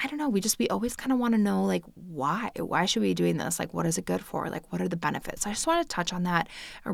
I 0.02 0.06
don't 0.06 0.18
know, 0.18 0.30
we 0.30 0.40
just 0.40 0.59
we 0.59 0.68
always 0.68 0.96
kind 0.96 1.12
of 1.12 1.18
want 1.18 1.35
to 1.35 1.38
know 1.38 1.64
like 1.64 1.85
why? 1.94 2.50
Why 2.56 2.87
should 2.87 3.02
we 3.02 3.09
be 3.09 3.14
doing 3.14 3.37
this? 3.37 3.59
Like 3.59 3.74
what 3.74 3.87
is 3.87 3.98
it 3.98 4.06
good 4.06 4.22
for? 4.22 4.48
Like 4.48 4.72
what 4.72 4.80
are 4.80 4.88
the 4.88 4.96
benefits? 4.96 5.46
I 5.46 5.50
just 5.50 5.66
want 5.66 5.83
to 5.83 5.94
touch 5.94 6.12
on 6.12 6.22
that 6.22 6.48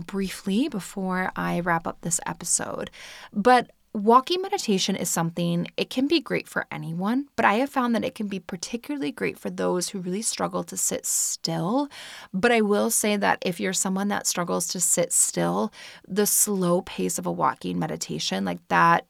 briefly 0.06 0.68
before 0.68 1.30
I 1.36 1.60
wrap 1.60 1.86
up 1.86 2.00
this 2.00 2.20
episode. 2.26 2.90
But 3.32 3.70
Walking 3.96 4.42
meditation 4.42 4.94
is 4.94 5.08
something, 5.08 5.68
it 5.78 5.88
can 5.88 6.06
be 6.06 6.20
great 6.20 6.46
for 6.46 6.66
anyone, 6.70 7.30
but 7.34 7.46
I 7.46 7.54
have 7.54 7.70
found 7.70 7.94
that 7.94 8.04
it 8.04 8.14
can 8.14 8.28
be 8.28 8.38
particularly 8.38 9.10
great 9.10 9.38
for 9.38 9.48
those 9.48 9.88
who 9.88 10.00
really 10.00 10.20
struggle 10.20 10.62
to 10.64 10.76
sit 10.76 11.06
still. 11.06 11.88
But 12.30 12.52
I 12.52 12.60
will 12.60 12.90
say 12.90 13.16
that 13.16 13.38
if 13.40 13.58
you're 13.58 13.72
someone 13.72 14.08
that 14.08 14.26
struggles 14.26 14.66
to 14.68 14.80
sit 14.80 15.14
still, 15.14 15.72
the 16.06 16.26
slow 16.26 16.82
pace 16.82 17.18
of 17.18 17.24
a 17.24 17.32
walking 17.32 17.78
meditation, 17.78 18.44
like 18.44 18.60
that, 18.68 19.06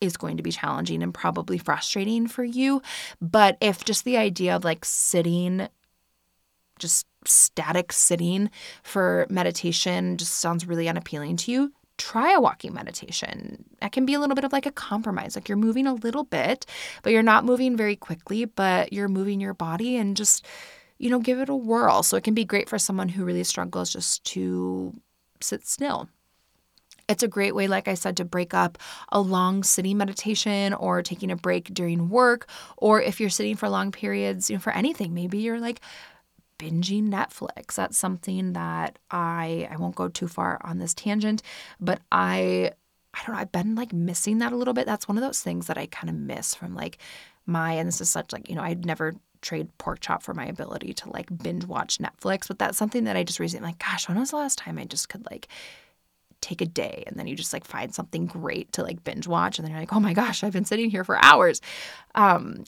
is 0.00 0.16
going 0.16 0.38
to 0.38 0.42
be 0.42 0.50
challenging 0.50 1.04
and 1.04 1.14
probably 1.14 1.56
frustrating 1.56 2.26
for 2.26 2.42
you. 2.42 2.82
But 3.20 3.58
if 3.60 3.84
just 3.84 4.04
the 4.04 4.16
idea 4.16 4.56
of 4.56 4.64
like 4.64 4.84
sitting, 4.84 5.68
just 6.80 7.06
static 7.26 7.92
sitting 7.92 8.50
for 8.82 9.28
meditation 9.30 10.16
just 10.16 10.34
sounds 10.34 10.66
really 10.66 10.88
unappealing 10.88 11.36
to 11.36 11.52
you, 11.52 11.72
try 12.00 12.32
a 12.32 12.40
walking 12.40 12.72
meditation. 12.72 13.64
That 13.80 13.92
can 13.92 14.06
be 14.06 14.14
a 14.14 14.20
little 14.20 14.34
bit 14.34 14.44
of 14.44 14.52
like 14.52 14.64
a 14.64 14.72
compromise. 14.72 15.36
Like 15.36 15.48
you're 15.48 15.58
moving 15.58 15.86
a 15.86 15.94
little 15.94 16.24
bit, 16.24 16.64
but 17.02 17.12
you're 17.12 17.22
not 17.22 17.44
moving 17.44 17.76
very 17.76 17.94
quickly, 17.94 18.46
but 18.46 18.92
you're 18.92 19.08
moving 19.08 19.38
your 19.38 19.54
body 19.54 19.96
and 19.96 20.16
just, 20.16 20.46
you 20.98 21.10
know, 21.10 21.18
give 21.18 21.38
it 21.38 21.50
a 21.50 21.54
whirl. 21.54 22.02
So 22.02 22.16
it 22.16 22.24
can 22.24 22.34
be 22.34 22.44
great 22.44 22.70
for 22.70 22.78
someone 22.78 23.10
who 23.10 23.24
really 23.24 23.44
struggles 23.44 23.92
just 23.92 24.24
to 24.24 24.94
sit 25.42 25.66
still. 25.66 26.08
It's 27.06 27.22
a 27.24 27.28
great 27.28 27.54
way, 27.54 27.66
like 27.66 27.88
I 27.88 27.94
said, 27.94 28.16
to 28.18 28.24
break 28.24 28.54
up 28.54 28.78
a 29.10 29.20
long 29.20 29.62
sitting 29.62 29.98
meditation 29.98 30.72
or 30.72 31.02
taking 31.02 31.30
a 31.30 31.36
break 31.36 31.74
during 31.74 32.08
work, 32.08 32.48
or 32.76 33.02
if 33.02 33.20
you're 33.20 33.30
sitting 33.30 33.56
for 33.56 33.68
long 33.68 33.90
periods, 33.90 34.48
you 34.48 34.56
know, 34.56 34.60
for 34.60 34.72
anything. 34.72 35.12
Maybe 35.12 35.38
you're 35.38 35.60
like 35.60 35.80
binging 36.60 37.08
Netflix. 37.08 37.74
That's 37.74 37.98
something 37.98 38.52
that 38.52 38.98
I 39.10 39.68
I 39.70 39.76
won't 39.76 39.94
go 39.94 40.08
too 40.08 40.28
far 40.28 40.60
on 40.62 40.78
this 40.78 40.94
tangent, 40.94 41.42
but 41.80 42.00
I 42.12 42.72
I 43.14 43.22
don't 43.26 43.34
know, 43.34 43.40
I've 43.40 43.52
been 43.52 43.74
like 43.74 43.92
missing 43.92 44.38
that 44.38 44.52
a 44.52 44.56
little 44.56 44.74
bit. 44.74 44.86
That's 44.86 45.08
one 45.08 45.16
of 45.16 45.24
those 45.24 45.40
things 45.40 45.66
that 45.66 45.78
I 45.78 45.86
kind 45.86 46.10
of 46.10 46.16
miss 46.16 46.54
from 46.54 46.74
like 46.74 46.98
my 47.46 47.72
and 47.72 47.88
this 47.88 48.00
is 48.00 48.10
such 48.10 48.32
like, 48.32 48.48
you 48.48 48.54
know, 48.54 48.62
I'd 48.62 48.84
never 48.84 49.14
trade 49.42 49.68
pork 49.78 50.00
chop 50.00 50.22
for 50.22 50.34
my 50.34 50.44
ability 50.44 50.92
to 50.92 51.10
like 51.10 51.26
binge 51.42 51.64
watch 51.64 51.98
Netflix, 51.98 52.46
but 52.46 52.58
that's 52.58 52.78
something 52.78 53.04
that 53.04 53.16
I 53.16 53.24
just 53.24 53.40
recently 53.40 53.68
like, 53.68 53.78
gosh, 53.78 54.08
when 54.08 54.18
was 54.18 54.30
the 54.30 54.36
last 54.36 54.58
time 54.58 54.78
I 54.78 54.84
just 54.84 55.08
could 55.08 55.24
like 55.30 55.48
take 56.40 56.60
a 56.60 56.66
day 56.66 57.04
and 57.06 57.18
then 57.18 57.26
you 57.26 57.34
just 57.34 57.52
like 57.52 57.64
find 57.64 57.94
something 57.94 58.26
great 58.26 58.72
to 58.72 58.82
like 58.82 59.02
binge 59.04 59.26
watch 59.26 59.58
and 59.58 59.64
then 59.64 59.72
you're 59.72 59.80
like, 59.80 59.92
oh 59.92 60.00
my 60.00 60.12
gosh, 60.14 60.44
I've 60.44 60.52
been 60.52 60.64
sitting 60.64 60.90
here 60.90 61.04
for 61.04 61.22
hours. 61.22 61.60
Um, 62.14 62.64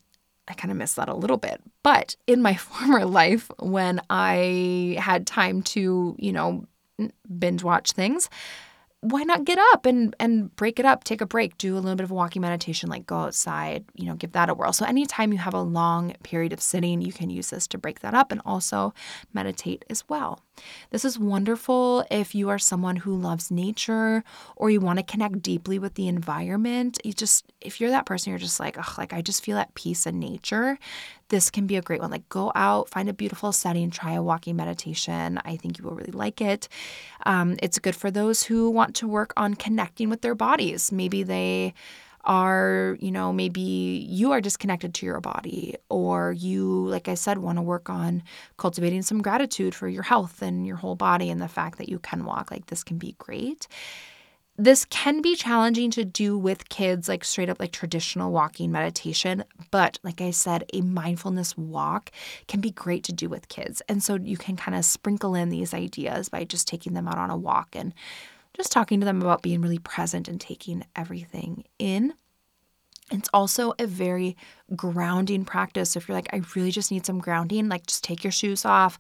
I 0.53 0.55
kind 0.55 0.71
of 0.71 0.77
miss 0.77 0.93
that 0.95 1.09
a 1.09 1.15
little 1.15 1.39
bit. 1.39 1.63
But 1.83 2.15
in 2.27 2.43
my 2.43 2.55
former 2.69 3.07
life, 3.07 3.51
when 3.59 4.03
I 4.11 4.97
had 5.01 5.27
time 5.27 5.63
to, 5.63 6.15
you 6.19 6.33
know, 6.33 6.67
binge 7.39 7.65
watch 7.65 7.93
things, 7.93 8.29
why 9.03 9.25
not 9.25 9.45
get 9.45 9.59
up 9.73 9.85
and 9.85 10.15
and 10.21 10.55
break 10.55 10.79
it 10.79 10.87
up 10.87 11.03
take 11.03 11.21
a 11.21 11.27
break 11.27 11.59
do 11.59 11.75
a 11.75 11.81
little 11.81 11.97
bit 11.97 12.05
of 12.05 12.13
walking 12.13 12.41
meditation 12.41 12.89
like 12.89 13.05
go 13.05 13.17
outside 13.17 13.85
you 13.95 14.07
know 14.07 14.15
give 14.15 14.31
that 14.33 14.49
a 14.49 14.55
whirl. 14.55 14.73
So 14.73 14.87
anytime 14.87 15.33
you 15.33 15.39
have 15.39 15.55
a 15.55 15.61
long 15.61 16.15
period 16.23 16.53
of 16.53 16.63
sitting 16.63 17.03
you 17.03 17.13
can 17.13 17.29
use 17.29 17.51
this 17.51 17.67
to 17.69 17.79
break 17.79 18.01
that 18.01 18.15
up 18.15 18.31
and 18.31 18.41
also 18.47 18.95
meditate 19.35 19.85
as 19.91 20.09
well. 20.09 20.41
This 20.91 21.05
is 21.05 21.19
wonderful 21.19 22.05
if 22.13 22.33
you 22.33 22.49
are 22.49 22.61
someone 22.61 22.97
who 22.97 23.17
loves 23.17 23.51
nature 23.51 24.23
or 24.55 24.71
you 24.71 24.81
want 24.81 25.01
to 25.01 25.05
connect 25.05 25.43
deeply 25.43 25.81
with 25.81 25.95
the 25.95 26.07
environment. 26.07 27.01
You 27.05 27.13
just 27.13 27.45
if 27.61 27.81
you're 27.81 27.91
that 27.91 28.07
person 28.07 28.31
you're 28.31 28.39
just 28.39 28.61
like 28.61 28.79
oh 28.79 28.95
like 28.99 29.13
i 29.13 29.21
just 29.21 29.45
feel 29.45 29.59
at 29.59 29.75
peace 29.75 30.07
in 30.07 30.21
nature 30.21 30.79
this 31.33 31.51
can 31.51 31.67
be 31.67 31.77
a 31.77 31.83
great 31.83 32.01
one. 32.01 32.11
Like, 32.11 32.29
go 32.29 32.53
out, 32.55 32.91
find 32.91 33.09
a 33.09 33.15
beautiful 33.15 33.53
setting, 33.53 33.91
try 33.91 34.13
a 34.13 34.23
walking 34.23 34.55
meditation. 34.55 35.41
I 35.45 35.57
think 35.57 35.79
you 35.79 35.85
will 35.85 35.97
really 35.97 36.13
like 36.13 36.43
it. 36.43 36.69
Um, 37.25 37.57
it's 37.63 37.79
good 37.79 37.97
for 37.97 38.11
those 38.11 38.45
who 38.45 38.71
want 38.71 38.95
to 38.97 39.09
work 39.09 39.33
on 39.37 39.55
connecting 39.55 40.11
with 40.11 40.21
their 40.21 40.35
bodies. 40.35 40.93
Maybe 40.93 41.23
they 41.23 41.73
are, 42.25 42.99
you 43.01 43.11
know, 43.11 43.33
maybe 43.33 43.63
you 44.09 44.31
are 44.33 44.43
disconnected 44.43 44.93
to 44.95 45.07
your 45.07 45.21
body, 45.21 45.75
or 45.89 46.33
you, 46.33 46.87
like 46.87 47.09
I 47.09 47.15
said, 47.15 47.39
want 47.39 47.57
to 47.57 47.63
work 47.63 47.89
on 47.89 48.23
cultivating 48.59 49.03
some 49.03 49.23
gratitude 49.23 49.75
for 49.75 49.89
your 49.89 50.05
health 50.05 50.43
and 50.43 50.67
your 50.67 50.77
whole 50.77 50.97
body 50.97 51.31
and 51.31 51.41
the 51.41 51.49
fact 51.49 51.79
that 51.79 51.89
you 51.89 51.99
can 51.99 52.25
walk. 52.25 52.51
Like, 52.51 52.67
this 52.67 52.85
can 52.85 52.99
be 52.99 53.17
great 53.19 53.67
this 54.57 54.85
can 54.85 55.23
be 55.23 55.35
challenging 55.35 55.91
to 55.93 56.05
do 56.05 56.37
with 56.37 56.69
kids, 56.69 57.09
like 57.09 57.25
straight 57.25 57.49
up 57.49 57.59
like 57.59 57.73
traditional 57.73 58.33
walking 58.33 58.71
meditation. 58.71 59.45
But 59.71 59.99
like 60.03 60.21
I 60.21 60.31
said, 60.31 60.65
a 60.73 60.83
mindfulness 60.83 61.57
walk 61.57 62.11
can 62.49 62.61
be 62.61 62.71
great 62.71 63.03
to 63.05 63.13
do 63.13 63.29
with 63.29 63.49
kids. 63.49 63.83
And 63.89 64.03
so 64.03 64.17
you 64.17 64.37
can 64.37 64.57
kind 64.57 64.77
of 64.77 64.85
sprinkle 64.85 65.35
in 65.35 65.49
these 65.49 65.73
ideas 65.73 66.29
by 66.29 66.45
just 66.45 66.69
taking 66.69 66.93
them 66.93 67.09
out 67.09 67.19
on 67.19 67.31
a 67.31 67.37
walk 67.37 67.69
and 67.75 67.95
just 68.55 68.71
talking 68.71 69.01
to 69.01 69.07
them 69.07 69.23
about 69.23 69.43
being 69.43 69.63
really 69.63 69.79
present 69.79 70.29
and 70.29 70.41
taking 70.41 70.85
everything 70.95 71.65
in. 71.79 72.13
It's 73.13 73.29
also 73.35 73.75
a 73.79 73.87
very 73.87 74.37
grounding 74.75 75.45
practice. 75.45 75.97
If 75.97 76.09
you're 76.09 76.17
like, 76.17 76.33
I 76.33 76.41
really 76.57 76.71
just 76.71 76.91
need 76.91 77.05
some 77.05 77.19
grounding, 77.19 77.69
like 77.69 77.87
just 77.87 78.03
take 78.03 78.25
your 78.25 78.31
shoes 78.31 78.65
off, 78.65 78.99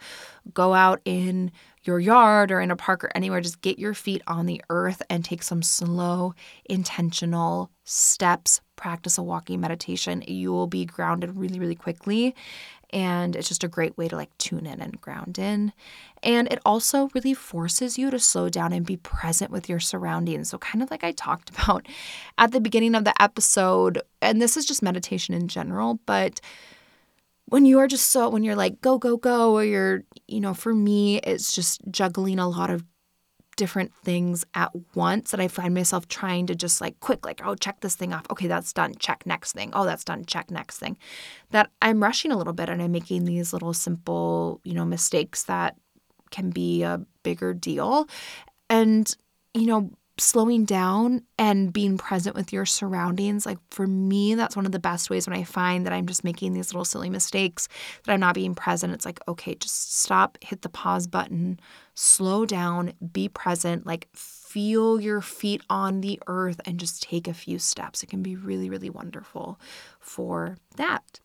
go 0.52 0.74
out 0.74 1.00
in 1.04 1.50
your 1.84 1.98
yard 1.98 2.52
or 2.52 2.60
in 2.60 2.70
a 2.70 2.76
park 2.76 3.02
or 3.02 3.10
anywhere, 3.14 3.40
just 3.40 3.62
get 3.62 3.78
your 3.78 3.94
feet 3.94 4.22
on 4.26 4.46
the 4.46 4.62
earth 4.70 5.02
and 5.08 5.24
take 5.24 5.42
some 5.42 5.62
slow, 5.62 6.34
intentional 6.66 7.70
steps. 7.84 8.60
Practice 8.76 9.16
a 9.16 9.22
walking 9.22 9.60
meditation. 9.60 10.22
You 10.26 10.52
will 10.52 10.66
be 10.66 10.84
grounded 10.84 11.36
really, 11.36 11.58
really 11.58 11.74
quickly. 11.74 12.34
And 12.92 13.34
it's 13.34 13.48
just 13.48 13.64
a 13.64 13.68
great 13.68 13.96
way 13.96 14.08
to 14.08 14.16
like 14.16 14.36
tune 14.38 14.66
in 14.66 14.80
and 14.80 15.00
ground 15.00 15.38
in. 15.38 15.72
And 16.22 16.46
it 16.52 16.60
also 16.64 17.08
really 17.14 17.34
forces 17.34 17.96
you 17.98 18.10
to 18.10 18.18
slow 18.18 18.48
down 18.48 18.72
and 18.72 18.84
be 18.84 18.98
present 18.98 19.50
with 19.50 19.68
your 19.68 19.80
surroundings. 19.80 20.50
So, 20.50 20.58
kind 20.58 20.82
of 20.82 20.90
like 20.90 21.02
I 21.02 21.12
talked 21.12 21.50
about 21.62 21.86
at 22.38 22.52
the 22.52 22.60
beginning 22.60 22.94
of 22.94 23.04
the 23.04 23.20
episode, 23.20 24.02
and 24.20 24.40
this 24.40 24.56
is 24.56 24.66
just 24.66 24.82
meditation 24.82 25.34
in 25.34 25.48
general, 25.48 26.00
but 26.06 26.40
when 27.46 27.66
you 27.66 27.78
are 27.78 27.86
just 27.86 28.08
so 28.08 28.30
when 28.30 28.42
you're 28.42 28.56
like 28.56 28.80
go 28.80 28.96
go 28.96 29.18
go 29.18 29.52
or 29.52 29.62
you're 29.62 30.04
you 30.26 30.40
know 30.40 30.54
for 30.54 30.72
me 30.72 31.18
it's 31.18 31.52
just 31.52 31.82
juggling 31.90 32.38
a 32.38 32.48
lot 32.48 32.70
of 32.70 32.82
different 33.56 33.92
things 34.02 34.44
at 34.54 34.70
once 34.94 35.32
and 35.32 35.42
I 35.42 35.48
find 35.48 35.74
myself 35.74 36.08
trying 36.08 36.46
to 36.46 36.54
just 36.54 36.80
like 36.80 36.98
quick 37.00 37.24
like 37.24 37.40
oh 37.44 37.54
check 37.54 37.80
this 37.80 37.94
thing 37.94 38.12
off. 38.12 38.26
Okay 38.30 38.46
that's 38.46 38.72
done. 38.72 38.94
Check 38.98 39.26
next 39.26 39.52
thing. 39.52 39.70
Oh 39.72 39.84
that's 39.84 40.04
done. 40.04 40.24
Check 40.24 40.50
next 40.50 40.78
thing. 40.78 40.96
That 41.50 41.70
I'm 41.80 42.02
rushing 42.02 42.32
a 42.32 42.36
little 42.38 42.52
bit 42.52 42.68
and 42.68 42.82
I'm 42.82 42.92
making 42.92 43.24
these 43.24 43.52
little 43.52 43.74
simple 43.74 44.60
you 44.64 44.74
know 44.74 44.84
mistakes 44.84 45.44
that 45.44 45.76
can 46.30 46.50
be 46.50 46.82
a 46.82 47.00
bigger 47.22 47.54
deal. 47.54 48.08
And 48.70 49.14
you 49.54 49.66
know 49.66 49.90
slowing 50.18 50.64
down 50.64 51.22
and 51.38 51.72
being 51.72 51.96
present 51.96 52.36
with 52.36 52.52
your 52.52 52.66
surroundings. 52.66 53.46
Like 53.46 53.58
for 53.70 53.86
me, 53.86 54.34
that's 54.34 54.56
one 54.56 54.66
of 54.66 54.72
the 54.72 54.78
best 54.78 55.10
ways 55.10 55.26
when 55.26 55.36
I 55.36 55.44
find 55.44 55.86
that 55.86 55.92
I'm 55.92 56.06
just 56.06 56.24
making 56.24 56.52
these 56.52 56.72
little 56.72 56.84
silly 56.84 57.10
mistakes, 57.10 57.68
that 58.04 58.12
I'm 58.12 58.20
not 58.20 58.34
being 58.34 58.54
present. 58.54 58.92
It's 58.92 59.06
like, 59.06 59.20
okay, 59.26 59.54
just 59.54 60.00
stop, 60.00 60.38
hit 60.42 60.62
the 60.62 60.68
pause 60.68 61.06
button, 61.06 61.58
slow 61.94 62.46
down, 62.46 62.94
be 63.12 63.28
present, 63.28 63.86
like 63.86 64.08
feel 64.52 65.00
your 65.00 65.22
feet 65.22 65.62
on 65.70 66.02
the 66.02 66.20
earth 66.26 66.60
and 66.66 66.78
just 66.78 67.02
take 67.02 67.26
a 67.26 67.32
few 67.32 67.58
steps. 67.58 68.02
It 68.02 68.10
can 68.10 68.22
be 68.22 68.36
really, 68.36 68.68
really 68.68 68.90
wonderful 68.90 69.58
for 69.98 70.58
that. 70.76 71.20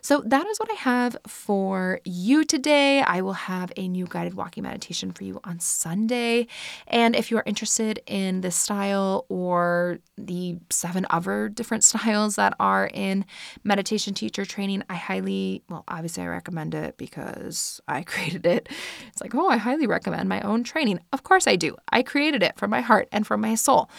So, 0.00 0.22
that 0.24 0.46
is 0.46 0.58
what 0.58 0.70
I 0.70 0.74
have 0.74 1.16
for 1.26 2.00
you 2.04 2.44
today. 2.44 3.02
I 3.02 3.20
will 3.20 3.34
have 3.34 3.72
a 3.76 3.86
new 3.88 4.06
guided 4.06 4.34
walking 4.34 4.62
meditation 4.62 5.12
for 5.12 5.24
you 5.24 5.40
on 5.44 5.60
Sunday. 5.60 6.46
And 6.86 7.14
if 7.14 7.30
you 7.30 7.36
are 7.36 7.42
interested 7.44 8.00
in 8.06 8.40
this 8.40 8.56
style 8.56 9.26
or 9.28 9.98
the 10.16 10.56
seven 10.70 11.06
other 11.10 11.48
different 11.48 11.84
styles 11.90 12.36
that 12.36 12.54
are 12.58 12.90
in 12.92 13.26
meditation 13.62 14.14
teacher 14.14 14.44
training, 14.46 14.82
I 14.88 14.94
highly, 14.94 15.62
well, 15.68 15.84
obviously, 15.88 16.22
I 16.22 16.28
recommend 16.28 16.74
it 16.74 16.96
because 16.96 17.80
I 17.86 18.02
created 18.04 18.46
it. 18.46 18.68
It's 19.08 19.20
like, 19.20 19.34
oh, 19.34 19.48
I 19.48 19.58
highly 19.58 19.86
recommend 20.10 20.28
my 20.28 20.40
own 20.42 20.64
training. 20.64 21.00
Of 21.12 21.22
course, 21.22 21.46
I 21.46 21.56
do. 21.56 21.76
I 21.90 22.02
created 22.02 22.42
it 22.42 22.58
from 22.58 22.70
my 22.70 22.80
heart 22.80 23.08
and 23.12 23.26
from 23.26 23.40
my 23.40 23.54
soul. 23.54 23.90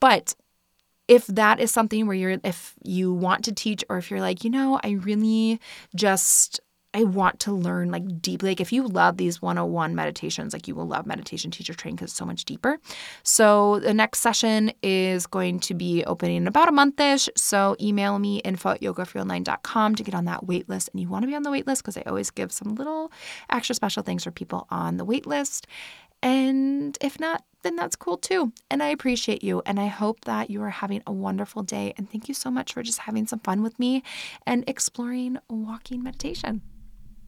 But 0.00 0.34
if 1.08 1.26
that 1.26 1.60
is 1.60 1.70
something 1.70 2.06
where 2.06 2.16
you're, 2.16 2.38
if 2.44 2.74
you 2.84 3.12
want 3.12 3.44
to 3.44 3.52
teach, 3.52 3.84
or 3.88 3.98
if 3.98 4.10
you're 4.10 4.20
like, 4.20 4.44
you 4.44 4.50
know, 4.50 4.80
I 4.82 4.90
really 4.90 5.60
just, 5.94 6.60
I 6.92 7.04
want 7.04 7.38
to 7.40 7.52
learn 7.52 7.90
like 7.90 8.20
deeply. 8.20 8.50
Like 8.50 8.60
if 8.60 8.72
you 8.72 8.86
love 8.86 9.16
these 9.16 9.40
101 9.40 9.94
meditations, 9.94 10.52
like 10.52 10.66
you 10.66 10.74
will 10.74 10.86
love 10.86 11.06
meditation 11.06 11.50
teacher 11.50 11.72
training 11.72 11.96
because 11.96 12.10
it's 12.10 12.18
so 12.18 12.24
much 12.24 12.44
deeper. 12.44 12.78
So 13.22 13.78
the 13.78 13.94
next 13.94 14.20
session 14.20 14.72
is 14.82 15.26
going 15.26 15.60
to 15.60 15.74
be 15.74 16.04
opening 16.04 16.38
in 16.38 16.46
about 16.48 16.68
a 16.68 16.72
month-ish. 16.72 17.28
So 17.36 17.76
email 17.80 18.18
me 18.18 18.38
info 18.38 18.70
at 18.70 18.80
yogaforyouonline.com 18.80 19.94
to 19.94 20.02
get 20.02 20.14
on 20.14 20.24
that 20.24 20.46
wait 20.46 20.68
list. 20.68 20.90
And 20.92 21.00
you 21.00 21.08
want 21.08 21.22
to 21.22 21.28
be 21.28 21.36
on 21.36 21.44
the 21.44 21.50
wait 21.50 21.66
list 21.66 21.82
because 21.82 21.96
I 21.96 22.02
always 22.02 22.30
give 22.30 22.50
some 22.50 22.74
little 22.74 23.12
extra 23.50 23.74
special 23.74 24.02
things 24.02 24.24
for 24.24 24.32
people 24.32 24.66
on 24.70 24.96
the 24.96 25.04
wait 25.04 25.26
list. 25.26 25.68
And 26.22 26.98
if 27.00 27.18
not, 27.20 27.44
then 27.62 27.76
that's 27.76 27.96
cool 27.96 28.16
too. 28.16 28.52
And 28.70 28.82
I 28.82 28.88
appreciate 28.88 29.44
you. 29.44 29.62
And 29.64 29.78
I 29.78 29.86
hope 29.86 30.24
that 30.24 30.50
you 30.50 30.62
are 30.62 30.70
having 30.70 31.02
a 31.06 31.12
wonderful 31.12 31.62
day. 31.62 31.94
And 31.96 32.10
thank 32.10 32.26
you 32.26 32.34
so 32.34 32.50
much 32.50 32.74
for 32.74 32.82
just 32.82 33.00
having 33.00 33.26
some 33.26 33.38
fun 33.40 33.62
with 33.62 33.78
me 33.78 34.02
and 34.46 34.64
exploring 34.66 35.38
walking 35.48 36.02
meditation. 36.02 36.62